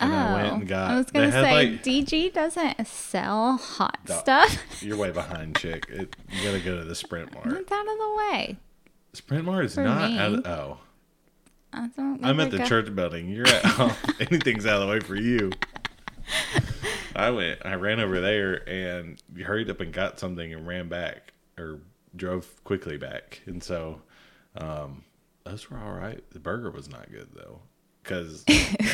And 0.00 0.12
oh, 0.12 0.16
I 0.16 0.42
went 0.42 0.54
and 0.54 0.68
got. 0.68 0.90
I 0.90 0.96
was 0.96 1.06
gonna 1.10 1.30
say 1.30 1.52
like 1.52 1.82
DG 1.84 2.32
doesn't 2.32 2.86
sell 2.86 3.56
hot 3.56 3.98
No. 4.08 4.16
stuff. 4.18 4.58
you're 4.82 4.96
way 4.96 5.10
behind, 5.12 5.56
chick. 5.56 5.86
It, 5.88 6.16
you 6.30 6.44
gotta 6.44 6.60
go 6.60 6.78
to 6.78 6.84
the 6.84 6.94
Sprint 6.94 7.32
Mart. 7.32 7.46
It's 7.46 7.70
out 7.72 7.80
of 7.88 7.98
the 7.98 8.14
way. 8.18 8.56
Sprint 9.12 9.44
Mart 9.44 9.64
is 9.66 9.74
For 9.74 9.84
not 9.84 10.10
me. 10.10 10.18
out 10.18 10.32
of, 10.34 10.46
oh. 10.46 10.78
I 11.72 11.88
don't 11.96 12.24
I'm 12.24 12.38
at 12.40 12.50
the 12.50 12.58
go- 12.58 12.66
church 12.66 12.94
building. 12.94 13.28
You're 13.28 13.46
at 13.48 13.60
oh, 13.64 13.96
anything's 14.20 14.66
out 14.66 14.80
of 14.82 14.88
the 14.88 14.92
way 14.92 15.00
for 15.00 15.14
you. 15.16 15.50
I 17.16 17.30
went. 17.30 17.60
I 17.64 17.74
ran 17.74 18.00
over 18.00 18.20
there 18.20 18.68
and 18.68 19.22
hurried 19.40 19.70
up 19.70 19.80
and 19.80 19.92
got 19.92 20.18
something 20.18 20.52
and 20.52 20.66
ran 20.66 20.88
back 20.88 21.32
or 21.56 21.78
drove 22.16 22.62
quickly 22.64 22.96
back. 22.96 23.40
And 23.46 23.62
so, 23.62 24.00
um, 24.56 25.04
those 25.44 25.70
were 25.70 25.78
all 25.78 25.92
right. 25.92 26.22
The 26.30 26.40
burger 26.40 26.70
was 26.70 26.88
not 26.88 27.10
good 27.12 27.28
though, 27.34 27.60
because 28.04 28.44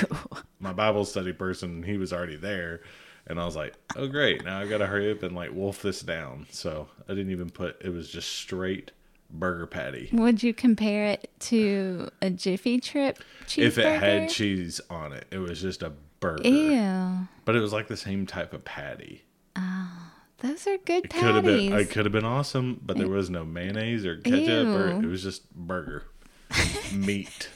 my 0.60 0.72
Bible 0.72 1.04
study 1.04 1.32
person 1.32 1.82
he 1.82 1.96
was 1.98 2.12
already 2.12 2.36
there, 2.36 2.80
and 3.26 3.38
I 3.40 3.44
was 3.44 3.56
like, 3.56 3.74
oh 3.96 4.06
great, 4.08 4.44
now 4.44 4.58
I 4.60 4.66
got 4.66 4.78
to 4.78 4.86
hurry 4.86 5.10
up 5.10 5.22
and 5.22 5.34
like 5.34 5.52
wolf 5.52 5.82
this 5.82 6.00
down. 6.00 6.46
So 6.50 6.88
I 7.08 7.12
didn't 7.14 7.32
even 7.32 7.50
put. 7.50 7.80
It 7.82 7.90
was 7.90 8.08
just 8.08 8.28
straight 8.30 8.92
burger 9.32 9.66
patty. 9.66 10.08
Would 10.12 10.42
you 10.42 10.52
compare 10.54 11.06
it 11.06 11.30
to 11.40 12.08
a 12.22 12.30
Jiffy 12.30 12.80
Trip 12.80 13.18
cheeseburger? 13.46 13.62
If 13.66 13.78
it 13.78 14.00
had 14.00 14.28
cheese 14.30 14.80
on 14.90 15.12
it, 15.12 15.26
it 15.30 15.38
was 15.38 15.60
just 15.60 15.82
a 15.82 15.92
burger. 16.20 16.46
Ew, 16.48 17.28
But 17.44 17.56
it 17.56 17.60
was 17.60 17.72
like 17.72 17.88
the 17.88 17.96
same 17.96 18.26
type 18.26 18.52
of 18.52 18.64
patty. 18.64 19.22
Ah, 19.56 20.12
those 20.38 20.66
are 20.66 20.78
good 20.78 21.04
It 21.04 21.10
could 21.10 21.22
have 21.34 21.44
been 21.44 21.70
patties. 21.70 21.86
it 21.88 21.90
could 21.92 22.06
have 22.06 22.12
been 22.12 22.24
awesome, 22.24 22.80
but 22.84 22.96
there 22.96 23.08
was 23.08 23.30
no 23.30 23.44
mayonnaise 23.44 24.04
or 24.06 24.16
ketchup 24.18 24.68
or 24.68 24.88
it 24.88 25.06
was 25.06 25.22
just 25.22 25.50
burger. 25.54 26.04
Meat 26.94 27.48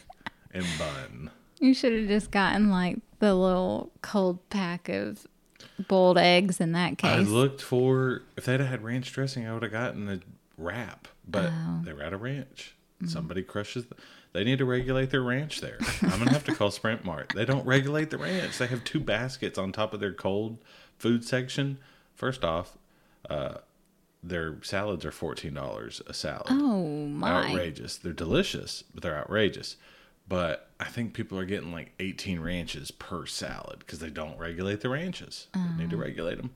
and 0.53 0.65
bun. 0.79 1.31
You 1.65 1.75
should 1.75 1.93
have 1.93 2.09
just 2.09 2.31
gotten 2.31 2.71
like 2.71 2.99
the 3.21 3.35
little 3.35 3.91
cold 4.03 4.39
pack 4.51 4.89
of 4.89 5.27
boiled 5.89 6.19
eggs 6.19 6.61
in 6.61 6.73
that 6.73 6.99
case. 6.99 7.11
I 7.11 7.19
looked 7.21 7.63
for 7.63 8.23
if 8.37 8.45
they'd 8.45 8.61
had 8.61 8.83
ranch 8.85 9.13
dressing, 9.13 9.47
I 9.47 9.55
would 9.55 9.63
have 9.63 9.73
gotten 9.73 10.09
a 10.09 10.21
wrap. 10.59 11.09
But 11.27 11.51
Oh. 11.53 11.81
they 11.85 11.93
were 11.93 12.03
out 12.03 12.13
of 12.13 12.21
ranch. 12.23 12.75
Mm. 13.03 13.09
Somebody 13.09 13.43
crushes 13.43 13.87
the, 13.87 13.97
they 14.35 14.45
need 14.45 14.59
to 14.59 14.65
regulate 14.65 15.11
their 15.11 15.23
ranch 15.23 15.61
there. 15.63 15.79
I'm 16.03 16.19
gonna 16.19 16.33
have 16.33 16.45
to 16.45 16.55
call 16.55 16.71
Sprint 16.71 17.05
Mart. 17.05 17.33
They 17.35 17.45
don't 17.45 17.65
regulate 17.67 18.11
the 18.11 18.19
ranch. 18.19 18.59
They 18.59 18.67
have 18.67 18.85
two 18.85 19.01
baskets 19.01 19.59
on 19.59 19.73
top 19.73 19.95
of 19.95 20.01
their 20.01 20.13
cold 20.13 20.59
food 20.99 21.25
section. 21.25 21.79
First 22.15 22.45
off, 22.45 22.77
uh, 23.31 23.55
their 24.23 24.59
salads 24.63 25.05
are 25.05 25.11
fourteen 25.13 25.55
dollars 25.55 26.03
a 26.07 26.13
salad. 26.15 26.47
oh 26.51 27.07
my! 27.07 27.49
outrageous. 27.49 27.97
They're 27.97 28.13
delicious, 28.13 28.85
but 28.93 29.03
they're 29.03 29.17
outrageous. 29.19 29.77
But 30.27 30.71
I 30.81 30.85
think 30.85 31.13
people 31.15 31.39
are 31.39 31.45
getting 31.45 31.71
like 31.73 31.93
18 32.01 32.41
ranches 32.41 32.91
per 32.91 33.27
salad 33.27 33.81
because 33.81 33.99
they 33.99 34.11
don't 34.11 34.39
regulate 34.39 34.81
the 34.81 34.89
ranches. 34.89 35.49
They 35.55 35.61
need 35.79 35.87
Oh. 35.89 35.91
to 35.91 35.97
regulate 35.99 36.37
them. 36.37 36.51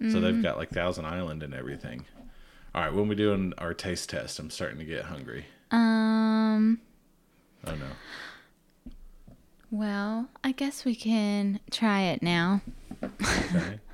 So 0.00 0.18
Mm. 0.18 0.22
they've 0.22 0.42
got 0.42 0.56
like 0.58 0.70
Thousand 0.70 1.04
Island 1.06 1.42
and 1.42 1.54
everything. 1.54 2.04
All 2.74 2.82
right, 2.82 2.92
when 2.92 3.08
we 3.08 3.14
doing 3.14 3.54
our 3.58 3.72
taste 3.72 4.10
test, 4.10 4.38
I'm 4.38 4.50
starting 4.50 4.78
to 4.78 4.84
get 4.84 5.04
hungry. 5.06 5.46
Um. 5.70 6.80
Oh 7.66 7.74
no. 7.74 8.92
Well, 9.70 10.28
I 10.44 10.52
guess 10.52 10.84
we 10.84 10.94
can 10.94 11.60
try 11.70 12.02
it 12.02 12.22
now. 12.22 12.60
Okay. 13.02 13.80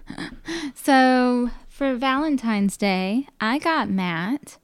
So 0.75 1.51
for 1.69 1.95
Valentine's 1.95 2.77
Day, 2.77 3.29
I 3.41 3.59
got 3.59 3.89
Matt. 3.89 4.59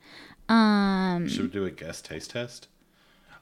Um. 0.49 1.26
Should 1.28 1.42
we 1.42 1.49
do 1.49 1.64
a 1.64 1.70
guest 1.70 2.05
taste 2.05 2.30
test? 2.32 2.68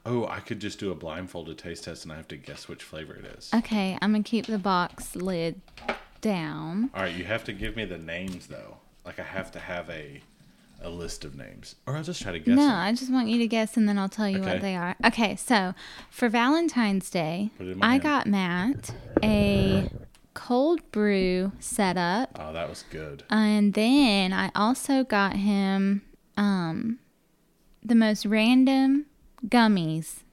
Oh, 0.09 0.25
I 0.27 0.39
could 0.39 0.59
just 0.61 0.79
do 0.79 0.91
a 0.91 0.95
blindfolded 0.95 1.57
taste 1.57 1.83
test 1.83 2.03
and 2.05 2.13
I 2.13 2.15
have 2.15 2.27
to 2.29 2.37
guess 2.37 2.67
which 2.69 2.81
flavor 2.81 3.13
it 3.15 3.25
is. 3.37 3.49
Okay, 3.53 3.97
I'm 4.01 4.11
gonna 4.13 4.23
keep 4.23 4.45
the 4.45 4.57
box 4.57 5.15
lid 5.17 5.59
down. 6.21 6.89
All 6.93 7.01
right, 7.03 7.13
you 7.13 7.25
have 7.25 7.43
to 7.45 7.53
give 7.53 7.75
me 7.75 7.83
the 7.85 7.97
names 7.97 8.47
though. 8.47 8.77
Like 9.05 9.19
I 9.19 9.23
have 9.23 9.51
to 9.53 9.59
have 9.59 9.89
a 9.89 10.21
a 10.81 10.89
list 10.89 11.25
of 11.25 11.35
names, 11.35 11.73
or 11.87 11.95
I'll 11.97 12.03
just 12.03 12.21
try 12.21 12.31
to 12.31 12.39
guess. 12.39 12.55
No, 12.55 12.67
them. 12.67 12.75
I 12.75 12.93
just 12.93 13.11
want 13.11 13.27
you 13.29 13.39
to 13.39 13.47
guess 13.47 13.75
and 13.77 13.89
then 13.89 13.97
I'll 13.97 14.07
tell 14.09 14.29
you 14.29 14.39
Okay. 14.41 14.53
what 14.53 14.61
they 14.61 14.75
are. 14.75 14.95
Okay, 15.05 15.35
so 15.35 15.73
for 16.11 16.29
Valentine's 16.29 17.09
Day, 17.09 17.49
Put 17.57 17.67
it 17.67 17.71
in 17.71 17.79
my 17.79 17.87
I 17.87 17.91
hand. 17.93 18.03
got 18.03 18.27
Matt 18.27 18.91
a 19.23 19.89
cold 20.35 20.81
brew 20.91 21.51
setup. 21.59 22.29
Oh, 22.39 22.53
that 22.53 22.69
was 22.69 22.83
good. 22.91 23.23
And 23.31 23.73
then 23.73 24.31
I 24.33 24.51
also 24.55 25.03
got 25.03 25.35
him 25.35 26.03
um, 26.37 26.99
the 27.83 27.95
most 27.95 28.25
random 28.27 29.07
gummies 29.45 30.23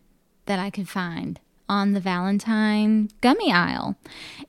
that 0.46 0.58
I 0.58 0.70
could 0.70 0.88
find 0.88 1.40
on 1.68 1.92
the 1.92 2.00
Valentine 2.00 3.10
gummy 3.20 3.52
aisle. 3.52 3.96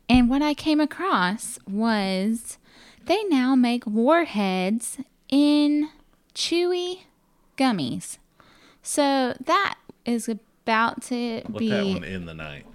And 0.10 0.30
what 0.30 0.42
I 0.42 0.54
came 0.54 0.80
across 0.80 1.60
was 1.68 2.58
they 3.06 3.24
now 3.26 3.56
make 3.56 3.86
warheads 3.86 4.98
in 5.30 5.90
chewy 6.34 7.02
gummies. 7.58 8.18
So 8.82 9.36
that 9.46 9.76
is 10.06 10.28
about 10.28 11.02
to 11.04 11.42
Let 11.48 11.58
be 11.58 11.70
that 11.70 11.86
one 11.86 12.04
in 12.04 12.26
the 12.26 12.34
night. 12.34 12.66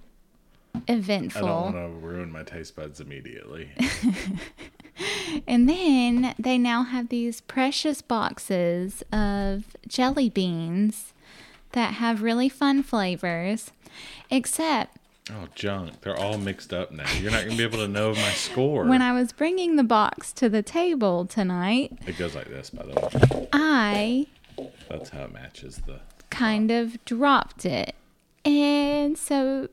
Eventful. 0.88 1.44
I 1.44 1.50
don't 1.50 1.62
want 1.62 1.76
to 1.76 2.06
ruin 2.06 2.32
my 2.32 2.42
taste 2.42 2.76
buds 2.76 3.00
immediately. 3.00 3.70
And 5.46 5.68
then 5.68 6.34
they 6.38 6.58
now 6.58 6.82
have 6.82 7.08
these 7.08 7.40
precious 7.40 8.02
boxes 8.02 9.02
of 9.12 9.76
jelly 9.86 10.28
beans 10.28 11.09
that 11.72 11.94
have 11.94 12.22
really 12.22 12.48
fun 12.48 12.82
flavors. 12.82 13.72
Except 14.30 14.96
oh, 15.30 15.48
junk. 15.54 16.00
They're 16.02 16.16
all 16.16 16.38
mixed 16.38 16.72
up 16.72 16.92
now. 16.92 17.10
You're 17.18 17.30
not 17.30 17.40
going 17.44 17.52
to 17.52 17.56
be 17.56 17.64
able 17.64 17.78
to 17.78 17.88
know 17.88 18.14
my 18.14 18.30
score. 18.32 18.84
when 18.84 19.02
I 19.02 19.12
was 19.12 19.32
bringing 19.32 19.76
the 19.76 19.84
box 19.84 20.32
to 20.34 20.48
the 20.48 20.62
table 20.62 21.26
tonight, 21.26 21.98
it 22.06 22.16
goes 22.18 22.34
like 22.34 22.48
this, 22.48 22.70
by 22.70 22.84
the 22.84 22.92
way. 23.00 23.48
I 23.52 24.26
That's 24.88 25.10
how 25.10 25.24
it 25.24 25.32
matches 25.32 25.82
the. 25.86 26.00
kind 26.30 26.70
of 26.70 27.04
dropped 27.04 27.64
it. 27.64 27.94
And 28.44 29.18
so 29.18 29.68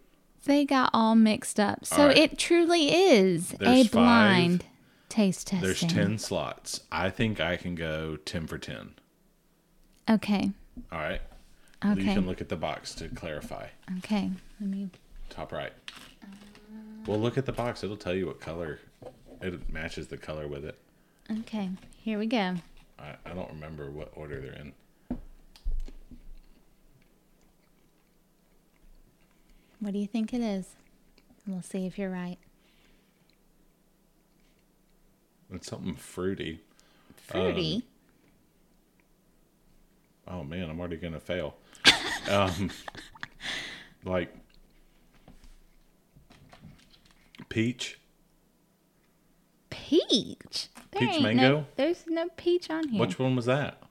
they 0.45 0.65
got 0.65 0.89
all 0.93 1.15
mixed 1.15 1.59
up. 1.59 1.85
So 1.85 2.07
right. 2.07 2.17
it 2.17 2.37
truly 2.37 2.93
is 2.93 3.49
There's 3.49 3.69
a 3.69 3.83
five. 3.83 3.91
blind 3.91 4.65
taste 5.09 5.47
testing. 5.47 5.65
There's 5.65 5.81
10 5.81 6.17
slots. 6.17 6.81
I 6.91 7.09
think 7.09 7.39
I 7.39 7.57
can 7.57 7.75
go 7.75 8.17
10 8.17 8.47
for 8.47 8.57
10. 8.57 8.91
Okay. 10.09 10.51
All 10.91 10.99
right. 10.99 11.21
You 11.83 11.95
can 11.95 12.25
look 12.25 12.41
at 12.41 12.49
the 12.49 12.55
box 12.55 12.95
to 12.95 13.07
clarify. 13.09 13.67
Okay. 13.99 14.31
Let 14.59 14.69
me 14.69 14.89
Top 15.29 15.51
right. 15.51 15.73
Well, 17.05 17.19
look 17.19 17.37
at 17.37 17.45
the 17.45 17.51
box. 17.51 17.83
It'll 17.83 17.97
tell 17.97 18.15
you 18.15 18.27
what 18.27 18.39
color. 18.39 18.79
It 19.41 19.71
matches 19.71 20.07
the 20.07 20.17
color 20.17 20.47
with 20.47 20.65
it. 20.65 20.77
Okay. 21.39 21.69
Here 22.01 22.17
we 22.17 22.25
go. 22.25 22.55
I, 22.99 23.15
I 23.25 23.33
don't 23.33 23.49
remember 23.49 23.91
what 23.91 24.11
order 24.15 24.41
they're 24.41 24.53
in. 24.53 24.73
What 29.79 29.93
do 29.93 29.99
you 29.99 30.07
think 30.07 30.33
it 30.33 30.41
is? 30.41 30.75
We'll 31.45 31.61
see 31.61 31.85
if 31.85 31.97
you're 31.99 32.09
right. 32.09 32.37
It's 35.53 35.67
something 35.67 35.95
fruity. 35.95 36.61
Fruity. 37.15 37.83
Um, 40.27 40.39
oh 40.39 40.43
man, 40.43 40.69
I'm 40.69 40.79
already 40.79 40.97
gonna 40.97 41.19
fail. 41.19 41.55
Um, 42.29 42.71
like 44.03 44.33
peach. 47.49 47.99
peach. 49.69 50.69
There 50.91 51.01
Peach 51.01 51.21
mango? 51.21 51.41
No, 51.41 51.65
there's 51.75 52.05
no 52.07 52.27
peach 52.37 52.69
on 52.69 52.89
here. 52.89 52.99
Which 52.99 53.19
one 53.19 53.35
was 53.35 53.45
that? 53.45 53.81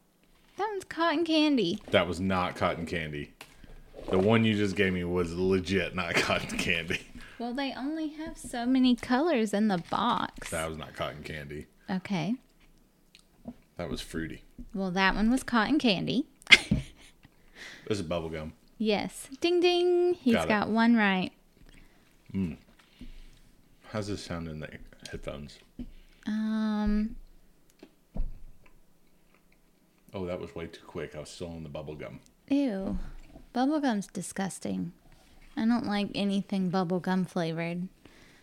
That 0.56 0.68
one's 0.70 0.84
cotton 0.84 1.24
candy. 1.24 1.80
That 1.90 2.08
was 2.08 2.20
not 2.20 2.56
cotton 2.56 2.86
candy. 2.86 3.32
The 4.10 4.18
one 4.18 4.44
you 4.44 4.54
just 4.56 4.76
gave 4.76 4.92
me 4.92 5.04
was 5.04 5.34
legit 5.34 5.94
not 5.94 6.14
cotton 6.16 6.58
candy. 6.58 7.00
Well, 7.38 7.52
they 7.52 7.74
only 7.76 8.08
have 8.08 8.38
so 8.38 8.64
many 8.64 8.96
colors 8.96 9.52
in 9.52 9.68
the 9.68 9.82
box. 9.90 10.50
That 10.50 10.68
was 10.68 10.78
not 10.78 10.94
cotton 10.94 11.22
candy. 11.22 11.66
Okay. 11.90 12.36
That 13.76 13.90
was 13.90 14.00
fruity. 14.00 14.42
Well, 14.72 14.90
that 14.92 15.14
one 15.14 15.30
was 15.30 15.42
cotton 15.42 15.78
candy. 15.78 16.26
This 17.86 17.98
is 18.00 18.06
bubble 18.06 18.28
gum. 18.28 18.52
Yes. 18.78 19.28
Ding 19.40 19.60
ding. 19.60 20.14
He's 20.14 20.34
Got 20.34 20.48
got 20.48 20.68
one 20.68 20.96
right. 20.96 21.30
How's 23.90 24.08
this 24.08 24.22
sound 24.22 24.48
in 24.48 24.60
the 24.60 24.68
headphones? 25.10 25.58
Um. 26.26 27.16
Oh, 30.12 30.26
that 30.26 30.40
was 30.40 30.54
way 30.54 30.66
too 30.66 30.84
quick. 30.86 31.14
I 31.14 31.20
was 31.20 31.30
still 31.30 31.48
on 31.48 31.62
the 31.62 31.68
bubble 31.68 31.94
gum. 31.94 32.20
Ew. 32.48 32.98
Bubblegum's 33.54 34.08
disgusting. 34.08 34.92
I 35.56 35.64
don't 35.64 35.86
like 35.86 36.08
anything 36.14 36.70
bubblegum 36.70 37.26
flavored. 37.28 37.88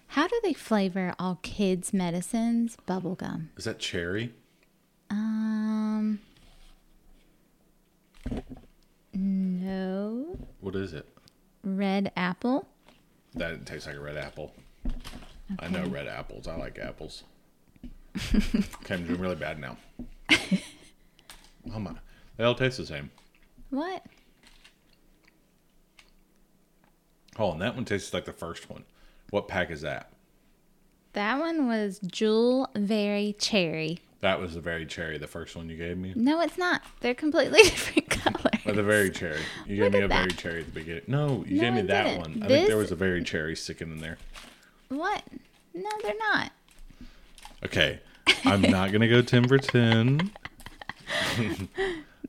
How 0.07 0.27
do 0.27 0.39
they 0.43 0.53
flavor 0.53 1.13
all 1.19 1.39
kids' 1.41 1.93
medicines? 1.93 2.77
Bubblegum. 2.87 3.49
Is 3.57 3.65
that 3.65 3.79
cherry? 3.79 4.33
Um. 5.09 6.19
No. 9.13 10.37
What 10.59 10.75
is 10.75 10.93
it? 10.93 11.07
Red 11.63 12.11
apple. 12.17 12.67
That 13.35 13.65
tastes 13.65 13.87
like 13.87 13.95
a 13.95 13.99
red 13.99 14.17
apple. 14.17 14.53
I 15.59 15.67
know 15.67 15.85
red 15.85 16.07
apples. 16.07 16.47
I 16.47 16.55
like 16.55 16.79
apples. 16.79 17.23
okay, 18.35 18.95
I'm 18.95 19.07
doing 19.07 19.19
really 19.19 19.35
bad 19.35 19.59
now. 19.59 19.77
oh 21.73 21.79
my. 21.79 21.93
They 22.37 22.43
all 22.43 22.55
taste 22.55 22.77
the 22.77 22.85
same. 22.85 23.11
What? 23.69 24.03
Oh, 27.37 27.51
and 27.51 27.61
that 27.61 27.75
one 27.75 27.85
tastes 27.85 28.13
like 28.13 28.25
the 28.25 28.33
first 28.33 28.69
one. 28.69 28.83
What 29.31 29.47
pack 29.47 29.71
is 29.71 29.81
that? 29.81 30.11
That 31.13 31.39
one 31.39 31.67
was 31.67 31.99
Jewel 31.99 32.69
Very 32.75 33.35
Cherry. 33.39 33.99
That 34.21 34.39
was 34.39 34.53
the 34.53 34.61
very 34.61 34.85
cherry, 34.85 35.17
the 35.17 35.27
first 35.27 35.55
one 35.55 35.69
you 35.69 35.75
gave 35.75 35.97
me. 35.97 36.13
No, 36.15 36.39
it's 36.39 36.57
not. 36.57 36.81
They're 37.01 37.13
completely 37.13 37.61
different 37.63 38.09
colors. 38.09 38.42
Or 38.65 38.71
the 38.73 38.83
very 38.83 39.09
cherry. 39.11 39.39
You 39.65 39.75
gave 39.75 39.83
Look 39.85 39.93
me 39.93 39.99
a 40.01 40.07
that. 40.07 40.15
very 40.19 40.31
cherry 40.31 40.59
at 40.61 40.65
the 40.67 40.71
beginning. 40.71 41.03
No, 41.07 41.43
you 41.47 41.57
No, 41.57 41.61
gave 41.63 41.73
me 41.73 41.79
I 41.79 41.83
that 41.83 42.03
didn't. 42.03 42.19
one. 42.19 42.43
I 42.43 42.47
think 42.47 42.67
there 42.67 42.77
was 42.77 42.91
a 42.91 42.95
very 42.95 43.23
cherry 43.23 43.55
sticking 43.55 43.91
in 43.91 43.99
there. 43.99 44.17
What? 44.89 45.23
No, 45.73 45.89
they're 46.01 46.13
not. 46.31 46.51
Okay. 47.65 47.99
I'm 48.45 48.61
not 48.61 48.91
going 48.91 49.01
to 49.01 49.07
go 49.07 49.21
10 49.21 49.47
for 49.47 49.57
10. 49.57 50.31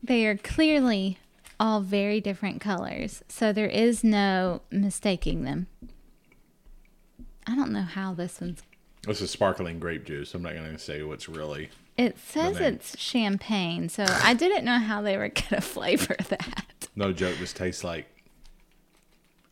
They 0.03 0.27
are 0.27 0.37
clearly 0.37 1.17
all 1.59 1.81
very 1.81 2.21
different 2.21 2.61
colors. 2.61 3.23
So 3.29 3.53
there 3.55 3.69
is 3.69 4.05
no 4.05 4.61
mistaking 4.71 5.45
them. 5.45 5.67
I 7.47 7.55
don't 7.55 7.73
know 7.73 7.83
how 7.83 8.13
this 8.13 8.39
one's. 8.39 8.63
This 9.07 9.23
is 9.23 9.31
sparkling 9.31 9.79
grape 9.79 10.05
juice. 10.05 10.35
I'm 10.35 10.43
not 10.43 10.53
going 10.55 10.71
to 10.71 10.79
say 10.79 11.03
what's 11.03 11.27
really. 11.27 11.71
It 11.97 12.19
says 12.19 12.59
it's 12.59 12.99
champagne, 12.99 13.89
so 13.89 14.05
I 14.09 14.35
didn't 14.35 14.65
know 14.65 14.79
how 14.79 15.01
they 15.01 15.17
were 15.17 15.29
going 15.29 15.49
to 15.51 15.61
flavor 15.61 16.17
that. 16.29 16.89
No 16.97 17.13
joke. 17.13 17.37
This 17.39 17.53
tastes 17.53 17.85
like 17.85 18.07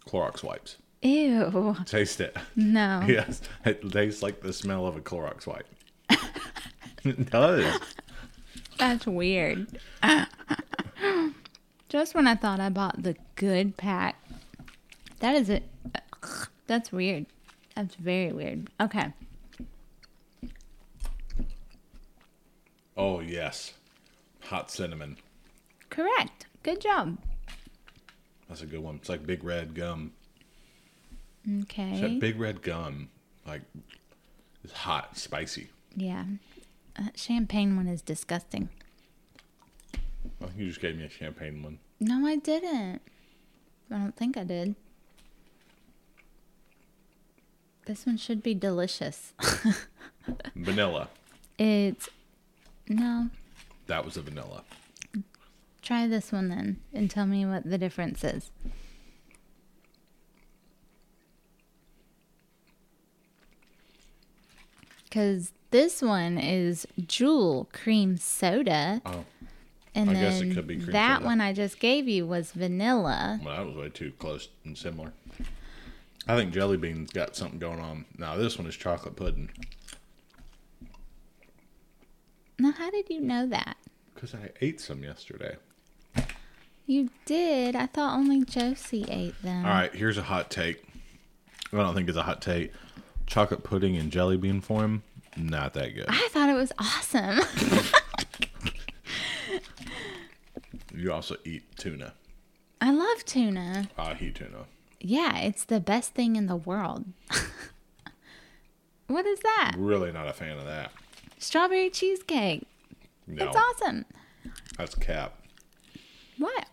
Clorox 0.09 0.43
wipes. 0.43 0.78
Ew. 1.03 1.76
Taste 1.84 2.20
it. 2.20 2.36
No. 2.57 3.05
Yes. 3.09 3.43
It 3.64 3.90
tastes 3.90 4.22
like 4.22 4.40
the 4.40 4.53
smell 4.53 4.86
of 4.86 4.97
a 4.97 5.01
Clorox 5.01 5.47
wipe. 5.47 5.66
it 7.05 7.30
does. 7.30 7.80
That's 8.78 9.07
weird. 9.07 9.78
Just 11.88 12.14
when 12.14 12.26
I 12.26 12.34
thought 12.34 12.59
I 12.59 12.68
bought 12.70 13.03
the 13.03 13.16
good 13.36 13.76
pack. 13.76 14.16
That 15.20 15.34
is 15.36 15.49
it. 15.49 15.64
That's 16.66 16.90
weird. 16.90 17.26
That's 17.76 17.95
very 17.97 18.32
weird. 18.32 18.70
Okay. 18.80 19.12
Oh, 22.97 23.20
yes. 23.20 23.72
Hot 24.45 24.70
cinnamon. 24.70 25.16
Correct. 25.90 26.47
Good 26.62 26.80
job. 26.80 27.18
That's 28.49 28.62
a 28.62 28.66
good 28.66 28.80
one. 28.80 28.97
It's 28.97 29.09
like 29.09 29.26
big 29.26 29.45
red 29.45 29.74
gum. 29.74 30.12
It's 31.45 31.64
Okay. 31.64 32.01
that 32.01 32.20
big 32.20 32.38
red 32.38 32.62
gum. 32.62 33.09
Like, 33.47 33.62
it's 34.62 34.72
hot, 34.72 35.16
spicy. 35.16 35.70
Yeah. 35.97 36.24
That 36.99 37.18
champagne 37.18 37.76
one 37.76 37.88
is 37.88 38.03
disgusting. 38.03 38.68
You 40.57 40.68
just 40.68 40.80
gave 40.80 40.97
me 40.97 41.05
a 41.05 41.11
champagne 41.11 41.62
one. 41.62 41.78
No, 42.01 42.26
I 42.26 42.36
didn't. 42.36 43.01
I 43.90 43.95
don't 43.99 44.16
think 44.16 44.36
I 44.36 44.45
did. 44.45 44.74
This 47.86 48.07
one 48.07 48.16
should 48.16 48.43
be 48.43 48.55
delicious. 48.55 49.32
Vanilla. 50.55 51.09
It's. 51.59 52.09
No. 52.93 53.28
That 53.86 54.05
was 54.05 54.16
a 54.16 54.22
vanilla. 54.22 54.62
Try 55.82 56.07
this 56.07 56.30
one 56.32 56.49
then 56.49 56.76
and 56.93 57.11
tell 57.11 57.26
me 57.26 57.45
what 57.45 57.68
the 57.68 57.76
difference 57.78 58.22
is. 58.22 58.51
Because 65.05 65.53
this 65.70 66.01
one 66.03 66.38
is 66.38 66.86
Jewel 67.07 67.68
cream 67.72 68.16
soda. 68.16 69.03
Oh, 69.05 69.24
And 69.95 70.11
I 70.11 70.14
guess 70.14 70.40
it 70.40 70.55
could 70.55 70.66
be 70.66 70.76
cream 70.76 70.93
that 70.93 71.16
soda. 71.18 71.26
one 71.26 71.40
I 71.40 71.53
just 71.53 71.78
gave 71.80 72.09
you 72.09 72.26
was 72.26 72.53
vanilla. 72.53 73.40
well, 73.45 73.57
that 73.57 73.66
was 73.66 73.76
way 73.76 73.88
too 73.90 74.12
close 74.18 74.49
and 74.64 74.76
similar. 74.76 75.12
I 76.26 76.36
think 76.36 76.53
Jelly 76.53 76.76
Bean's 76.76 77.11
got 77.11 77.34
something 77.36 77.59
going 77.59 77.80
on. 77.80 78.05
Now, 78.16 78.36
this 78.36 78.57
one 78.57 78.66
is 78.66 78.76
chocolate 78.76 79.16
pudding. 79.16 79.51
Now, 82.62 82.70
how 82.70 82.92
did 82.92 83.10
you 83.10 83.20
know 83.20 83.44
that? 83.48 83.76
Because 84.14 84.36
I 84.36 84.50
ate 84.60 84.80
some 84.80 85.02
yesterday. 85.02 85.56
You 86.86 87.10
did. 87.24 87.74
I 87.74 87.86
thought 87.86 88.16
only 88.16 88.44
Josie 88.44 89.04
ate 89.08 89.34
them. 89.42 89.66
All 89.66 89.72
right, 89.72 89.92
here's 89.92 90.16
a 90.16 90.22
hot 90.22 90.48
take. 90.48 90.80
I 91.72 91.78
don't 91.78 91.92
think 91.96 92.08
it's 92.08 92.16
a 92.16 92.22
hot 92.22 92.40
take. 92.40 92.72
Chocolate 93.26 93.64
pudding 93.64 93.96
in 93.96 94.10
jelly 94.10 94.36
bean 94.36 94.60
form, 94.60 95.02
not 95.36 95.74
that 95.74 95.92
good. 95.96 96.04
I 96.06 96.28
thought 96.30 96.48
it 96.50 96.54
was 96.54 96.72
awesome. 96.78 97.40
You 100.94 101.10
also 101.10 101.36
eat 101.44 101.64
tuna. 101.76 102.12
I 102.80 102.92
love 102.92 103.24
tuna. 103.24 103.88
I 103.98 104.16
eat 104.20 104.36
tuna. 104.36 104.66
Yeah, 105.00 105.38
it's 105.38 105.64
the 105.64 105.80
best 105.80 106.14
thing 106.14 106.36
in 106.36 106.46
the 106.46 106.54
world. 106.54 107.06
what 109.08 109.26
is 109.26 109.40
that? 109.40 109.74
Really 109.78 110.12
not 110.12 110.28
a 110.28 110.32
fan 110.32 110.58
of 110.58 110.66
that. 110.66 110.92
Strawberry 111.43 111.90
cheesecake. 111.90 112.66
No, 113.26 113.47
It's 113.49 113.57
awesome. 113.57 114.05
that's 114.78 114.95
cap. 114.95 115.34
What? 116.38 116.66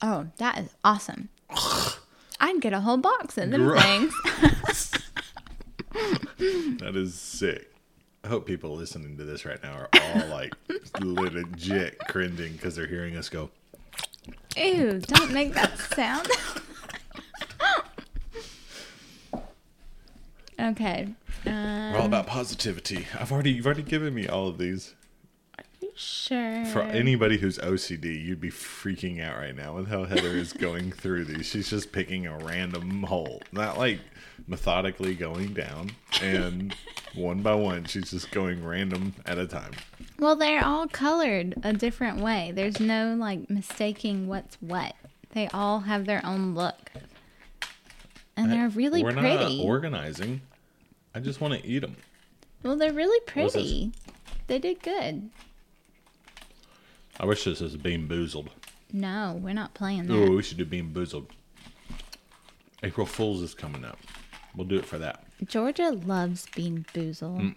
Oh, 0.00 0.26
that 0.38 0.58
is 0.58 0.74
awesome. 0.84 1.28
I'd 2.40 2.60
get 2.60 2.72
a 2.72 2.80
whole 2.80 2.96
box 2.96 3.36
of 3.38 3.50
them 3.50 3.64
Gro- 3.64 3.80
things. 3.80 4.14
That 6.80 6.92
is 6.96 7.14
sick. 7.14 7.70
I 8.24 8.28
hope 8.28 8.46
people 8.46 8.74
listening 8.74 9.16
to 9.18 9.24
this 9.24 9.44
right 9.44 9.62
now 9.62 9.72
are 9.74 9.88
all 10.00 10.26
like 10.28 10.52
legit 11.00 11.98
cringing 12.08 12.52
because 12.52 12.74
they're 12.76 12.86
hearing 12.86 13.16
us 13.16 13.28
go. 13.28 13.50
Ew, 14.56 15.00
don't 15.00 15.32
make 15.32 15.54
that 15.54 15.78
sound. 15.78 16.28
okay. 20.60 21.08
Um, 21.46 21.92
We're 21.92 21.98
all 21.98 22.06
about 22.06 22.26
positivity. 22.26 23.06
I've 23.18 23.32
already 23.32 23.52
you've 23.52 23.66
already 23.66 23.82
given 23.82 24.14
me 24.14 24.26
all 24.26 24.48
of 24.48 24.58
these. 24.58 24.94
Are 25.58 25.64
you 25.80 25.90
sure. 25.94 26.64
For 26.66 26.82
anybody 26.82 27.38
who's 27.38 27.58
OCD, 27.58 28.24
you'd 28.24 28.40
be 28.40 28.50
freaking 28.50 29.22
out 29.22 29.36
right 29.36 29.54
now 29.54 29.74
with 29.74 29.88
how 29.88 30.04
Heather 30.04 30.28
is 30.36 30.52
going 30.52 30.90
through 30.92 31.24
these. 31.26 31.46
She's 31.46 31.70
just 31.70 31.92
picking 31.92 32.26
a 32.26 32.36
random 32.38 33.02
hole, 33.04 33.42
not 33.52 33.78
like 33.78 34.00
methodically 34.48 35.14
going 35.14 35.54
down, 35.54 35.90
and 36.22 36.74
one 37.14 37.42
by 37.42 37.54
one, 37.54 37.84
she's 37.84 38.10
just 38.10 38.30
going 38.32 38.64
random 38.64 39.14
at 39.26 39.38
a 39.38 39.46
time. 39.46 39.70
Well, 40.18 40.34
they're 40.36 40.64
all 40.64 40.88
colored 40.88 41.54
a 41.62 41.72
different 41.72 42.20
way. 42.20 42.52
There's 42.54 42.80
no 42.80 43.14
like 43.14 43.48
mistaking 43.48 44.26
what's 44.26 44.56
what. 44.60 44.94
They 45.32 45.48
all 45.48 45.80
have 45.80 46.06
their 46.06 46.24
own 46.24 46.54
look. 46.54 46.90
And 48.36 48.50
they're 48.50 48.68
really 48.68 49.04
We're 49.04 49.12
pretty. 49.12 49.58
not 49.58 49.64
organizing. 49.64 50.40
I 51.14 51.20
just 51.20 51.40
want 51.40 51.54
to 51.54 51.66
eat 51.66 51.80
them. 51.80 51.96
well, 52.62 52.76
they're 52.76 52.92
really 52.92 53.20
pretty. 53.26 53.92
They 54.46 54.58
did 54.58 54.82
good. 54.82 55.30
I 57.20 57.26
wish 57.26 57.44
this 57.44 57.60
was 57.60 57.76
Bean 57.76 58.08
Boozled. 58.08 58.48
No, 58.92 59.38
we're 59.42 59.54
not 59.54 59.74
playing 59.74 60.06
that. 60.06 60.14
Oh, 60.14 60.30
we 60.32 60.42
should 60.42 60.58
do 60.58 60.64
Bean 60.64 60.92
Boozled. 60.92 61.26
April 62.82 63.06
Fool's 63.06 63.42
is 63.42 63.54
coming 63.54 63.84
up. 63.84 63.98
We'll 64.56 64.66
do 64.66 64.76
it 64.78 64.84
for 64.84 64.98
that. 64.98 65.24
Georgia 65.46 65.90
loves 65.90 66.46
Bean 66.54 66.84
Boozled. 66.92 67.54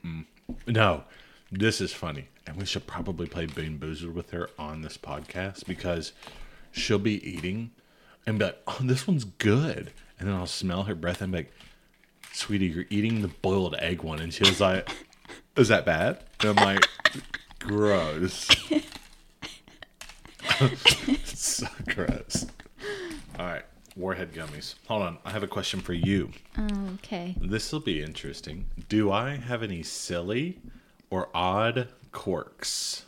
No, 0.68 1.04
this 1.52 1.82
is 1.82 1.94
funny. 1.94 2.28
And 2.46 2.56
we 2.56 2.66
should 2.66 2.88
probably 2.88 3.28
play 3.28 3.46
Bean 3.46 3.78
Boozled 3.78 4.14
with 4.14 4.30
her 4.32 4.50
on 4.58 4.82
this 4.82 4.98
podcast 4.98 5.66
because 5.66 6.14
she'll 6.72 6.98
be 7.00 7.28
eating 7.28 7.72
and 8.26 8.40
be 8.40 8.46
like, 8.46 8.60
oh, 8.68 8.78
this 8.82 9.06
one's 9.08 9.26
good. 9.26 9.92
And 10.20 10.28
then 10.30 10.36
I'll 10.36 10.48
smell 10.48 10.84
her 10.84 10.96
breath 10.96 11.22
and 11.22 11.32
be 11.32 11.40
like, 11.40 11.52
sweetie, 12.34 12.68
you're 12.68 12.86
eating 12.90 13.22
the 13.22 13.28
boiled 13.28 13.76
egg 13.80 14.04
one. 14.04 14.20
And 14.20 14.34
she 14.34 14.44
was 14.44 14.60
like, 14.62 14.90
is 15.56 15.68
that 15.70 15.86
bad? 15.86 16.20
And 16.42 16.60
I'm 16.60 16.66
like, 16.66 16.88
gross. 17.60 18.48
so 21.26 21.68
gross. 21.88 22.46
All 23.40 23.46
right, 23.46 23.64
Warhead 23.96 24.34
gummies. 24.34 24.76
Hold 24.88 25.04
on. 25.04 25.18
I 25.26 25.32
have 25.32 25.44
a 25.44 25.48
question 25.48 25.80
for 25.80 25.94
you. 25.94 26.32
Okay. 26.96 27.36
This 27.40 27.72
will 27.72 27.80
be 27.80 28.02
interesting. 28.02 28.66
Do 28.90 29.12
I 29.12 29.36
have 29.36 29.64
any 29.64 29.84
silly 29.84 30.60
or 31.10 31.30
odd 31.34 31.90
quirks? 32.12 33.04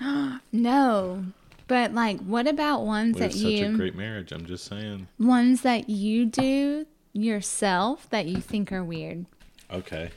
No. 0.50 1.24
But 1.68 1.94
like, 1.94 2.18
what 2.20 2.46
about 2.48 2.84
ones 2.84 3.14
We 3.14 3.20
that 3.20 3.32
such 3.32 3.42
a 3.42 3.48
you 3.50 3.76
great 3.76 3.94
marriage. 3.94 4.32
I'm 4.32 4.46
just 4.46 4.64
saying. 4.64 5.06
ones 5.18 5.60
that 5.62 5.88
you 5.90 6.26
do 6.26 6.86
yourself 7.12 8.08
that 8.10 8.26
you 8.26 8.40
think 8.40 8.72
are 8.72 8.82
weird? 8.82 9.26
Okay. 9.70 10.10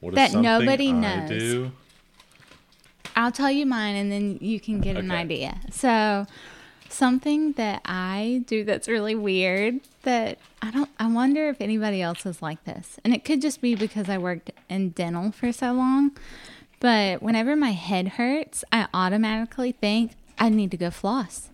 What 0.00 0.14
is 0.14 0.16
That 0.16 0.34
nobody 0.34 0.88
I 0.88 0.92
knows. 0.92 1.28
do? 1.28 1.72
I'll 3.16 3.32
tell 3.32 3.50
you 3.50 3.66
mine 3.66 3.96
and 3.96 4.10
then 4.10 4.38
you 4.40 4.58
can 4.60 4.80
get 4.80 4.96
an 4.96 5.10
Okay. 5.10 5.20
idea. 5.20 5.60
So, 5.70 6.26
something 6.88 7.52
that 7.52 7.82
I 7.84 8.42
do 8.46 8.64
that's 8.64 8.88
really 8.88 9.14
weird 9.14 9.80
that 10.02 10.38
I 10.60 10.70
don't 10.72 10.90
I 10.98 11.06
wonder 11.06 11.48
if 11.48 11.60
anybody 11.60 12.02
else 12.02 12.26
is 12.26 12.42
like 12.42 12.64
this. 12.64 12.98
And 13.04 13.14
it 13.14 13.24
could 13.24 13.40
just 13.40 13.60
be 13.60 13.74
because 13.74 14.08
I 14.08 14.18
worked 14.18 14.50
in 14.68 14.90
dental 14.90 15.30
for 15.32 15.52
so 15.52 15.72
long. 15.72 16.12
But 16.80 17.22
whenever 17.22 17.54
my 17.56 17.72
head 17.72 18.08
hurts, 18.08 18.64
I 18.72 18.88
automatically 18.94 19.72
think 19.72 20.12
I 20.40 20.48
need 20.48 20.72
to 20.72 20.76
go 20.76 20.90
floss. 20.90 21.50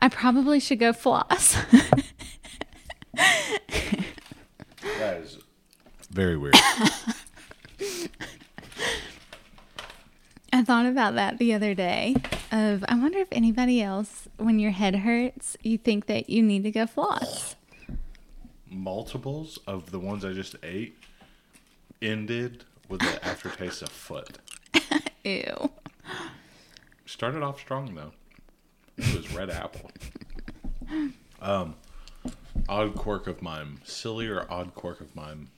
I 0.00 0.08
probably 0.08 0.58
should 0.58 0.80
go 0.80 0.92
floss. 0.92 1.56
That 4.98 5.18
is 5.18 5.38
very 6.10 6.36
weird. 6.36 6.54
I 10.52 10.64
thought 10.64 10.86
about 10.86 11.14
that 11.14 11.38
the 11.38 11.52
other 11.54 11.74
day 11.74 12.16
of 12.50 12.84
I 12.88 12.94
wonder 12.96 13.18
if 13.18 13.28
anybody 13.30 13.82
else 13.82 14.26
when 14.38 14.58
your 14.58 14.70
head 14.70 14.96
hurts, 14.96 15.56
you 15.62 15.78
think 15.78 16.06
that 16.06 16.30
you 16.30 16.42
need 16.42 16.64
to 16.64 16.70
go 16.70 16.86
floss. 16.86 17.54
Multiples 18.70 19.58
of 19.66 19.90
the 19.90 19.98
ones 19.98 20.24
I 20.24 20.32
just 20.32 20.56
ate 20.62 20.96
ended 22.00 22.64
with 22.88 23.00
the 23.00 23.24
aftertaste 23.24 23.82
of 23.82 23.90
foot. 23.90 24.38
Ew. 25.24 25.70
Started 27.08 27.42
off 27.42 27.58
strong 27.58 27.94
though. 27.94 28.12
It 28.98 29.16
was 29.16 29.32
red 29.32 29.48
apple. 29.48 29.90
Um, 31.40 31.76
odd 32.68 32.96
quirk 32.96 33.26
of 33.26 33.40
mine, 33.40 33.80
silly 33.82 34.28
or 34.28 34.44
odd 34.52 34.74
quirk 34.74 35.00
of 35.00 35.16
mine. 35.16 35.48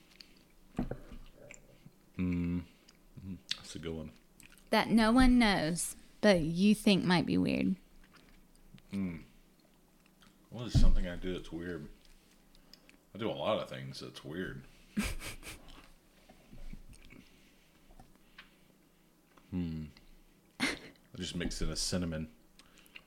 Hmm, 2.15 2.61
that's 3.57 3.75
a 3.75 3.81
good 3.81 3.95
one. 3.95 4.13
That 4.71 4.91
no 4.91 5.11
one 5.11 5.41
knows, 5.41 5.97
but 6.21 6.43
you 6.43 6.73
think 6.73 7.05
might 7.05 7.27
be 7.27 7.37
weird. 7.37 7.75
Hmm. 8.93 9.17
What 10.51 10.69
is 10.69 10.81
something 10.81 11.09
I 11.09 11.17
do 11.17 11.33
that's 11.33 11.51
weird? 11.51 11.89
I 13.13 13.19
do 13.19 13.29
a 13.29 13.33
lot 13.33 13.61
of 13.61 13.69
things 13.69 13.99
that's 13.99 14.25
weird. 14.25 14.63
hmm. 19.51 19.87
Just 21.21 21.37
mixed 21.37 21.61
in 21.61 21.69
a 21.69 21.77
cinnamon. 21.77 22.29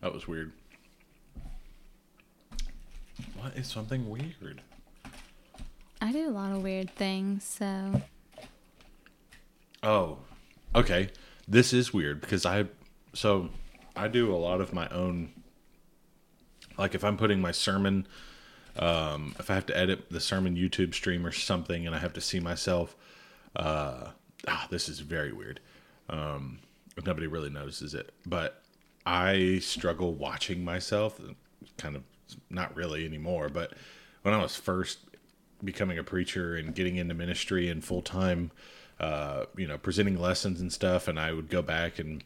That 0.02 0.14
was 0.14 0.28
weird. 0.28 0.52
What 3.36 3.58
is 3.58 3.68
something 3.68 4.08
weird? 4.08 4.62
I 6.00 6.12
do 6.12 6.30
a 6.30 6.32
lot 6.32 6.52
of 6.52 6.62
weird 6.62 6.92
things, 6.92 7.44
so 7.44 8.04
Oh, 9.82 10.20
okay. 10.76 11.10
This 11.48 11.74
is 11.74 11.92
weird 11.92 12.22
because 12.22 12.46
I, 12.46 12.66
so 13.14 13.50
I 13.96 14.10
do 14.10 14.32
a 14.32 14.38
lot 14.38 14.62
of 14.62 14.74
my 14.74 14.88
own. 14.90 15.32
Like 16.78 16.94
if 16.94 17.04
I'm 17.04 17.18
putting 17.18 17.42
my 17.42 17.52
sermon, 17.52 18.08
um, 18.78 19.34
if 19.40 19.50
I 19.50 19.56
have 19.56 19.66
to 19.66 19.76
edit 19.78 20.12
the 20.12 20.20
sermon 20.20 20.56
YouTube 20.56 20.94
stream 20.94 21.26
or 21.26 21.32
something, 21.32 21.88
and 21.88 21.96
I 21.96 22.00
have 22.00 22.14
to 22.14 22.22
see 22.22 22.40
myself, 22.40 22.96
uh, 23.56 24.12
ah, 24.48 24.68
this 24.70 24.88
is 24.88 25.00
very 25.00 25.32
weird. 25.32 25.60
Um, 26.10 26.60
nobody 27.06 27.28
really 27.28 27.50
notices 27.50 27.94
it, 27.94 28.12
but 28.26 28.62
I 29.06 29.60
struggle 29.60 30.14
watching 30.14 30.64
myself. 30.64 31.20
Kind 31.78 31.96
of 31.96 32.04
not 32.50 32.76
really 32.76 33.06
anymore, 33.06 33.50
but 33.50 33.74
when 34.22 34.34
I 34.34 34.42
was 34.42 34.56
first 34.56 35.00
becoming 35.64 35.98
a 35.98 36.04
preacher 36.04 36.56
and 36.56 36.76
getting 36.76 36.98
into 36.98 37.14
ministry 37.14 37.70
and 37.70 37.84
full 37.84 38.02
time, 38.02 38.52
uh, 39.00 39.46
you 39.58 39.68
know, 39.68 39.78
presenting 39.78 40.20
lessons 40.20 40.62
and 40.62 40.72
stuff, 40.72 41.08
and 41.08 41.20
I 41.20 41.34
would 41.34 41.50
go 41.50 41.62
back 41.62 42.00
and 42.00 42.24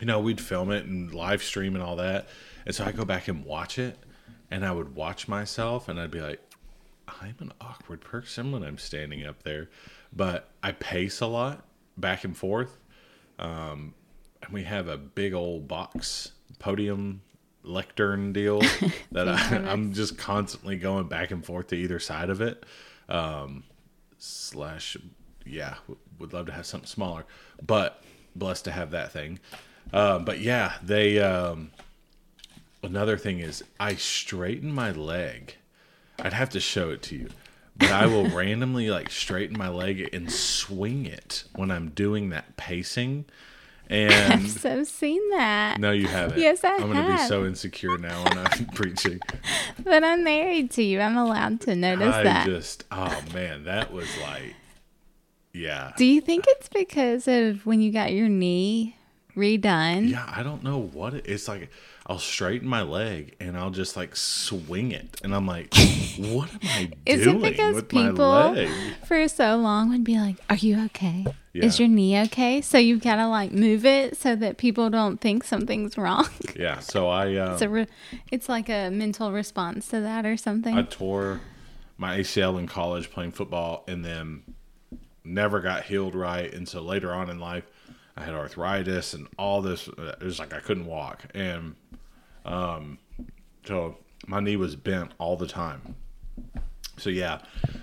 you 0.00 0.06
know, 0.06 0.20
we'd 0.20 0.40
film 0.40 0.70
it 0.70 0.84
and 0.84 1.12
live 1.12 1.42
stream 1.42 1.74
and 1.74 1.82
all 1.82 1.96
that. 1.96 2.28
And 2.66 2.74
so 2.74 2.84
I 2.84 2.92
go 2.92 3.04
back 3.04 3.28
and 3.28 3.44
watch 3.44 3.78
it, 3.78 3.98
and 4.50 4.64
I 4.64 4.72
would 4.72 4.94
watch 4.94 5.28
myself, 5.28 5.88
and 5.88 5.98
I'd 5.98 6.10
be 6.10 6.20
like, 6.20 6.40
I'm 7.08 7.34
an 7.40 7.52
awkward 7.60 8.00
person 8.00 8.52
when 8.52 8.62
I'm 8.62 8.78
standing 8.78 9.26
up 9.26 9.42
there, 9.42 9.68
but 10.12 10.50
I 10.62 10.72
pace 10.72 11.20
a 11.20 11.26
lot 11.26 11.64
back 11.96 12.24
and 12.24 12.36
forth. 12.36 12.78
Um, 13.42 13.92
and 14.42 14.52
we 14.52 14.62
have 14.62 14.88
a 14.88 14.96
big 14.96 15.34
old 15.34 15.68
box 15.68 16.32
podium 16.58 17.22
lectern 17.64 18.32
deal 18.32 18.60
that 19.12 19.28
I, 19.28 19.56
I'm 19.70 19.92
just 19.92 20.16
constantly 20.16 20.76
going 20.76 21.08
back 21.08 21.30
and 21.30 21.44
forth 21.44 21.68
to 21.68 21.76
either 21.76 21.98
side 21.98 22.30
of 22.30 22.40
it. 22.40 22.64
Um, 23.08 23.64
slash, 24.18 24.96
yeah, 25.44 25.74
w- 25.88 25.98
would 26.18 26.32
love 26.32 26.46
to 26.46 26.52
have 26.52 26.66
something 26.66 26.86
smaller, 26.86 27.26
but 27.64 28.02
blessed 28.34 28.64
to 28.66 28.70
have 28.70 28.92
that 28.92 29.12
thing. 29.12 29.40
Uh, 29.92 30.20
but 30.20 30.40
yeah, 30.40 30.74
they. 30.82 31.18
Um, 31.18 31.72
another 32.82 33.18
thing 33.18 33.40
is, 33.40 33.62
I 33.78 33.96
straighten 33.96 34.72
my 34.72 34.92
leg. 34.92 35.56
I'd 36.20 36.32
have 36.32 36.50
to 36.50 36.60
show 36.60 36.90
it 36.90 37.02
to 37.02 37.16
you, 37.16 37.28
but 37.76 37.90
I 37.90 38.06
will 38.06 38.28
randomly 38.36 38.90
like 38.90 39.10
straighten 39.10 39.56
my 39.58 39.68
leg 39.68 40.08
and 40.12 40.30
swing 40.30 41.06
it 41.06 41.44
when 41.54 41.70
I'm 41.70 41.90
doing 41.90 42.30
that 42.30 42.56
pacing. 42.56 43.24
And 43.90 44.12
I've 44.32 44.50
so 44.50 44.84
seen 44.84 45.20
that. 45.30 45.78
no, 45.78 45.90
you 45.90 46.06
haven't. 46.06 46.40
Yes, 46.40 46.64
I 46.64 46.76
I'm 46.76 46.92
gonna 46.92 47.16
be 47.16 47.22
so 47.24 47.44
insecure 47.44 47.98
now 47.98 48.24
when 48.24 48.38
I'm 48.38 48.66
preaching. 48.74 49.20
But 49.84 50.02
I'm 50.02 50.24
married 50.24 50.70
to 50.72 50.82
you. 50.82 51.00
I'm 51.00 51.16
allowed 51.16 51.60
to 51.62 51.74
notice 51.76 52.14
I 52.14 52.22
that. 52.22 52.46
just, 52.46 52.84
oh 52.90 53.20
man, 53.34 53.64
that 53.64 53.92
was 53.92 54.08
like, 54.22 54.54
yeah, 55.52 55.92
Do 55.98 56.06
you 56.06 56.22
think 56.22 56.44
it's 56.48 56.68
because 56.70 57.28
of 57.28 57.66
when 57.66 57.82
you 57.82 57.92
got 57.92 58.12
your 58.12 58.28
knee 58.30 58.96
redone? 59.36 60.08
yeah. 60.10 60.24
I 60.34 60.42
don't 60.42 60.62
know 60.62 60.78
what 60.78 61.12
it, 61.14 61.26
it's 61.26 61.46
like. 61.48 61.68
I'll 62.06 62.18
straighten 62.18 62.66
my 62.68 62.82
leg 62.82 63.36
and 63.38 63.56
I'll 63.56 63.70
just 63.70 63.96
like 63.96 64.16
swing 64.16 64.90
it, 64.92 65.20
and 65.22 65.34
I'm 65.34 65.46
like, 65.46 65.72
what 66.18 66.50
am 66.52 66.58
I 66.64 66.90
Is 67.06 67.22
doing 67.24 67.44
it 67.44 67.50
because 67.52 67.74
with 67.74 67.88
people 67.88 68.28
my 68.28 68.50
leg? 68.50 68.68
for 69.06 69.28
so 69.28 69.56
long 69.56 69.90
would 69.90 70.02
be 70.04 70.18
like, 70.18 70.36
"Are 70.50 70.56
you 70.56 70.84
okay? 70.86 71.24
Is 71.54 71.78
your 71.78 71.88
knee 71.88 72.18
okay?" 72.22 72.60
So 72.60 72.78
you've 72.78 73.02
got 73.02 73.16
to 73.16 73.28
like 73.28 73.52
move 73.52 73.84
it 73.86 74.16
so 74.16 74.34
that 74.36 74.56
people 74.56 74.90
don't 74.90 75.20
think 75.20 75.44
something's 75.44 75.96
wrong. 75.96 76.26
Yeah, 76.56 76.80
so 76.80 77.08
I 77.08 77.36
um, 77.36 77.52
it's 77.52 77.62
a 77.62 77.68
re- 77.68 77.86
it's 78.30 78.48
like 78.48 78.68
a 78.68 78.90
mental 78.90 79.32
response 79.32 79.88
to 79.88 80.00
that 80.00 80.26
or 80.26 80.36
something. 80.36 80.76
I 80.76 80.82
tore 80.82 81.40
my 81.96 82.18
ACL 82.18 82.58
in 82.58 82.66
college 82.66 83.10
playing 83.10 83.32
football, 83.32 83.84
and 83.88 84.04
then 84.04 84.42
never 85.24 85.60
got 85.60 85.84
healed 85.84 86.14
right. 86.14 86.52
And 86.52 86.68
so 86.68 86.80
later 86.82 87.12
on 87.14 87.30
in 87.30 87.38
life, 87.38 87.64
I 88.16 88.24
had 88.24 88.34
arthritis 88.34 89.14
and 89.14 89.26
all 89.38 89.62
this. 89.62 89.88
uh, 89.88 90.14
It 90.20 90.24
was 90.24 90.38
like 90.38 90.52
I 90.52 90.60
couldn't 90.60 90.86
walk, 90.86 91.24
and 91.34 91.74
um, 92.44 92.98
so 93.66 93.96
my 94.26 94.40
knee 94.40 94.56
was 94.56 94.76
bent 94.76 95.12
all 95.18 95.36
the 95.36 95.46
time. 95.46 95.94
So 96.98 97.08
yeah, 97.10 97.38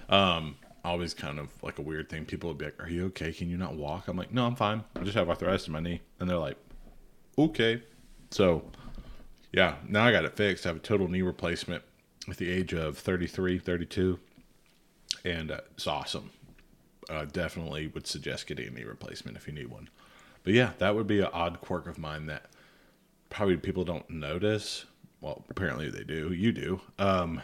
um, 0.10 0.56
always 0.86 1.14
kind 1.14 1.40
of 1.40 1.50
like 1.64 1.80
a 1.80 1.82
weird 1.82 2.10
thing. 2.10 2.26
People 2.26 2.50
would 2.50 2.58
be 2.60 2.66
like, 2.66 2.82
"Are 2.84 2.90
you 2.90 3.06
okay? 3.08 3.34
Can 3.34 3.50
you 3.50 3.58
not 3.58 3.76
walk?" 3.76 4.08
I'm 4.08 4.18
like, 4.18 4.32
"No, 4.32 4.46
I'm 4.46 4.56
fine. 4.56 4.84
I 4.96 5.00
just 5.04 5.16
have 5.18 5.30
arthritis 5.30 5.66
in 5.68 5.74
my 5.74 5.80
knee," 5.80 6.02
and 6.20 6.30
they're 6.30 6.38
like, 6.38 6.58
"Okay." 7.38 7.82
So 8.32 8.64
yeah, 9.52 9.76
now 9.88 10.06
I 10.06 10.12
got 10.12 10.26
it 10.26 10.36
fixed. 10.38 10.66
I 10.66 10.70
have 10.70 10.76
a 10.78 10.80
total 10.80 11.08
knee 11.08 11.24
replacement 11.24 11.84
at 12.30 12.38
the 12.38 12.50
age 12.52 12.74
of 12.74 13.00
33, 13.00 13.58
32, 13.58 14.20
and 15.26 15.50
uh, 15.50 15.62
it's 15.72 15.88
awesome. 15.88 16.30
Uh, 17.10 17.26
definitely 17.26 17.88
would 17.88 18.06
suggest 18.06 18.46
getting 18.46 18.68
a 18.68 18.70
knee 18.70 18.84
replacement 18.84 19.36
if 19.36 19.48
you 19.48 19.54
need 19.54 19.68
one. 19.68 19.90
But 20.50 20.56
yeah, 20.56 20.72
that 20.80 20.96
would 20.96 21.06
be 21.06 21.20
an 21.20 21.28
odd 21.32 21.62
quirk 21.62 21.86
of 21.86 22.00
mine 22.00 22.26
that 22.26 22.46
probably 23.30 23.56
people 23.58 23.84
don't 23.84 24.10
notice. 24.10 24.84
Well, 25.22 25.46
apparently 25.48 25.92
they 25.92 26.04
do. 26.04 26.34
You 26.34 26.52
do. 26.52 26.82
Um, 26.98 27.44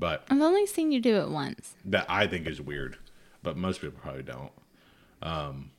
but 0.00 0.24
I've 0.28 0.40
only 0.40 0.66
seen 0.66 0.90
you 0.90 1.00
do 1.00 1.14
it 1.18 1.28
once. 1.28 1.76
that 1.84 2.06
I 2.08 2.26
think 2.26 2.48
is 2.48 2.60
weird, 2.60 2.96
but 3.44 3.56
most 3.56 3.80
people 3.82 4.00
probably 4.02 4.24
don't. 4.24 4.50
Um, 5.22 5.70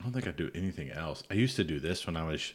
I 0.00 0.04
don't 0.04 0.14
think 0.14 0.26
I 0.26 0.30
do 0.30 0.50
anything 0.54 0.90
else. 0.90 1.22
I 1.30 1.34
used 1.34 1.56
to 1.56 1.64
do 1.64 1.78
this 1.78 2.06
when 2.06 2.16
I 2.16 2.26
was 2.26 2.54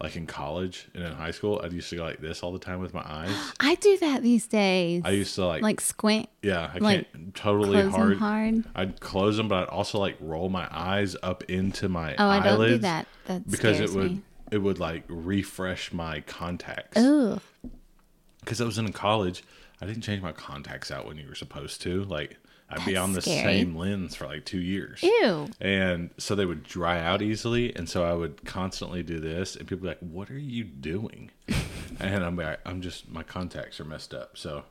like 0.00 0.16
in 0.16 0.26
college 0.26 0.88
and 0.94 1.04
in 1.04 1.12
high 1.12 1.30
school. 1.30 1.60
I 1.62 1.66
used 1.68 1.90
to 1.90 1.96
go 1.96 2.04
like 2.04 2.20
this 2.20 2.42
all 2.42 2.52
the 2.52 2.58
time 2.58 2.80
with 2.80 2.94
my 2.94 3.02
eyes. 3.04 3.34
I 3.60 3.74
do 3.76 3.98
that 3.98 4.22
these 4.22 4.46
days. 4.46 5.02
I 5.04 5.10
used 5.10 5.34
to 5.34 5.46
like, 5.46 5.62
like 5.62 5.80
squint, 5.80 6.28
yeah, 6.42 6.70
I 6.74 6.78
like, 6.78 7.12
can't 7.12 7.34
totally 7.34 7.88
hard. 7.88 8.16
hard. 8.18 8.64
I'd 8.74 9.00
close 9.00 9.36
them, 9.36 9.48
but 9.48 9.64
I'd 9.64 9.72
also 9.72 9.98
like 9.98 10.16
roll 10.20 10.48
my 10.48 10.66
eyes 10.70 11.16
up 11.22 11.44
into 11.44 11.88
my 11.88 12.14
Oh, 12.18 12.28
I 12.28 12.40
don't 12.40 12.66
do 12.66 12.78
that. 12.78 13.06
That 13.26 13.50
because 13.50 13.78
it 13.80 13.90
would 13.90 14.10
me. 14.12 14.22
it 14.50 14.58
would 14.58 14.78
like 14.78 15.04
refresh 15.08 15.92
my 15.92 16.20
contacts. 16.20 16.96
Ugh. 16.96 17.40
because 18.40 18.60
I 18.60 18.64
was 18.64 18.78
in 18.78 18.90
college, 18.92 19.44
I 19.80 19.86
didn't 19.86 20.02
change 20.02 20.22
my 20.22 20.32
contacts 20.32 20.90
out 20.90 21.06
when 21.06 21.16
you 21.16 21.28
were 21.28 21.34
supposed 21.34 21.82
to. 21.82 22.04
Like 22.04 22.36
I'd 22.70 22.84
be 22.86 22.96
on 22.96 23.12
the 23.12 23.20
scary. 23.22 23.58
same 23.58 23.76
lens 23.76 24.14
for 24.14 24.26
like 24.26 24.44
two 24.44 24.60
years. 24.60 25.02
Ew. 25.02 25.48
And 25.60 26.10
so 26.18 26.34
they 26.34 26.46
would 26.46 26.62
dry 26.62 27.00
out 27.00 27.20
easily, 27.20 27.74
and 27.74 27.88
so 27.88 28.04
I 28.04 28.14
would 28.14 28.44
constantly 28.44 29.02
do 29.02 29.18
this, 29.18 29.56
and 29.56 29.66
people 29.66 29.82
be 29.82 29.88
like, 29.88 29.98
"What 30.00 30.30
are 30.30 30.38
you 30.38 30.64
doing?" 30.64 31.30
and 32.00 32.24
I'm 32.24 32.36
like, 32.36 32.60
"I'm 32.64 32.80
just 32.80 33.08
my 33.08 33.22
contacts 33.22 33.80
are 33.80 33.84
messed 33.84 34.14
up." 34.14 34.36
So 34.38 34.64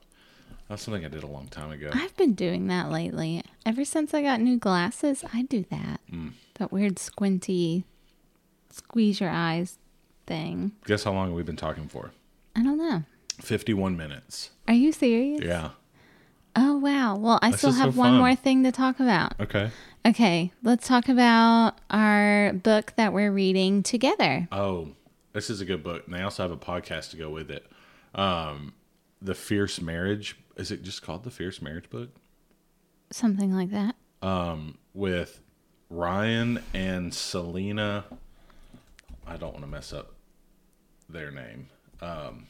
that's 0.69 0.81
something 0.81 1.03
I 1.03 1.09
did 1.09 1.23
a 1.23 1.27
long 1.27 1.47
time 1.47 1.71
ago. 1.71 1.89
I've 1.93 2.15
been 2.15 2.33
doing 2.33 2.67
that 2.67 2.89
lately. 2.89 3.43
Ever 3.65 3.83
since 3.83 4.13
I 4.13 4.21
got 4.21 4.39
new 4.39 4.57
glasses, 4.57 5.23
I 5.33 5.41
do 5.43 5.65
that. 5.69 5.99
Mm. 6.11 6.33
That 6.55 6.71
weird 6.71 6.99
squinty, 6.99 7.83
squeeze 8.69 9.19
your 9.19 9.29
eyes 9.29 9.77
thing. 10.25 10.71
Guess 10.85 11.03
how 11.03 11.11
long 11.13 11.33
we've 11.33 11.45
been 11.45 11.55
talking 11.57 11.87
for? 11.87 12.11
I 12.55 12.63
don't 12.63 12.77
know. 12.77 13.03
Fifty-one 13.41 13.97
minutes. 13.97 14.51
Are 14.67 14.73
you 14.73 14.91
serious? 14.91 15.41
Yeah. 15.41 15.71
Oh, 16.61 16.77
wow. 16.77 17.15
Well, 17.15 17.39
I 17.41 17.51
This 17.51 17.59
still 17.59 17.69
is 17.69 17.77
so 17.77 17.83
have 17.83 17.95
one 17.95 18.15
more 18.17 18.35
thing 18.35 18.63
to 18.65 18.71
talk 18.71 18.99
about. 18.99 19.39
Okay. 19.39 19.71
Okay, 20.05 20.51
let's 20.61 20.87
talk 20.87 21.07
about 21.07 21.75
our 21.89 22.51
book 22.53 22.93
that 22.97 23.13
we're 23.13 23.31
reading 23.31 23.81
together. 23.81 24.47
Oh, 24.51 24.89
this 25.31 25.49
is 25.49 25.61
a 25.61 25.65
good 25.65 25.83
book, 25.83 26.05
and 26.05 26.13
they 26.13 26.21
also 26.21 26.43
have 26.43 26.51
a 26.51 26.57
podcast 26.57 27.11
to 27.11 27.17
go 27.17 27.29
with 27.29 27.49
it. 27.49 27.65
Um, 28.13 28.73
the 29.21 29.35
Fierce 29.35 29.79
Marriage. 29.79 30.37
Is 30.57 30.69
it 30.71 30.83
just 30.83 31.01
called 31.01 31.23
the 31.23 31.31
Fierce 31.31 31.61
Marriage 31.61 31.89
book? 31.89 32.09
Something 33.11 33.53
like 33.55 33.71
that. 33.71 33.95
Um, 34.21 34.77
with 34.93 35.39
Ryan 35.89 36.61
and 36.73 37.13
Selena. 37.13 38.03
I 39.25 39.37
don't 39.37 39.53
want 39.53 39.61
to 39.61 39.71
mess 39.71 39.93
up 39.93 40.13
their 41.07 41.31
name. 41.31 41.69
Um, 42.01 42.47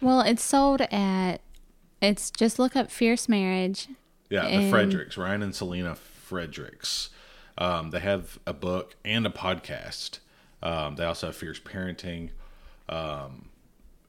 Well, 0.00 0.20
it's 0.20 0.42
sold 0.42 0.80
at, 0.80 1.40
it's 2.00 2.30
just 2.30 2.58
look 2.58 2.76
up 2.76 2.90
Fierce 2.90 3.28
Marriage. 3.28 3.88
Yeah, 4.30 4.48
the 4.48 4.70
Fredericks, 4.70 5.16
Ryan 5.16 5.42
and 5.42 5.54
Selena 5.54 5.94
Fredericks. 5.94 7.10
Um, 7.58 7.90
they 7.90 8.00
have 8.00 8.38
a 8.46 8.52
book 8.52 8.96
and 9.04 9.26
a 9.26 9.30
podcast. 9.30 10.18
Um, 10.62 10.96
they 10.96 11.04
also 11.04 11.28
have 11.28 11.36
Fierce 11.36 11.60
Parenting. 11.60 12.30
Um, 12.88 13.48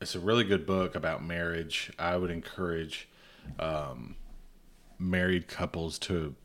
it's 0.01 0.15
a 0.15 0.19
really 0.19 0.43
good 0.43 0.65
book 0.65 0.95
about 0.95 1.23
marriage. 1.23 1.91
I 1.97 2.17
would 2.17 2.31
encourage 2.31 3.07
um, 3.59 4.15
married 4.99 5.47
couples 5.47 5.97
to, 5.99 6.35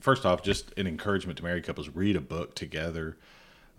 first 0.00 0.26
off, 0.26 0.42
just 0.42 0.76
an 0.78 0.86
encouragement 0.86 1.38
to 1.38 1.44
married 1.44 1.64
couples 1.64 1.88
read 1.88 2.16
a 2.16 2.20
book 2.20 2.54
together 2.54 3.16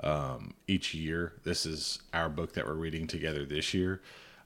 um, 0.04 0.54
each 0.68 0.94
year. 0.94 1.34
This 1.44 1.66
is 1.66 2.00
our 2.14 2.30
book 2.30 2.54
that 2.54 2.66
we're 2.66 2.74
reading 2.74 3.08
together 3.08 3.46
this 3.46 3.74
year. 3.74 4.02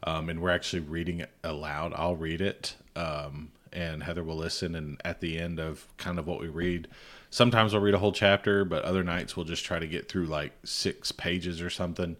Um, 0.05 0.29
and 0.29 0.39
we're 0.39 0.51
actually 0.51 0.81
reading 0.81 1.19
it 1.19 1.31
aloud. 1.43 1.91
I'll 1.95 2.15
read 2.15 2.39
it, 2.39 2.75
um, 2.95 3.51
and 3.73 4.03
Heather 4.03 4.23
will 4.23 4.37
listen. 4.37 4.75
And 4.75 5.01
at 5.03 5.19
the 5.19 5.39
end 5.39 5.59
of 5.59 5.87
kind 5.97 6.19
of 6.19 6.27
what 6.27 6.39
we 6.39 6.47
read, 6.47 6.87
sometimes 7.31 7.73
we'll 7.73 7.81
read 7.81 7.95
a 7.95 7.97
whole 7.97 8.11
chapter, 8.11 8.63
but 8.63 8.83
other 8.83 9.03
nights 9.03 9.35
we'll 9.35 9.45
just 9.45 9.65
try 9.65 9.79
to 9.79 9.87
get 9.87 10.07
through 10.07 10.27
like 10.27 10.53
six 10.63 11.11
pages 11.11 11.59
or 11.59 11.71
something. 11.71 12.17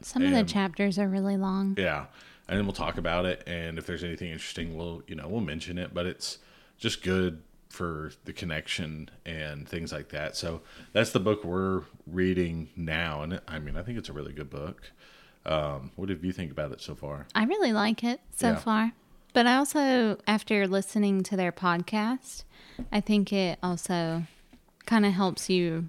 Some 0.00 0.22
of 0.22 0.32
the 0.32 0.44
chapters 0.44 0.98
are 0.98 1.08
really 1.08 1.36
long. 1.36 1.74
Yeah, 1.78 2.06
and 2.48 2.58
then 2.58 2.64
we'll 2.64 2.72
talk 2.74 2.96
about 2.96 3.26
it, 3.26 3.42
and 3.46 3.76
if 3.76 3.86
there's 3.86 4.04
anything 4.04 4.30
interesting, 4.30 4.76
we'll 4.76 5.02
you 5.06 5.14
know 5.14 5.28
we'll 5.28 5.40
mention 5.40 5.78
it. 5.78 5.92
But 5.92 6.06
it's 6.06 6.38
just 6.78 7.02
good 7.02 7.42
for 7.68 8.12
the 8.24 8.32
connection 8.32 9.08
and 9.24 9.66
things 9.68 9.92
like 9.92 10.10
that. 10.10 10.36
So 10.36 10.60
that's 10.92 11.10
the 11.10 11.20
book 11.20 11.44
we're 11.44 11.82
reading 12.06 12.68
now, 12.76 13.22
and 13.22 13.40
I 13.48 13.58
mean 13.58 13.76
I 13.76 13.82
think 13.82 13.98
it's 13.98 14.08
a 14.08 14.12
really 14.12 14.32
good 14.32 14.50
book. 14.50 14.90
Um, 15.44 15.90
what 15.96 16.06
did 16.08 16.22
you 16.22 16.32
think 16.32 16.50
about 16.52 16.72
it 16.72 16.80
so 16.80 16.94
far? 16.94 17.26
I 17.34 17.44
really 17.44 17.72
like 17.72 18.04
it 18.04 18.20
so 18.34 18.50
Yeah. 18.50 18.56
far. 18.56 18.92
But 19.34 19.46
I 19.46 19.56
also, 19.56 20.18
after 20.26 20.66
listening 20.68 21.22
to 21.24 21.36
their 21.36 21.52
podcast, 21.52 22.44
I 22.92 23.00
think 23.00 23.32
it 23.32 23.58
also 23.62 24.24
kind 24.86 25.06
of 25.06 25.12
helps 25.12 25.48
you 25.48 25.88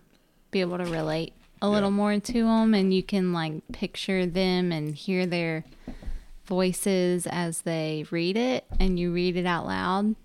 be 0.51 0.61
able 0.61 0.77
to 0.77 0.85
relate 0.85 1.33
a 1.61 1.69
little 1.69 1.89
Yeah. 1.89 1.95
more 1.95 2.19
to 2.19 2.43
them 2.43 2.73
and 2.73 2.93
you 2.93 3.03
can 3.03 3.33
like 3.33 3.61
picture 3.71 4.25
them 4.25 4.71
and 4.71 4.95
hear 4.95 5.25
their 5.25 5.65
voices 6.45 7.25
as 7.27 7.61
they 7.61 8.05
read 8.11 8.37
it 8.37 8.65
and 8.79 8.99
you 8.99 9.13
read 9.13 9.37
it 9.37 9.45
out 9.45 9.65
loud. 9.65 10.15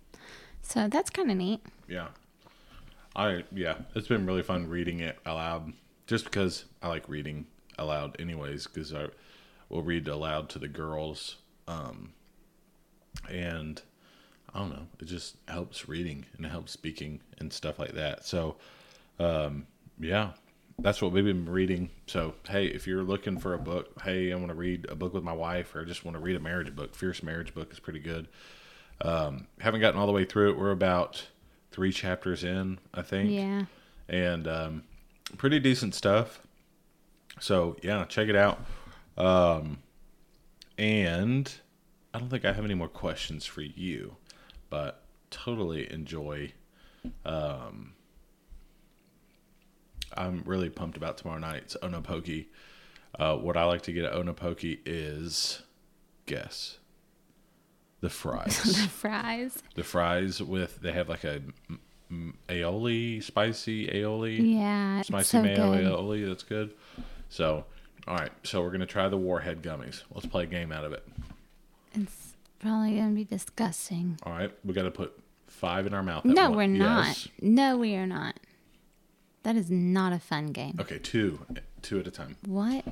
So 0.63 0.89
that's 0.89 1.11
kind 1.11 1.31
of 1.31 1.37
neat. 1.37 1.61
Yeah, 1.89 2.09
I 3.17 3.45
yeah, 3.53 3.79
it's 3.95 4.09
been 4.09 4.27
really 4.27 4.43
fun 4.43 4.69
reading 4.69 5.01
it 5.01 5.19
aloud, 5.25 5.73
just 6.07 6.25
because 6.25 6.67
I 6.83 6.89
like 6.89 7.09
reading 7.09 7.47
aloud 7.79 8.21
anyways. 8.21 8.67
Because 8.67 8.93
I 8.95 9.07
will 9.69 9.83
read 9.83 10.09
aloud 10.09 10.49
to 10.51 10.59
the 10.59 10.69
girls, 10.69 11.37
um, 11.67 12.13
and 13.31 13.81
I 14.55 14.59
don't 14.61 14.71
know, 14.71 14.87
it 15.01 15.05
just 15.07 15.37
helps 15.47 15.89
reading 15.89 16.25
and 16.37 16.47
it 16.47 16.51
helps 16.51 16.73
speaking 16.73 17.21
and 17.39 17.53
stuff 17.53 17.79
like 17.79 17.93
that. 17.93 18.25
So, 18.25 18.57
um, 19.19 19.67
yeah, 20.01 20.31
that's 20.79 21.03
what 21.03 21.13
we've 21.13 21.25
been 21.25 21.49
reading. 21.49 21.91
So, 22.07 22.35
hey, 22.49 22.67
if 22.67 22.87
you're 22.87 23.03
looking 23.03 23.39
for 23.39 23.53
a 23.55 23.59
book, 23.59 24.01
hey, 24.03 24.33
I 24.33 24.37
want 24.37 24.49
to 24.49 24.55
read 24.55 24.87
a 24.89 24.95
book 24.95 25.13
with 25.13 25.25
my 25.25 25.33
wife, 25.33 25.75
or 25.75 25.83
I 25.83 25.85
just 25.85 26.05
want 26.05 26.17
to 26.17 26.23
read 26.23 26.37
a 26.37 26.41
marriage 26.41 26.75
book. 26.75 26.95
Fierce 26.95 27.23
Marriage 27.23 27.53
book 27.55 27.73
is 27.73 27.79
pretty 27.81 27.99
good. 27.99 28.29
Um, 29.01 29.47
haven't 29.61 29.81
gotten 29.81 30.01
all 30.01 30.07
the 30.07 30.13
way 30.13 30.25
through 30.25 30.51
it. 30.53 30.59
We're 30.59 30.71
about 30.71 31.27
three 31.71 31.93
chapters 31.93 32.43
in, 32.43 32.79
I 32.95 33.03
think, 33.03 33.31
Yeah. 33.31 33.65
and 34.09 34.49
um, 34.49 34.83
pretty 35.37 35.61
decent 35.61 35.95
stuff. 35.95 36.41
So 37.41 37.77
yeah, 37.83 38.05
check 38.05 38.29
it 38.29 38.37
out. 38.37 38.61
Um, 39.17 39.79
and 40.77 41.53
I 42.15 42.19
don't 42.19 42.29
think 42.29 42.45
I 42.45 42.53
have 42.53 42.65
any 42.65 42.75
more 42.75 42.89
questions 42.89 43.45
for 43.47 43.63
you, 43.63 44.17
but 44.71 45.03
totally 45.31 45.91
enjoy. 45.93 46.53
Um, 47.25 47.93
I'm 50.17 50.43
really 50.47 50.71
pumped 50.71 50.97
about 50.97 51.19
tomorrow 51.19 51.39
night's 51.39 51.77
Onopoki. 51.83 52.47
Uh, 53.19 53.37
what 53.37 53.57
I 53.57 53.65
like 53.65 53.83
to 53.83 53.93
get 53.93 54.05
at 54.05 54.13
Onopoki 54.13 54.79
is 54.87 55.63
guess 56.27 56.79
the 58.01 58.11
fries 58.11 58.63
The 58.83 58.89
fries. 58.89 59.63
the 59.75 59.83
fries 59.83 60.43
with 60.43 60.81
they 60.81 60.93
have 60.93 61.09
like 61.09 61.25
a 61.25 61.41
aioli 62.49 63.23
spicy 63.23 63.87
aioli 63.89 64.55
Yeah. 64.59 65.03
Spicy 65.03 65.29
so 65.29 65.43
mayo 65.43 65.73
good. 65.73 65.85
aioli 65.85 66.27
that's 66.29 66.43
good 66.43 66.73
so 67.29 67.65
all 68.07 68.17
right 68.17 68.33
so 68.43 68.63
we're 68.63 68.71
gonna 68.71 68.87
try 68.87 69.09
the 69.09 69.17
warhead 69.17 69.63
gummies 69.63 70.03
let's 70.15 70.27
play 70.27 70.45
a 70.45 70.47
game 70.47 70.73
out 70.73 70.85
of 70.85 70.93
it 70.93 71.07
It's 71.95 72.35
probably 72.59 72.97
going 72.97 73.11
to 73.11 73.15
be 73.15 73.25
disgusting. 73.25 74.19
all 74.25 74.33
right 74.33 74.53
we 74.65 74.73
gotta 74.75 74.91
put 74.91 75.19
five 75.47 75.87
in 75.87 75.95
our 75.95 76.03
mouth 76.03 76.25
at 76.27 76.33
No, 76.35 76.51
we're 76.51 76.67
not. 76.67 77.07
Yes. 77.07 77.29
No, 77.41 77.77
we 77.79 77.95
are 77.97 78.07
not. 78.07 78.39
That 79.45 79.57
is 79.57 79.71
not 79.71 80.13
a 80.13 80.19
fun 80.19 80.49
game. 80.49 80.77
okay 80.81 80.99
two 80.99 81.39
two 81.83 82.01
at 82.01 82.07
a 82.07 82.11
time 82.11 82.37
What? 82.47 82.85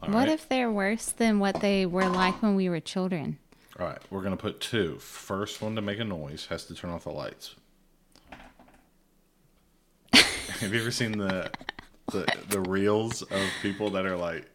all 0.00 0.08
what 0.10 0.14
right 0.14 0.28
if 0.28 0.48
they're 0.48 0.70
worse 0.70 1.06
than 1.06 1.38
what 1.38 1.60
they 1.60 1.86
were 1.86 2.08
like 2.08 2.42
when 2.42 2.54
we 2.56 2.68
were 2.68 2.80
children? 2.80 3.38
all 3.78 3.86
right 3.86 3.98
we're 4.10 4.22
gonna 4.22 4.36
put 4.36 4.60
two 4.60 4.98
first 4.98 5.60
one 5.62 5.74
to 5.76 5.80
make 5.82 5.98
a 6.00 6.04
noise 6.04 6.46
has 6.46 6.64
to 6.64 6.74
turn 6.74 6.90
off 6.90 7.04
the 7.04 7.10
lights 7.10 7.54
have 10.12 10.72
you 10.72 10.80
ever 10.80 10.90
seen 10.90 11.18
the 11.18 11.50
the, 12.12 12.26
the 12.48 12.60
reels 12.60 13.22
of 13.22 13.40
people 13.62 13.90
that 13.90 14.06
are 14.06 14.16
like 14.16 14.46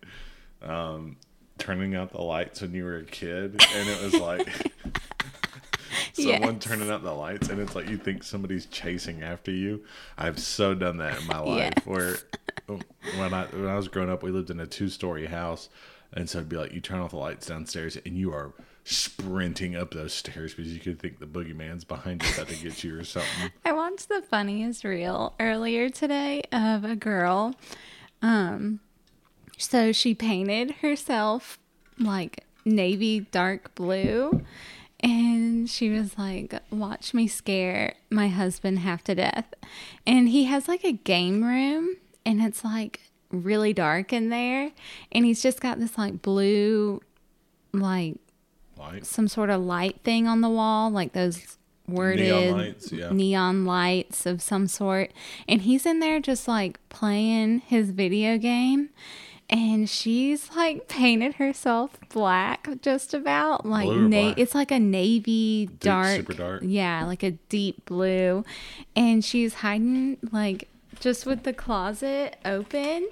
um, 0.61 1.17
turning 1.57 1.95
out 1.95 2.11
the 2.11 2.21
lights 2.21 2.61
when 2.61 2.73
you 2.73 2.83
were 2.83 2.97
a 2.97 3.03
kid 3.03 3.61
and 3.75 3.89
it 3.89 4.01
was 4.01 4.13
like 4.19 4.47
someone 6.13 6.55
Yes. 6.55 6.63
turning 6.63 6.89
out 6.89 7.03
the 7.03 7.11
lights 7.13 7.49
and 7.49 7.59
it's 7.59 7.75
like 7.75 7.89
you 7.89 7.97
think 7.97 8.23
somebody's 8.23 8.65
chasing 8.67 9.21
after 9.23 9.51
you 9.51 9.83
i've 10.17 10.39
so 10.39 10.73
done 10.73 10.97
that 10.97 11.19
in 11.19 11.27
my 11.27 11.39
life 11.43 11.73
Yes. 11.77 11.85
where 11.85 12.15
when 13.17 13.33
i 13.33 13.45
when 13.45 13.67
i 13.67 13.75
was 13.75 13.87
growing 13.87 14.09
up 14.09 14.23
we 14.23 14.31
lived 14.31 14.49
in 14.49 14.59
a 14.59 14.67
two-story 14.67 15.25
house 15.25 15.69
and 16.13 16.29
so 16.29 16.39
it'd 16.39 16.49
be 16.49 16.57
like 16.57 16.73
you 16.73 16.79
turn 16.81 16.99
off 16.99 17.11
the 17.11 17.17
lights 17.17 17.47
downstairs 17.47 17.97
and 18.05 18.15
you 18.17 18.33
are 18.33 18.53
sprinting 18.84 19.75
up 19.75 19.91
those 19.93 20.13
stairs 20.13 20.53
because 20.53 20.73
you 20.73 20.79
could 20.79 20.99
think 20.99 21.19
the 21.19 21.25
boogeyman's 21.25 21.84
behind 21.84 22.23
you 22.23 22.34
about 22.34 22.47
to 22.47 22.55
get 22.55 22.84
you 22.84 22.97
or 22.97 23.03
something 23.03 23.51
I 23.65 23.73
watched 23.73 24.09
the 24.09 24.21
funniest 24.21 24.84
reel 24.84 25.34
earlier 25.39 25.89
today 25.89 26.43
of 26.51 26.84
a 26.84 26.95
girl. 26.95 27.55
Um, 28.21 28.79
so 29.57 29.91
she 29.91 30.15
painted 30.15 30.71
herself 30.82 31.59
like 31.99 32.43
navy 32.65 33.21
dark 33.32 33.73
blue. 33.75 34.43
And 35.03 35.69
she 35.69 35.89
was 35.89 36.17
like, 36.17 36.53
Watch 36.69 37.13
me 37.13 37.27
scare 37.27 37.95
my 38.09 38.27
husband 38.27 38.79
half 38.79 39.03
to 39.05 39.15
death. 39.15 39.53
And 40.05 40.29
he 40.29 40.45
has 40.45 40.67
like 40.67 40.84
a 40.84 40.91
game 40.91 41.43
room, 41.43 41.97
and 42.25 42.41
it's 42.41 42.63
like 42.63 42.99
really 43.32 43.73
dark 43.73 44.13
in 44.13 44.29
there. 44.29 44.71
And 45.11 45.25
he's 45.25 45.41
just 45.41 45.59
got 45.59 45.79
this 45.79 45.97
like 45.97 46.21
blue, 46.21 47.01
like 47.73 48.17
like 48.82 49.05
some 49.05 49.27
sort 49.27 49.49
of 49.49 49.61
light 49.61 50.01
thing 50.03 50.27
on 50.27 50.41
the 50.41 50.49
wall, 50.49 50.89
like 50.89 51.13
those 51.13 51.57
worded 51.88 52.51
lights, 52.53 52.91
yeah. 52.91 53.09
neon 53.11 53.65
lights 53.65 54.25
of 54.25 54.41
some 54.41 54.67
sort. 54.67 55.11
And 55.47 55.61
he's 55.61 55.86
in 55.86 55.99
there 55.99 56.19
just 56.19 56.47
like 56.47 56.79
playing 56.89 57.59
his 57.59 57.91
video 57.91 58.38
game. 58.38 58.89
and 59.49 59.89
she's 59.89 60.49
like 60.55 60.88
painted 60.88 61.34
herself 61.36 61.97
black 62.07 62.69
just 62.82 63.13
about 63.13 63.65
like 63.65 63.89
na- 63.89 64.34
it's 64.38 64.55
like 64.55 64.71
a 64.71 64.79
navy 64.79 65.67
dark 65.82 66.15
super 66.15 66.34
dark? 66.34 66.61
yeah 66.63 67.03
like 67.05 67.21
a 67.21 67.32
deep 67.49 67.84
blue 67.86 68.45
and 68.95 69.25
she's 69.25 69.55
hiding 69.55 70.15
like 70.32 70.69
just 71.01 71.25
with 71.25 71.43
the 71.43 71.51
closet 71.51 72.38
open 72.45 73.09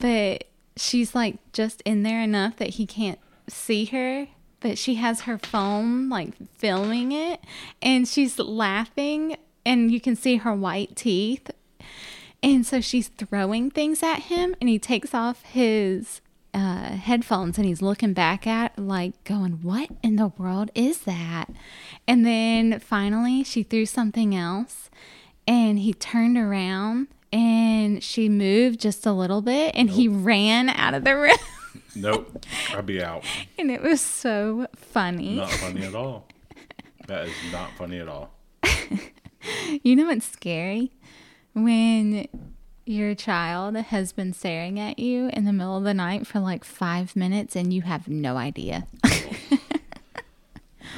but 0.00 0.44
she's 0.76 1.14
like 1.14 1.36
just 1.52 1.82
in 1.82 2.02
there 2.02 2.20
enough 2.20 2.56
that 2.56 2.70
he 2.70 2.84
can't 2.86 3.20
see 3.48 3.84
her 3.86 4.26
but 4.66 4.78
she 4.78 4.96
has 4.96 5.22
her 5.22 5.38
phone 5.38 6.08
like 6.08 6.34
filming 6.56 7.12
it 7.12 7.40
and 7.80 8.08
she's 8.08 8.38
laughing 8.38 9.36
and 9.64 9.90
you 9.92 10.00
can 10.00 10.16
see 10.16 10.36
her 10.36 10.54
white 10.54 10.96
teeth 10.96 11.50
and 12.42 12.66
so 12.66 12.80
she's 12.80 13.08
throwing 13.08 13.70
things 13.70 14.02
at 14.02 14.24
him, 14.24 14.54
and 14.60 14.68
he 14.68 14.78
takes 14.78 15.14
off 15.14 15.42
his 15.42 16.20
uh, 16.54 16.90
headphones 16.90 17.58
and 17.58 17.66
he's 17.66 17.82
looking 17.82 18.12
back 18.12 18.46
at, 18.46 18.78
like, 18.78 19.22
going, 19.24 19.54
What 19.62 19.90
in 20.02 20.14
the 20.16 20.28
world 20.38 20.70
is 20.74 21.00
that? 21.00 21.46
And 22.06 22.24
then 22.24 22.78
finally, 22.78 23.42
she 23.42 23.62
threw 23.62 23.86
something 23.86 24.34
else, 24.34 24.90
and 25.48 25.78
he 25.78 25.92
turned 25.92 26.38
around 26.38 27.08
and 27.32 28.02
she 28.02 28.28
moved 28.28 28.80
just 28.80 29.04
a 29.04 29.12
little 29.12 29.42
bit, 29.42 29.74
and 29.74 29.90
he 29.90 30.06
ran 30.06 30.68
out 30.68 30.94
of 30.94 31.04
the 31.04 31.16
room. 31.16 31.36
Nope. 31.96 32.44
I'd 32.72 32.86
be 32.86 33.02
out. 33.02 33.24
and 33.58 33.70
it 33.70 33.82
was 33.82 34.00
so 34.00 34.66
funny. 34.76 35.36
Not 35.36 35.50
funny 35.50 35.84
at 35.84 35.94
all. 35.94 36.28
That 37.06 37.26
is 37.26 37.34
not 37.52 37.70
funny 37.78 37.98
at 37.98 38.08
all. 38.08 38.32
You 39.84 39.94
know 39.94 40.06
what's 40.06 40.26
scary? 40.26 40.90
When 41.54 42.26
your 42.84 43.14
child 43.14 43.76
has 43.76 44.12
been 44.12 44.32
staring 44.32 44.80
at 44.80 44.98
you 44.98 45.30
in 45.32 45.44
the 45.44 45.52
middle 45.52 45.76
of 45.76 45.84
the 45.84 45.94
night 45.94 46.26
for 46.26 46.40
like 46.40 46.64
five 46.64 47.14
minutes 47.14 47.54
and 47.54 47.72
you 47.72 47.82
have 47.82 48.08
no 48.08 48.36
idea. 48.36 48.86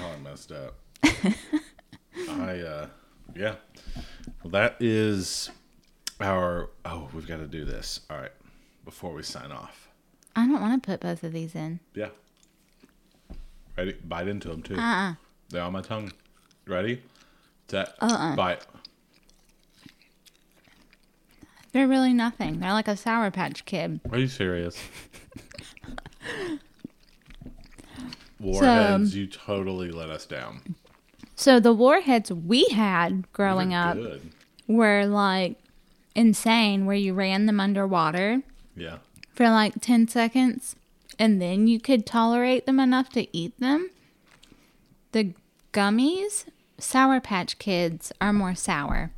Oh, 0.00 0.12
I 0.14 0.18
messed 0.22 0.52
up. 0.52 0.76
I 2.30 2.60
uh 2.60 2.86
yeah. 3.34 3.56
Well 4.42 4.50
that 4.52 4.76
is 4.80 5.50
our 6.20 6.70
oh, 6.84 7.08
we've 7.12 7.26
got 7.26 7.38
to 7.38 7.46
do 7.48 7.64
this. 7.64 8.00
All 8.08 8.16
right. 8.18 8.30
Before 8.84 9.12
we 9.12 9.22
sign 9.24 9.50
off. 9.50 9.87
I 10.38 10.46
don't 10.46 10.60
want 10.60 10.80
to 10.80 10.86
put 10.86 11.00
both 11.00 11.24
of 11.24 11.32
these 11.32 11.56
in. 11.56 11.80
Yeah. 11.94 12.10
Ready? 13.76 13.94
Bite 14.04 14.28
into 14.28 14.46
them 14.48 14.62
too. 14.62 14.76
Uh-uh. 14.76 15.14
They're 15.50 15.62
on 15.62 15.72
my 15.72 15.80
tongue. 15.82 16.12
Ready? 16.64 17.02
Set. 17.66 17.94
Uh-uh. 18.00 18.36
Bite. 18.36 18.64
They're 21.72 21.88
really 21.88 22.12
nothing. 22.14 22.60
They're 22.60 22.72
like 22.72 22.86
a 22.86 22.96
Sour 22.96 23.32
Patch 23.32 23.64
Kid. 23.64 24.00
Are 24.12 24.18
you 24.18 24.28
serious? 24.28 24.78
Warheads, 28.40 29.16
you 29.16 29.26
totally 29.26 29.90
let 29.90 30.08
us 30.10 30.24
down. 30.24 30.76
So 31.34 31.58
the 31.58 31.72
warheads 31.72 32.32
we 32.32 32.64
had 32.66 33.30
growing 33.32 33.74
up 33.74 33.96
Good. 33.96 34.30
were 34.68 35.06
like 35.06 35.56
insane, 36.14 36.86
where 36.86 36.96
you 36.96 37.14
ran 37.14 37.46
them 37.46 37.58
underwater 37.58 38.42
Yeah. 38.76 38.98
For 39.38 39.48
like 39.48 39.80
10 39.80 40.08
seconds 40.08 40.74
and 41.16 41.40
then 41.40 41.68
you 41.68 41.78
could 41.78 42.04
tolerate 42.04 42.66
them 42.66 42.80
enough 42.80 43.08
to 43.10 43.36
eat 43.36 43.58
them. 43.60 43.88
The 45.12 45.32
gummies, 45.72 46.46
Sour 46.78 47.20
Patch 47.20 47.56
Kids, 47.60 48.10
are 48.20 48.32
more 48.32 48.56
sour. 48.56 49.12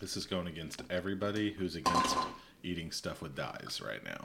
This 0.00 0.16
is 0.16 0.26
going 0.26 0.48
against 0.48 0.82
everybody 0.90 1.52
who's 1.52 1.76
against 1.76 2.16
eating 2.64 2.90
stuff 2.90 3.22
with 3.22 3.36
dyes 3.36 3.80
right 3.80 4.04
now. 4.04 4.24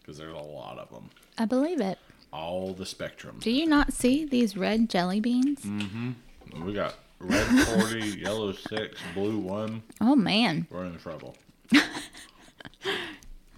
Because 0.00 0.18
there's 0.18 0.32
a 0.32 0.38
lot 0.38 0.78
of 0.78 0.88
them. 0.90 1.10
I 1.36 1.44
believe 1.44 1.80
it. 1.80 1.98
All 2.32 2.74
the 2.74 2.86
spectrum. 2.86 3.38
Do 3.40 3.50
you 3.50 3.66
not 3.66 3.92
see 3.92 4.24
these 4.24 4.56
red 4.56 4.88
jelly 4.88 5.18
beans? 5.18 5.62
Mm 5.62 5.88
hmm. 5.88 6.64
We 6.64 6.74
got 6.74 6.94
red 7.18 7.44
40, 7.44 7.98
yellow 8.20 8.52
6, 8.52 9.00
blue 9.14 9.38
1. 9.38 9.82
Oh 10.00 10.14
man. 10.14 10.68
We're 10.70 10.84
in 10.84 10.96
trouble. 10.98 11.34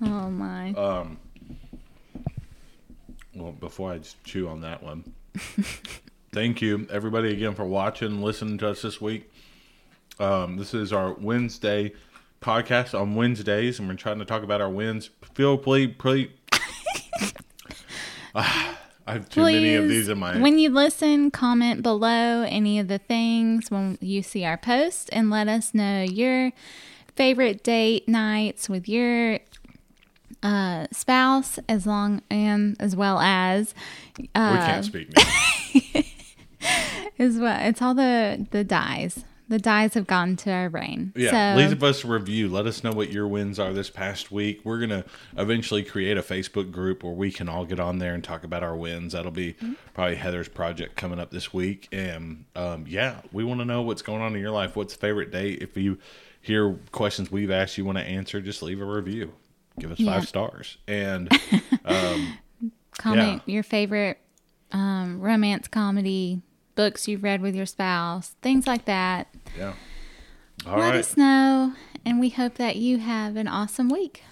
Oh 0.07 0.31
my. 0.31 0.71
Um, 0.75 1.19
well, 3.35 3.53
before 3.53 3.93
I 3.93 3.99
just 3.99 4.23
chew 4.25 4.49
on 4.49 4.61
that 4.61 4.83
one, 4.83 5.13
thank 6.33 6.61
you 6.61 6.87
everybody 6.91 7.33
again 7.33 7.55
for 7.55 7.65
watching, 7.65 8.23
listening 8.23 8.59
to 8.59 8.69
us 8.69 8.83
this 8.83 9.01
week. 9.01 9.31
Um, 10.21 10.57
this 10.57 10.75
is 10.75 10.93
our 10.93 11.15
Wednesday 11.15 11.93
podcast 12.41 12.99
on 12.99 13.15
Wednesdays, 13.15 13.79
and 13.79 13.89
we're 13.89 13.95
trying 13.95 14.19
to 14.19 14.25
talk 14.25 14.43
about 14.43 14.61
our 14.61 14.71
wins. 14.71 15.11
Feel 15.35 15.59
please, 15.59 15.95
please. 15.99 16.29
Ah, 18.37 18.81
I 19.07 19.13
have 19.13 19.29
too 19.29 19.45
many 19.45 19.77
of 19.77 19.89
these 19.89 20.09
in 20.09 20.19
my. 20.19 20.37
When 20.41 20.59
you 20.59 20.69
listen, 20.71 21.31
comment 21.31 21.85
below 21.85 22.43
any 22.43 22.81
of 22.81 22.89
the 22.89 22.99
things 22.99 23.71
when 23.71 23.97
you 24.01 24.25
see 24.25 24.45
our 24.45 24.57
post 24.57 25.09
and 25.13 25.31
let 25.31 25.47
us 25.47 25.73
know 25.73 26.03
your 26.03 26.51
favorite 27.15 27.63
date 27.63 28.09
nights 28.09 28.69
with 28.69 28.89
your 28.89 29.39
uh, 30.45 30.87
spouse 30.93 31.59
as 31.69 31.87
long 31.87 32.23
and 32.31 32.77
as 32.79 32.95
well 32.95 33.19
as 33.19 33.75
we 34.19 34.31
uh, 34.35 34.57
can't 34.65 34.85
speak 34.85 35.09
now. 35.17 36.03
as 37.19 37.37
well 37.39 37.59
it's 37.67 37.83
all 37.83 37.95
the 37.95 38.47
the 38.51 38.65
dies 38.65 39.25
the 39.47 39.59
dies 39.59 39.93
have 39.93 40.07
gone 40.07 40.37
to 40.37 40.51
our 40.51 40.71
brain 40.71 41.13
Yeah, 41.15 41.55
so 41.55 41.59
leave 41.59 41.83
us 41.83 42.03
a 42.03 42.07
review. 42.09 42.49
Let 42.49 42.67
us 42.67 42.83
know 42.83 42.93
what 42.93 43.13
your 43.13 43.29
wins 43.29 43.59
are 43.59 43.75
this 43.75 43.91
past 43.91 44.33
week. 44.33 44.63
We're 44.65 44.81
gonna 44.81 45.05
eventually 45.37 45.83
create 45.83 46.17
a 46.17 46.23
Facebook 46.23 46.73
group 46.73 47.05
where 47.05 47.13
we 47.13 47.31
can 47.31 47.47
all 47.47 47.67
get 47.67 47.79
on 47.79 47.99
there 47.99 48.15
and 48.15 48.25
talk 48.25 48.43
about 48.43 48.63
our 48.63 48.75
wins. 48.75 49.13
That'll 49.13 49.31
be 49.31 49.53
Mm-hmm. 49.53 49.75
probably 49.93 50.17
Heather's 50.17 50.49
project 50.49 50.97
coming 50.97 51.21
up 51.21 51.31
this 51.31 51.53
week. 51.53 51.89
And 51.93 52.47
um, 52.57 52.87
yeah, 52.89 53.17
we 53.33 53.45
want 53.45 53.61
to 53.61 53.67
know 53.67 53.83
what's 53.83 54.01
going 54.01 54.23
on 54.23 54.35
in 54.35 54.41
your 54.41 54.51
life. 54.51 54.77
What's 54.77 54.95
favorite 54.95 55.31
date? 55.31 55.61
If 55.61 55.77
you 55.77 55.99
hear 56.41 56.79
questions 56.91 57.31
we've 57.31 57.51
asked 57.51 57.77
you 57.77 57.85
want 57.85 57.99
to 57.99 58.05
answer, 58.05 58.41
just 58.41 58.63
leave 58.63 58.81
a 58.81 58.85
review. 58.87 59.35
Give 59.79 59.91
us 59.91 59.99
Yeah. 60.01 60.13
five 60.13 60.29
stars. 60.29 60.79
And 60.87 61.29
comment 62.99 63.43
yeah. 63.47 63.53
your 63.55 63.63
favorite 63.63 64.19
um, 64.73 65.21
romance 65.21 65.69
comedy 65.69 66.43
books 66.75 67.07
you've 67.07 67.23
read 67.23 67.41
with 67.41 67.55
your 67.55 67.67
spouse 67.67 68.35
things 68.43 68.67
like 68.67 68.85
that 68.87 69.29
yeah, 69.57 69.75
all 70.67 70.79
let 70.79 70.91
right. 70.91 70.95
us 70.97 71.17
know 71.17 71.73
and 72.05 72.19
we 72.19 72.31
hope 72.31 72.55
that 72.55 72.75
you 72.77 72.99
have 72.99 73.37
an 73.37 73.47
awesome 73.47 73.89
week 73.89 74.23